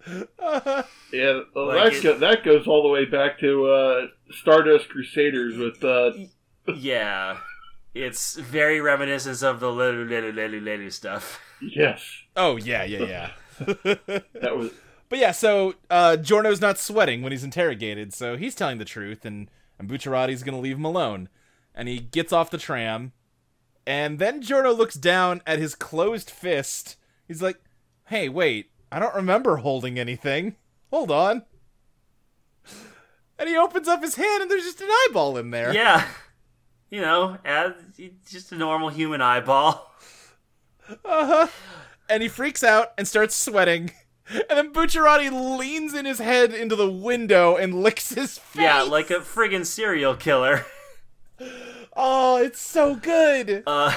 Yeah, 0.07 1.41
well, 1.55 1.69
Like 1.69 1.95
that, 1.95 2.03
go, 2.03 2.19
that 2.19 2.45
goes 2.45 2.67
all 2.67 2.83
the 2.83 2.89
way 2.89 3.05
back 3.07 3.39
to 3.41 3.67
uh, 3.69 4.07
Stardust 4.33 4.89
Crusaders 4.91 5.57
with 5.57 5.83
uh, 5.83 6.13
yeah, 6.75 7.39
it's 7.95 8.37
very 8.37 8.81
reminiscent 8.81 9.43
of 9.43 9.61
the 9.61 9.71
little 9.71 10.05
little 10.05 10.31
little 10.31 10.61
little 10.61 10.91
stuff. 10.91 11.41
yes, 11.61 12.03
Oh 12.37 12.57
yeah, 12.57 12.85
yeah, 12.85 13.05
yeah. 13.05 13.31
that 13.59 14.57
was 14.57 14.71
But 15.09 15.19
yeah, 15.19 15.33
so 15.33 15.75
uh, 15.91 16.17
Giorno's 16.17 16.61
not 16.61 16.79
sweating 16.79 17.23
when 17.23 17.33
he's 17.33 17.45
interrogated, 17.45 18.13
so 18.13 18.37
he's 18.37 18.55
telling 18.55 18.79
the 18.79 18.85
truth, 18.85 19.25
and, 19.25 19.49
and 19.79 19.89
Bucciarati's 19.89 20.43
gonna 20.43 20.61
leave 20.61 20.77
him 20.77 20.85
alone. 20.85 21.29
And 21.75 21.89
he 21.89 21.99
gets 21.99 22.33
off 22.33 22.51
the 22.51 22.59
tram, 22.59 23.13
and 23.87 24.19
then 24.19 24.43
Giorno 24.43 24.73
looks 24.73 24.95
down 24.95 25.43
at 25.47 25.59
his 25.59 25.75
closed 25.75 26.31
fist. 26.31 26.97
He's 27.27 27.43
like, 27.43 27.59
"Hey, 28.07 28.29
wait, 28.29 28.71
I 28.95 29.01
don't 29.01 29.15
remember 29.17 29.57
holding 29.57 29.99
anything. 29.99 30.55
Hold 30.93 31.11
on. 31.11 31.43
And 33.37 33.49
he 33.49 33.57
opens 33.57 33.89
up 33.89 34.05
his 34.05 34.15
hand 34.15 34.43
and 34.43 34.49
there's 34.49 34.63
just 34.63 34.81
an 34.81 34.89
eyeball 34.89 35.37
in 35.37 35.51
there. 35.51 35.75
Yeah. 35.75 36.07
You 36.91 37.01
know, 37.01 37.39
as 37.45 37.73
just 38.31 38.53
a 38.53 38.57
normal 38.57 38.89
human 38.91 39.21
eyeball. 39.21 39.91
Uh-huh. 41.03 41.47
And 42.11 42.23
he 42.23 42.29
freaks 42.29 42.63
out 42.63 42.93
and 42.99 43.09
starts 43.09 43.35
sweating. 43.35 43.91
And 44.29 44.45
then 44.51 44.73
Bucciarati 44.73 45.31
leans 45.59 45.95
in 45.95 46.05
his 46.05 46.19
head 46.19 46.53
into 46.53 46.77
the 46.77 46.91
window 46.91 47.57
and 47.57 47.83
licks 47.83 48.13
his 48.13 48.37
face. 48.37 48.63
Yeah, 48.63 48.83
like 48.83 49.11
a 49.11 49.21
friggin' 49.21 49.65
serial 49.65 50.15
killer. 50.15 50.67
Oh, 51.97 52.39
it's 52.39 52.61
so 52.61 52.97
good. 52.97 53.63
Uh, 53.67 53.95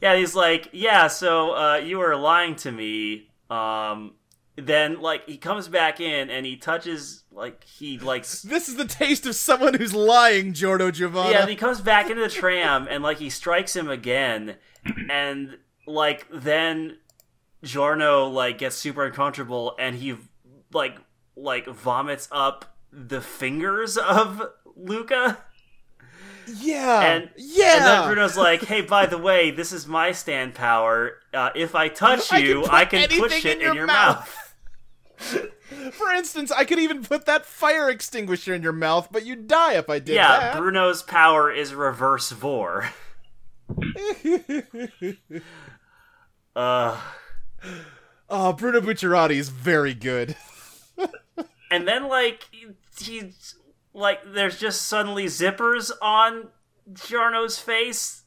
yeah, 0.00 0.16
he's 0.16 0.34
like, 0.34 0.70
yeah, 0.72 1.08
so 1.08 1.54
uh, 1.54 1.76
you 1.76 1.98
were 1.98 2.16
lying 2.16 2.56
to 2.56 2.72
me. 2.72 3.28
Um, 3.50 4.14
then 4.56 5.00
like 5.02 5.26
he 5.26 5.36
comes 5.36 5.68
back 5.68 6.00
in 6.00 6.30
and 6.30 6.46
he 6.46 6.56
touches 6.56 7.23
like 7.34 7.64
he 7.64 7.98
likes 7.98 8.42
This 8.42 8.68
is 8.68 8.76
the 8.76 8.84
taste 8.86 9.26
of 9.26 9.34
someone 9.34 9.74
who's 9.74 9.94
lying, 9.94 10.52
Giorno 10.52 10.90
Giovanna. 10.90 11.30
yeah, 11.32 11.40
and 11.40 11.50
he 11.50 11.56
comes 11.56 11.80
back 11.80 12.08
into 12.10 12.22
the 12.22 12.28
tram 12.28 12.86
and 12.88 13.02
like 13.02 13.18
he 13.18 13.28
strikes 13.30 13.74
him 13.74 13.88
again, 13.88 14.56
and 15.10 15.58
like 15.86 16.26
then 16.32 16.98
Giorno 17.62 18.26
like 18.28 18.58
gets 18.58 18.76
super 18.76 19.04
uncomfortable 19.04 19.74
and 19.78 19.96
he 19.96 20.16
like 20.72 20.96
like 21.36 21.66
vomits 21.66 22.28
up 22.30 22.76
the 22.92 23.20
fingers 23.20 23.96
of 23.96 24.40
Luca. 24.76 25.38
yeah. 26.46 27.00
And 27.00 27.30
yeah. 27.36 27.76
And 27.76 27.84
then 27.84 28.06
Bruno's 28.06 28.36
like, 28.36 28.62
"Hey, 28.64 28.82
by 28.82 29.06
the 29.06 29.18
way, 29.18 29.50
this 29.50 29.72
is 29.72 29.86
my 29.86 30.12
stand 30.12 30.54
power. 30.54 31.18
Uh, 31.32 31.50
if 31.54 31.74
I 31.74 31.88
touch 31.88 32.32
I 32.32 32.40
can 32.40 32.46
you, 32.48 32.60
put 32.62 32.72
I 32.72 32.84
can 32.84 33.08
put 33.08 33.32
shit 33.32 33.56
in 33.56 33.60
in 33.60 33.60
your 33.62 33.74
your, 33.74 33.86
mouth." 33.86 34.36
mouth." 35.18 35.46
For 35.92 36.10
instance, 36.12 36.50
I 36.52 36.64
could 36.64 36.78
even 36.78 37.02
put 37.02 37.26
that 37.26 37.44
fire 37.46 37.88
extinguisher 37.90 38.54
in 38.54 38.62
your 38.62 38.72
mouth, 38.72 39.08
but 39.10 39.24
you'd 39.26 39.46
die 39.48 39.74
if 39.74 39.88
I 39.90 39.98
did 39.98 40.14
Yeah, 40.14 40.38
that. 40.40 40.56
Bruno's 40.56 41.02
power 41.02 41.50
is 41.50 41.74
reverse 41.74 42.30
vore. 42.30 42.90
Uh, 46.56 47.00
oh, 48.30 48.52
Bruno 48.52 48.80
Bucciarati 48.80 49.32
is 49.36 49.48
very 49.48 49.92
good. 49.92 50.36
and 51.70 51.88
then 51.88 52.08
like 52.08 52.48
he's 52.96 53.56
like, 53.92 54.20
there's 54.24 54.60
just 54.60 54.82
suddenly 54.82 55.24
zippers 55.24 55.90
on 56.00 56.48
Giorno's 56.92 57.58
face, 57.58 58.22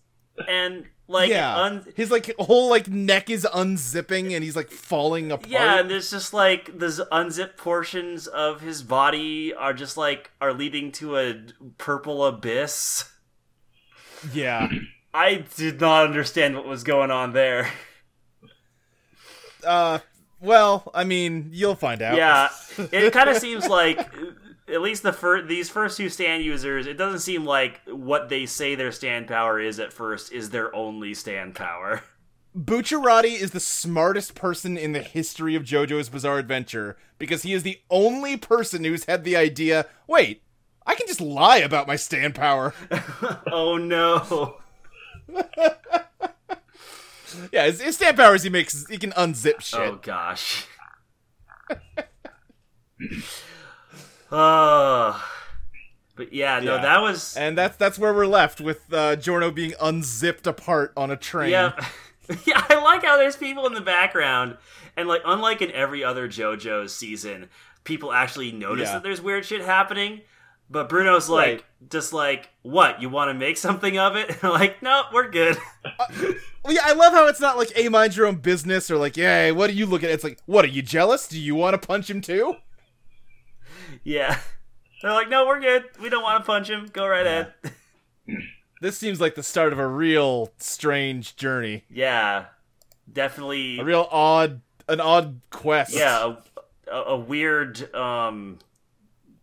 and 0.46 0.88
like 1.08 1.30
yeah, 1.30 1.56
un- 1.58 1.86
his 1.96 2.12
like 2.12 2.36
whole 2.38 2.70
like 2.70 2.88
neck 2.88 3.30
is 3.30 3.48
unzipping 3.54 4.34
and 4.34 4.44
he's 4.44 4.56
like 4.56 4.70
falling 4.70 5.32
apart. 5.32 5.50
Yeah, 5.50 5.80
and 5.80 5.90
there's 5.90 6.12
just 6.12 6.34
like 6.34 6.78
the 6.78 7.08
unzipped 7.12 7.58
portions 7.58 8.28
of 8.28 8.62
his 8.62 8.84
body 8.84 9.54
are 9.54 9.74
just 9.74 9.96
like 9.98 10.32
are 10.42 10.54
leading 10.54 10.92
to 10.94 11.18
a 11.18 11.36
purple 11.78 12.26
abyss. 12.26 13.10
yeah. 14.34 14.70
I 15.14 15.46
did 15.56 15.82
not 15.82 16.06
understand 16.06 16.56
what 16.56 16.68
was 16.68 16.84
going 16.84 17.10
on 17.10 17.34
there. 17.34 17.70
Uh, 19.66 20.00
well, 20.40 20.92
I 20.94 21.06
mean, 21.06 21.50
you'll 21.52 21.76
find 21.76 22.02
out. 22.04 22.18
Yeah, 22.18 22.50
it 22.92 23.14
kind 23.14 23.30
of 23.30 23.38
seems 23.42 23.68
like 23.68 24.08
at 24.68 24.82
least 24.82 25.04
the 25.04 25.14
fir- 25.14 25.42
these 25.42 25.70
first 25.70 25.98
two 25.98 26.10
stand 26.10 26.44
users, 26.44 26.88
it 26.88 26.98
doesn't 26.98 27.20
seem 27.20 27.46
like 27.46 27.82
what 27.86 28.30
they 28.30 28.46
say 28.46 28.76
their 28.76 28.92
stand 28.92 29.28
power 29.28 29.60
is 29.60 29.80
at 29.80 29.94
first 29.94 30.32
is 30.32 30.50
their 30.50 30.74
only 30.76 31.14
stand 31.14 31.56
power. 31.56 32.04
Bucciarati 32.58 33.40
is 33.40 33.52
the 33.52 33.60
smartest 33.60 34.34
person 34.34 34.78
in 34.78 34.92
the 34.92 35.02
history 35.02 35.56
of 35.56 35.64
JoJo's 35.64 36.10
Bizarre 36.10 36.40
Adventure 36.40 36.98
because 37.20 37.44
he 37.44 37.54
is 37.54 37.64
the 37.64 37.80
only 37.90 38.36
person 38.36 38.84
who's 38.84 39.06
had 39.06 39.24
the 39.24 39.36
idea. 39.38 39.86
Wait, 40.08 40.42
I 40.86 40.96
can 40.96 41.08
just 41.08 41.22
lie 41.22 41.58
about 41.58 41.88
my 41.88 41.96
stand 41.96 42.34
power. 42.36 42.74
oh 43.52 43.78
no. 43.78 44.58
yeah, 47.52 47.66
his, 47.68 47.80
his 47.80 47.96
stand 47.96 48.18
power 48.18 48.34
is 48.36 48.44
he 48.44 48.50
makes 48.50 48.88
he 48.88 48.98
can 48.98 49.12
unzip 49.12 49.56
oh, 49.56 49.60
shit. 49.60 49.80
Oh 49.80 50.00
gosh. 50.02 50.66
uh, 54.32 55.20
but 56.16 56.34
yeah, 56.34 56.60
no, 56.60 56.76
Yeah. 56.76 56.82
that 56.82 57.02
was 57.02 57.36
And 57.38 57.58
that's 57.58 57.78
that's 57.78 57.98
where 58.00 58.14
we're 58.14 58.26
left 58.28 58.60
with 58.62 58.92
uh, 58.94 59.16
Giorno 59.16 59.52
being 59.52 59.74
unzipped 59.82 60.48
apart 60.48 60.94
on 60.98 61.12
a 61.12 61.16
train. 61.18 61.52
yeah. 61.52 61.74
yeah, 62.46 62.66
I 62.70 62.76
like 62.84 63.04
how 63.04 63.18
there's 63.18 63.38
people 63.38 63.66
in 63.68 63.74
the 63.74 63.82
background, 63.82 64.58
and 64.98 65.08
like 65.08 65.22
unlike 65.26 65.62
in 65.62 65.72
every 65.72 66.04
other 66.04 66.28
JoJo 66.28 66.90
season, 66.90 67.50
people 67.84 68.12
actually 68.12 68.52
notice 68.52 68.88
Yeah. 68.90 68.94
that 68.96 69.04
there's 69.04 69.22
weird 69.22 69.46
shit 69.46 69.62
happening. 69.62 70.22
But 70.70 70.90
Bruno's 70.90 71.30
like, 71.30 71.48
Right. 71.50 71.90
just 71.90 72.12
like, 72.12 72.50
what? 72.62 73.02
You 73.02 73.08
want 73.08 73.30
to 73.30 73.34
make 73.34 73.56
something 73.56 73.98
of 73.98 74.18
it? 74.18 74.44
like, 74.44 74.84
no, 74.84 75.04
we're 75.14 75.30
good. 75.30 75.58
Well, 76.66 76.74
yeah, 76.74 76.82
I 76.84 76.92
love 76.92 77.14
how 77.14 77.28
it's 77.28 77.40
not 77.40 77.56
like, 77.58 77.72
"Hey, 77.72 77.88
mind 77.88 78.18
your 78.18 78.26
own 78.28 78.36
business," 78.36 78.92
or 78.92 78.98
like, 78.98 79.16
"Yeah, 79.16 79.52
what 79.52 79.70
are 79.70 79.74
you 79.74 79.86
looking 79.86 80.10
at?" 80.10 80.16
It's 80.16 80.26
like, 80.26 80.40
"What 80.46 80.66
are 80.66 80.68
you 80.68 80.82
jealous? 80.82 81.26
Do 81.30 81.40
you 81.40 81.56
want 81.56 81.82
to 81.82 81.88
punch 81.88 82.10
him 82.10 82.20
too?" 82.20 82.56
Yeah, 84.08 84.40
they're 85.02 85.12
like, 85.12 85.30
no, 85.30 85.46
we're 85.46 85.60
good. 85.60 85.84
We 86.02 86.10
don't 86.10 86.24
want 86.24 86.44
to 86.44 86.48
punch 86.48 86.70
him. 86.70 86.90
Go 86.92 87.08
right 87.08 87.26
ahead. 87.26 87.54
This 88.80 88.96
seems 88.96 89.20
like 89.20 89.34
the 89.34 89.42
start 89.42 89.74
of 89.74 89.80
a 89.80 89.88
real 89.88 90.52
strange 90.60 91.36
journey, 91.36 91.86
yeah, 91.90 92.46
definitely. 93.12 93.80
a 93.80 93.84
real 93.84 94.08
odd, 94.12 94.62
an 94.88 95.02
odd 95.02 95.42
quest. 95.50 95.96
yeah 95.96 96.36
a, 96.88 96.96
a, 96.96 97.02
a 97.06 97.18
weird 97.18 97.92
um 97.96 98.60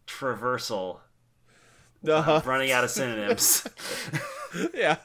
traversal 0.06 1.00
uh-huh. 2.08 2.42
running 2.44 2.70
out 2.70 2.84
of 2.84 2.90
synonyms 2.90 3.66
yeah. 4.74 4.98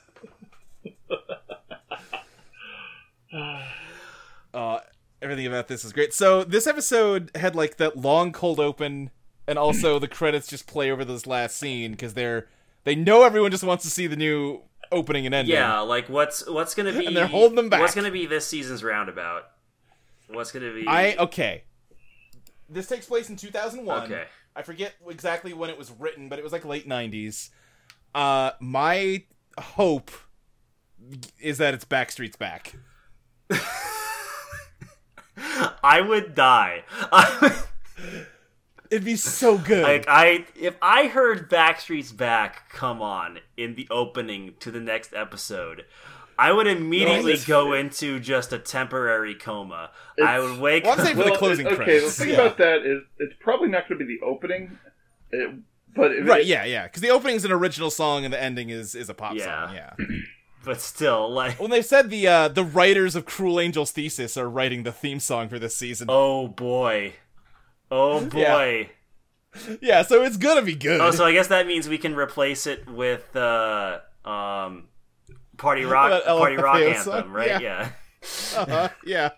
uh, 4.54 4.80
everything 5.22 5.48
about 5.48 5.68
this 5.68 5.84
is 5.86 5.94
great. 5.94 6.14
So 6.14 6.44
this 6.44 6.68
episode 6.68 7.32
had 7.36 7.56
like 7.56 7.78
that 7.78 7.98
long 7.98 8.32
cold 8.32 8.60
open, 8.60 9.12
and 9.50 9.60
also 9.60 10.00
the 10.00 10.08
credits 10.08 10.48
just 10.48 10.68
play 10.68 10.90
over 10.92 11.04
this 11.04 11.28
last 11.28 11.58
scene 11.58 11.92
because 11.92 12.14
they're 12.14 12.48
they 12.86 12.96
know 12.96 13.24
everyone 13.24 13.52
just 13.52 13.64
wants 13.64 13.84
to 13.84 13.90
see 13.90 14.08
the 14.08 14.16
new 14.16 14.62
opening 14.92 15.26
and 15.26 15.36
ending. 15.36 15.54
yeah 15.54 15.80
like 15.80 16.08
what's 16.08 16.48
what's 16.48 16.74
gonna 16.76 16.94
be 16.94 17.06
And 17.06 17.18
they're 17.18 17.28
holding 17.28 17.56
them 17.56 17.70
back. 17.70 17.82
what's 17.82 17.96
gonna 17.96 18.12
be 18.12 18.26
this 18.26 18.48
season's 18.48 18.84
roundabout 18.84 19.44
what's 20.30 20.52
gonna 20.52 20.74
be 20.74 20.86
I 20.88 21.16
okay. 21.16 21.64
This 22.70 22.86
takes 22.88 23.08
place 23.08 23.30
in 23.30 23.36
2001. 23.36 24.04
okay 24.04 24.26
I 24.56 24.62
forget 24.62 24.94
exactly 25.08 25.54
when 25.54 25.70
it 25.70 25.78
was 25.78 25.92
written, 25.92 26.28
but 26.30 26.38
it 26.40 26.44
was 26.44 26.52
like 26.52 26.66
late 26.66 26.88
90s. 26.88 27.50
Uh, 28.14 28.52
my 28.60 29.24
hope 29.58 30.12
is 31.40 31.60
that 31.60 31.74
it's 31.74 31.86
Backstreet's 31.86 32.36
back. 32.36 32.76
i 35.84 36.02
would 36.02 36.36
die 36.36 36.84
I, 37.12 37.64
It'd 38.92 39.06
be 39.06 39.16
so 39.16 39.58
good. 39.58 39.84
like 39.84 40.06
i 40.08 40.46
if 40.60 40.76
i 40.82 41.08
heard 41.08 41.50
backstreet's 41.50 42.12
back 42.12 42.70
come 42.70 43.02
on 43.02 43.40
in 43.56 43.76
the 43.76 43.88
opening 43.92 44.56
to 44.62 44.72
the 44.72 44.80
next 44.80 45.14
episode 45.14 45.86
I 46.38 46.54
would 46.54 46.68
immediately 46.68 47.34
it's- 47.34 47.46
go 47.46 47.74
into 47.74 48.18
just 48.22 48.54
a 48.54 48.60
temporary 48.60 49.36
coma. 49.36 49.92
I 50.24 50.40
would 50.40 50.58
wake 50.62 50.86
Well, 50.86 50.94
I'm 50.94 51.00
up. 51.02 51.06
saying 51.06 51.18
for 51.18 51.24
the 51.26 51.32
Well, 51.32 51.38
closing 51.40 51.68
okay, 51.68 52.00
the 52.00 52.10
thing 52.10 52.30
yeah. 52.30 52.36
about 52.36 52.58
that 52.60 52.86
is 52.86 53.02
it's 53.18 53.34
probably 53.42 53.68
not 53.68 53.90
going 53.90 54.00
to 54.00 54.06
be 54.06 54.18
the 54.18 54.26
opening, 54.26 54.78
it, 55.32 55.54
but 55.94 56.14
if 56.14 56.26
Right, 56.26 56.40
it- 56.40 56.48
yeah, 56.48 56.64
yeah. 56.64 56.84
Because 56.84 57.02
the 57.02 57.10
opening 57.10 57.36
is 57.36 57.44
an 57.44 57.52
original 57.52 57.90
song 57.92 58.24
and 58.24 58.34
the 58.34 58.42
ending 58.42 58.70
is 58.70 58.96
is 58.96 59.10
a 59.10 59.14
pop 59.14 59.36
Yeah. 59.36 59.66
song. 59.68 59.76
Yeah. 59.76 59.94
but 60.64 60.80
still, 60.80 61.30
like, 61.30 61.60
when 61.60 61.72
they've 61.72 61.84
said 61.86 62.10
the 62.10 62.26
uh, 62.26 62.48
the 62.48 62.64
writers 62.64 63.18
of 63.18 63.26
Cruel 63.26 63.60
Angel's 63.60 63.92
Thesis 63.92 64.38
are 64.38 64.50
writing 64.50 64.84
the 64.84 64.94
theme 64.94 65.20
song 65.20 65.50
for 65.50 65.60
this 65.60 65.76
season. 65.76 66.08
oh 66.10 66.48
boy, 66.48 67.16
oh 67.92 68.26
boy. 68.26 68.90
Yeah, 69.82 70.04
so 70.04 70.24
it's 70.24 70.38
gonna 70.38 70.62
be 70.62 70.76
good. 70.76 71.02
Oh, 71.02 71.12
so 71.12 71.26
I 71.26 71.32
guess 71.34 71.48
that 71.48 71.66
means 71.66 71.90
we 71.90 71.98
can 71.98 72.16
replace 72.16 72.68
it 72.68 72.88
with 72.88 73.36
uh, 73.36 74.00
um, 74.24 74.90
party 75.58 75.86
rock, 75.86 76.24
party 76.24 76.56
rock 76.56 76.78
anthem, 76.78 77.34
right? 77.34 77.60
Yeah. 77.60 77.60
Yeah. 77.60 77.90
uh-huh, 78.58 78.90
yeah, 79.06 79.30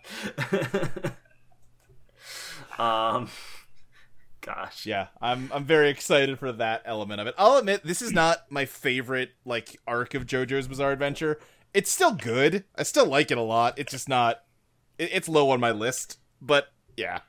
um, 2.80 3.30
gosh. 4.42 4.86
yeah. 4.86 5.08
I'm 5.22 5.50
I'm 5.54 5.66
very 5.66 5.90
excited 5.90 6.40
for 6.40 6.52
that 6.54 6.82
element 6.86 7.22
of 7.22 7.28
it. 7.28 7.36
I'll 7.38 7.58
admit 7.58 7.84
this 7.86 8.02
is 8.02 8.12
not 8.12 8.52
my 8.52 8.66
favorite 8.66 9.32
like 9.46 9.78
arc 9.88 10.14
of 10.14 10.26
JoJo's 10.26 10.68
Bizarre 10.68 10.92
Adventure. 10.92 11.40
It's 11.74 11.92
still 11.92 12.14
good. 12.14 12.66
I 12.76 12.84
still 12.84 13.06
like 13.06 13.32
it 13.32 13.38
a 13.38 13.42
lot. 13.44 13.78
It's 13.78 13.92
just 13.92 14.10
not. 14.10 14.42
It, 14.98 15.10
it's 15.14 15.30
low 15.30 15.52
on 15.52 15.60
my 15.60 15.72
list, 15.72 16.18
but 16.42 16.68
yeah, 16.98 17.20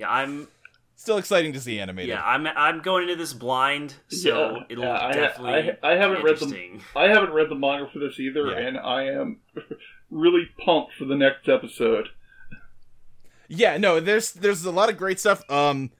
Yeah, 0.00 0.10
I'm. 0.10 0.48
still 0.96 1.16
exciting 1.18 1.52
to 1.54 1.60
see 1.60 1.78
animated. 1.80 2.08
Yeah, 2.10 2.22
I'm. 2.24 2.46
I'm 2.46 2.80
going 2.80 3.04
into 3.04 3.16
this 3.16 3.32
blind, 3.32 3.94
so 4.08 4.28
Yeah, 4.56 4.62
it'll 4.68 4.84
yeah, 4.84 5.06
I 5.06 5.12
definitely. 5.12 5.72
I- 5.82 5.92
I 5.92 5.96
haven't 5.96 6.18
be 6.18 6.22
read 6.24 6.38
them. 6.38 6.48
interesting. 6.48 6.82
I 6.96 7.04
haven't 7.08 7.32
read 7.32 7.48
the 7.50 7.54
manga 7.54 7.88
for 7.92 7.98
this 8.00 8.18
either, 8.18 8.46
Yeah. 8.50 8.58
and 8.66 8.78
I 8.78 9.04
am 9.04 9.40
really 10.10 10.48
pumped 10.64 10.94
for 10.94 11.04
the 11.04 11.16
next 11.16 11.48
episode. 11.48 12.08
yeah, 13.48 13.76
no, 13.78 14.00
there's 14.00 14.32
there's 14.32 14.64
a 14.64 14.70
lot 14.70 14.88
of 14.90 14.96
great 14.96 15.18
stuff. 15.20 15.42
Um, 15.50 15.90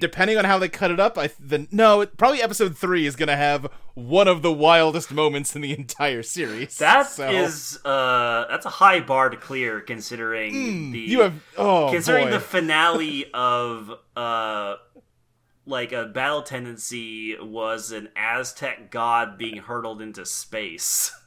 depending 0.00 0.38
on 0.38 0.44
how 0.44 0.58
they 0.58 0.68
cut 0.68 0.90
it 0.90 0.98
up, 1.00 1.18
I 1.18 1.30
the 1.40 1.66
no, 1.70 2.00
it, 2.02 2.16
probably 2.16 2.40
episode 2.42 2.76
three 2.76 3.06
is 3.06 3.16
gonna 3.16 3.36
have 3.36 3.66
one 3.94 4.28
of 4.28 4.42
the 4.42 4.52
wildest 4.52 5.12
moments 5.12 5.54
in 5.56 5.62
the 5.62 5.72
entire 5.76 6.22
series. 6.22 6.78
That 6.78 7.08
So, 7.08 7.28
is, 7.30 7.78
uh, 7.84 8.46
that's 8.48 8.64
a 8.66 8.70
high 8.70 9.00
bar 9.00 9.28
to 9.30 9.36
clear 9.36 9.80
considering 9.80 10.52
the 10.92 11.04
Hmm, 11.04 11.10
you 11.10 11.20
have 11.20 11.34
oh 11.56 11.90
considering 11.90 12.26
boy. 12.26 12.30
the 12.32 12.40
finale 12.40 13.26
of 13.34 13.90
uh 14.16 14.76
like 15.66 15.92
a 15.92 16.06
Battle 16.06 16.42
Tendency 16.42 17.36
was 17.38 17.92
an 17.92 18.08
Aztec 18.16 18.90
god 18.90 19.36
being 19.36 19.58
hurtled 19.58 20.00
into 20.00 20.24
space. 20.24 21.12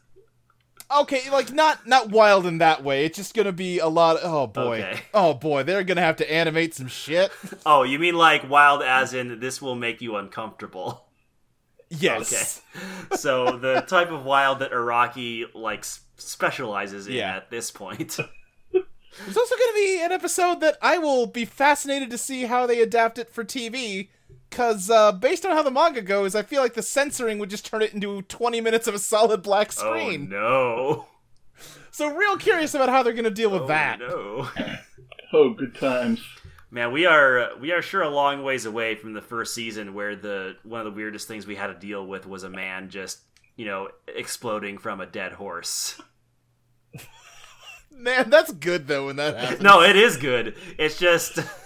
okay, 1.02 1.30
like 1.32 1.52
not 1.54 1.88
not 1.88 2.10
wild 2.10 2.46
in 2.46 2.58
that 2.60 2.84
way. 2.84 3.06
It's 3.06 3.18
just 3.18 3.34
gonna 3.34 3.52
be 3.52 3.80
a 3.80 3.88
lot. 3.88 4.18
Of, 4.18 4.34
oh 4.34 4.48
boy, 4.48 4.80
Okay. 4.82 5.02
oh 5.14 5.34
boy, 5.34 5.64
they're 5.64 5.84
gonna 5.84 6.02
have 6.02 6.18
to 6.18 6.32
animate 6.32 6.74
some 6.74 6.88
shit. 6.88 7.32
Oh, 7.66 7.84
you 7.84 8.00
mean 8.00 8.16
like 8.16 8.50
wild 8.50 8.82
as 8.84 9.14
in 9.14 9.40
this 9.40 9.62
will 9.62 9.76
make 9.76 10.02
you 10.02 10.16
uncomfortable. 10.16 11.06
Yes. 11.90 12.62
Okay. 12.76 13.18
So 13.18 13.58
the 13.58 13.82
type 13.82 14.12
of 14.12 14.24
wild 14.24 14.60
that 14.60 14.72
Araki 14.72 15.46
like 15.54 15.84
specializes 16.18 17.08
in 17.08 17.14
Yeah. 17.14 17.36
at 17.36 17.50
this 17.52 17.70
point. 17.72 18.18
There's 18.72 19.36
also 19.38 19.56
going 19.58 19.70
to 19.70 19.76
be 19.76 20.02
an 20.02 20.14
episode 20.14 20.62
that 20.62 20.78
I 20.82 20.98
will 20.98 21.28
be 21.28 21.44
fascinated 21.44 22.10
to 22.12 22.18
see 22.18 22.44
how 22.44 22.66
they 22.66 22.82
adapt 22.82 23.20
it 23.20 23.30
for 23.30 23.44
TV. 23.44 24.08
Because 24.52 24.90
uh, 24.92 25.14
based 25.14 25.46
on 25.46 25.54
how 25.54 25.64
the 25.64 25.72
manga 25.72 26.02
goes, 26.02 26.36
I 26.36 26.44
feel 26.44 26.62
like 26.62 26.74
the 26.76 26.84
censoring 26.84 27.40
would 27.40 27.50
just 27.50 27.66
turn 27.66 27.82
it 27.82 27.94
into 27.94 28.22
20 28.24 28.60
minutes 28.62 28.86
of 28.86 28.94
a 28.94 29.00
solid 29.00 29.42
black 29.42 29.72
screen. 29.72 29.90
oh 29.94 30.04
screen. 30.06 30.30
no. 30.30 31.06
So, 31.90 32.14
real 32.16 32.38
curious 32.38 32.74
about 32.76 32.90
how 32.90 33.02
they're 33.02 33.14
going 33.14 33.24
to 33.24 33.30
deal 33.32 33.50
with 33.50 33.64
Oh, 33.64 33.68
that. 33.68 34.00
no. 34.00 34.50
Oh, 35.34 35.54
good 35.54 35.74
times. 35.76 36.22
Man, 36.70 36.92
we 36.92 37.06
are 37.06 37.52
we 37.62 37.72
are 37.72 37.82
sure 37.82 38.02
a 38.02 38.10
long 38.10 38.44
ways 38.44 38.66
away 38.66 38.96
from 38.96 39.14
the 39.14 39.22
first 39.22 39.54
season 39.56 39.94
where 39.94 40.14
the 40.18 40.58
one 40.64 40.82
of 40.82 40.86
the 40.86 40.92
weirdest 40.92 41.26
things 41.26 41.48
we 41.48 41.56
had 41.56 41.68
to 41.68 41.74
deal 41.74 42.06
with 42.06 42.26
was 42.28 42.44
a 42.44 42.50
man 42.50 42.90
just, 42.90 43.20
you 43.56 43.66
know, 43.66 43.88
exploding 44.14 44.78
from 44.78 45.00
a 45.00 45.06
dead 45.06 45.32
horse. 45.34 46.02
Man, 47.92 48.30
that's 48.30 48.52
good, 48.54 48.88
though, 48.88 49.06
when 49.08 49.18
that 49.18 49.38
happens. 49.38 49.62
No, 49.62 49.82
it 49.82 49.96
is 49.96 50.18
good. 50.18 50.56
It's 50.78 50.98
just 50.98 51.40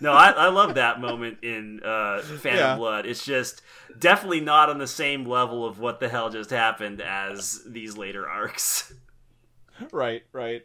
No, 0.00 0.12
I, 0.12 0.30
I 0.30 0.48
love 0.48 0.74
that 0.74 1.00
moment 1.00 1.38
in 1.42 1.80
uh 1.84 2.20
Phantom 2.22 2.58
Yeah. 2.58 2.76
Blood. 2.76 3.06
It's 3.06 3.24
just 3.24 3.62
definitely 3.98 4.40
not 4.40 4.68
on 4.70 4.78
the 4.78 4.86
same 4.86 5.24
level 5.24 5.64
of 5.66 5.78
what 5.78 6.00
the 6.00 6.08
hell 6.08 6.30
just 6.30 6.50
happened 6.50 7.00
as 7.00 7.62
these 7.66 7.96
later 7.96 8.28
arcs. 8.28 8.92
Right, 9.92 10.22
right. 10.32 10.62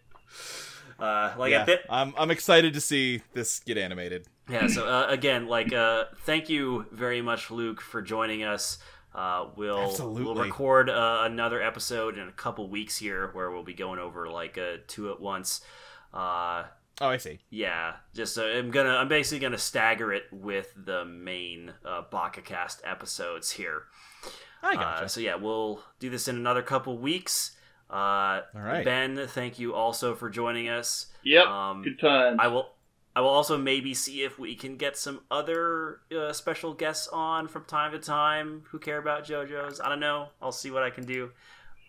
Uh 0.99 1.33
like 1.37 1.51
Yeah, 1.51 1.65
the, 1.65 1.79
I'm, 1.89 2.13
I'm 2.17 2.31
excited 2.31 2.73
to 2.73 2.81
see 2.81 3.21
this 3.33 3.59
get 3.59 3.77
animated. 3.77 4.27
Yeah, 4.49 4.67
so 4.67 4.87
uh, 4.87 5.05
again, 5.09 5.47
like, 5.47 5.71
uh, 5.71 6.05
thank 6.25 6.49
you 6.49 6.87
very 6.91 7.21
much, 7.21 7.51
Luke, 7.51 7.81
for 7.81 8.01
joining 8.01 8.43
us. 8.43 8.79
Uh, 9.13 9.45
we'll 9.55 9.95
we'll 9.99 10.35
record 10.35 10.89
uh, 10.89 11.19
another 11.23 11.61
episode 11.61 12.17
in 12.17 12.27
a 12.27 12.31
couple 12.31 12.67
weeks 12.69 12.97
here, 12.97 13.29
where 13.33 13.51
we'll 13.51 13.63
be 13.63 13.73
going 13.75 13.99
over 13.99 14.27
like 14.29 14.57
uh, 14.57 14.77
two 14.87 15.11
at 15.11 15.19
once. 15.19 15.61
Uh, 16.13 16.63
Oh, 17.01 17.07
I 17.07 17.17
see. 17.17 17.39
yeah, 17.49 17.93
just 18.13 18.37
uh, 18.37 18.43
I'm 18.43 18.71
gonna 18.71 18.95
I'm 18.95 19.07
basically 19.07 19.39
gonna 19.39 19.57
stagger 19.57 20.11
it 20.11 20.23
with 20.31 20.73
the 20.75 21.05
main 21.05 21.73
uh, 21.85 22.03
BakaCast 22.11 22.81
episodes 22.83 23.51
here. 23.51 23.83
I 24.61 24.73
Uh, 24.73 24.75
gotcha. 24.75 25.09
so 25.09 25.21
yeah, 25.21 25.35
we'll 25.35 25.81
do 25.99 26.09
this 26.09 26.27
in 26.27 26.35
another 26.35 26.61
couple 26.61 26.97
weeks. 26.97 27.55
Uh, 27.89 28.41
All 28.53 28.61
right. 28.61 28.83
Ben, 28.85 29.25
thank 29.27 29.57
you 29.59 29.73
also 29.73 30.13
for 30.13 30.29
joining 30.29 30.67
us. 30.69 31.07
Yep, 31.23 31.45
Um, 31.47 31.81
good 31.83 31.99
time. 31.99 32.39
I 32.39 32.47
will. 32.47 32.69
I 33.15 33.21
will 33.21 33.29
also 33.29 33.57
maybe 33.57 33.93
see 33.95 34.21
if 34.23 34.37
we 34.37 34.55
can 34.55 34.77
get 34.77 34.95
some 34.95 35.21
other 35.31 36.01
uh, 36.15 36.31
special 36.31 36.73
guests 36.73 37.07
on 37.07 37.47
from 37.47 37.65
time 37.65 37.91
to 37.93 37.99
time 37.99 38.63
who 38.69 38.79
care 38.79 38.97
about 38.99 39.25
JoJo's. 39.25 39.81
I 39.81 39.89
don't 39.89 39.99
know. 39.99 40.29
I'll 40.41 40.51
see 40.53 40.69
what 40.71 40.83
I 40.83 40.89
can 40.91 41.05
do. 41.05 41.31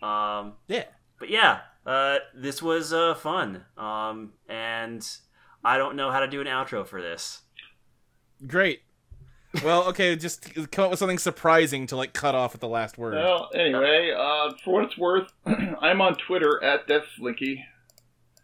Um, 0.01 0.53
yeah. 0.67 0.85
But 1.21 1.29
yeah, 1.29 1.59
uh, 1.85 2.17
this 2.35 2.61
was 2.61 2.91
uh, 2.91 3.13
fun. 3.15 3.63
Um, 3.77 4.33
and 4.49 5.07
I 5.63 5.77
don't 5.77 5.95
know 5.95 6.11
how 6.11 6.19
to 6.19 6.27
do 6.27 6.41
an 6.41 6.47
outro 6.47 6.85
for 6.85 6.99
this. 7.01 7.43
Great. 8.45 8.81
Well, 9.63 9.83
okay, 9.89 10.15
just 10.17 10.53
come 10.71 10.85
up 10.85 10.89
with 10.89 10.99
something 10.99 11.19
surprising 11.19 11.85
to, 11.87 11.95
like, 11.95 12.13
cut 12.13 12.33
off 12.33 12.55
at 12.55 12.59
the 12.59 12.67
last 12.67 12.97
word. 12.97 13.13
Well, 13.13 13.51
anyway, 13.53 14.11
uh, 14.17 14.51
for 14.65 14.73
what 14.73 14.85
it's 14.85 14.97
worth, 14.97 15.31
I'm 15.45 16.01
on 16.01 16.15
Twitter 16.15 16.61
at 16.63 16.87
DeathSlinky. 16.87 17.57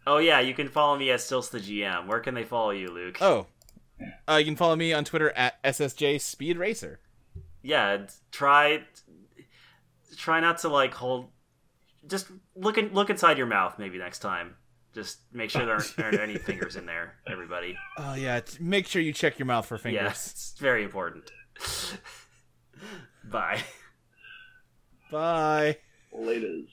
Oh 0.06 0.18
yeah, 0.18 0.40
you 0.40 0.54
can 0.54 0.68
follow 0.68 0.96
me 0.96 1.10
at 1.10 1.20
Stills 1.20 1.50
the 1.50 1.58
GM. 1.58 2.06
Where 2.06 2.20
can 2.20 2.34
they 2.34 2.44
follow 2.44 2.70
you, 2.70 2.88
Luke? 2.88 3.18
Oh. 3.20 3.46
Uh, 4.28 4.36
you 4.36 4.44
can 4.44 4.56
follow 4.56 4.76
me 4.76 4.92
on 4.92 5.04
Twitter 5.04 5.30
at 5.32 5.62
SSJ 5.64 6.20
Speed 6.20 6.56
Racer. 6.56 7.00
yeah, 7.62 8.06
try 8.30 8.84
try 10.16 10.40
not 10.40 10.58
to 10.58 10.68
like 10.68 10.94
hold. 10.94 11.28
Just 12.08 12.26
look 12.56 12.78
in, 12.78 12.92
look 12.92 13.10
inside 13.10 13.38
your 13.38 13.46
mouth 13.46 13.78
maybe 13.78 13.98
next 13.98 14.20
time. 14.20 14.56
Just 14.94 15.18
make 15.32 15.50
sure 15.50 15.64
there 15.64 15.74
aren't, 15.74 15.98
aren't 15.98 16.20
any 16.20 16.38
fingers 16.38 16.76
in 16.76 16.86
there, 16.86 17.14
everybody. 17.26 17.76
Oh 17.98 18.14
yeah, 18.14 18.40
make 18.58 18.86
sure 18.86 19.02
you 19.02 19.12
check 19.12 19.38
your 19.38 19.46
mouth 19.46 19.66
for 19.66 19.78
fingers. 19.78 20.00
Yeah, 20.02 20.08
it's 20.08 20.54
very 20.58 20.82
important. 20.82 21.30
Bye. 23.24 23.62
Bye. 25.10 25.78
Laters. 26.16 26.66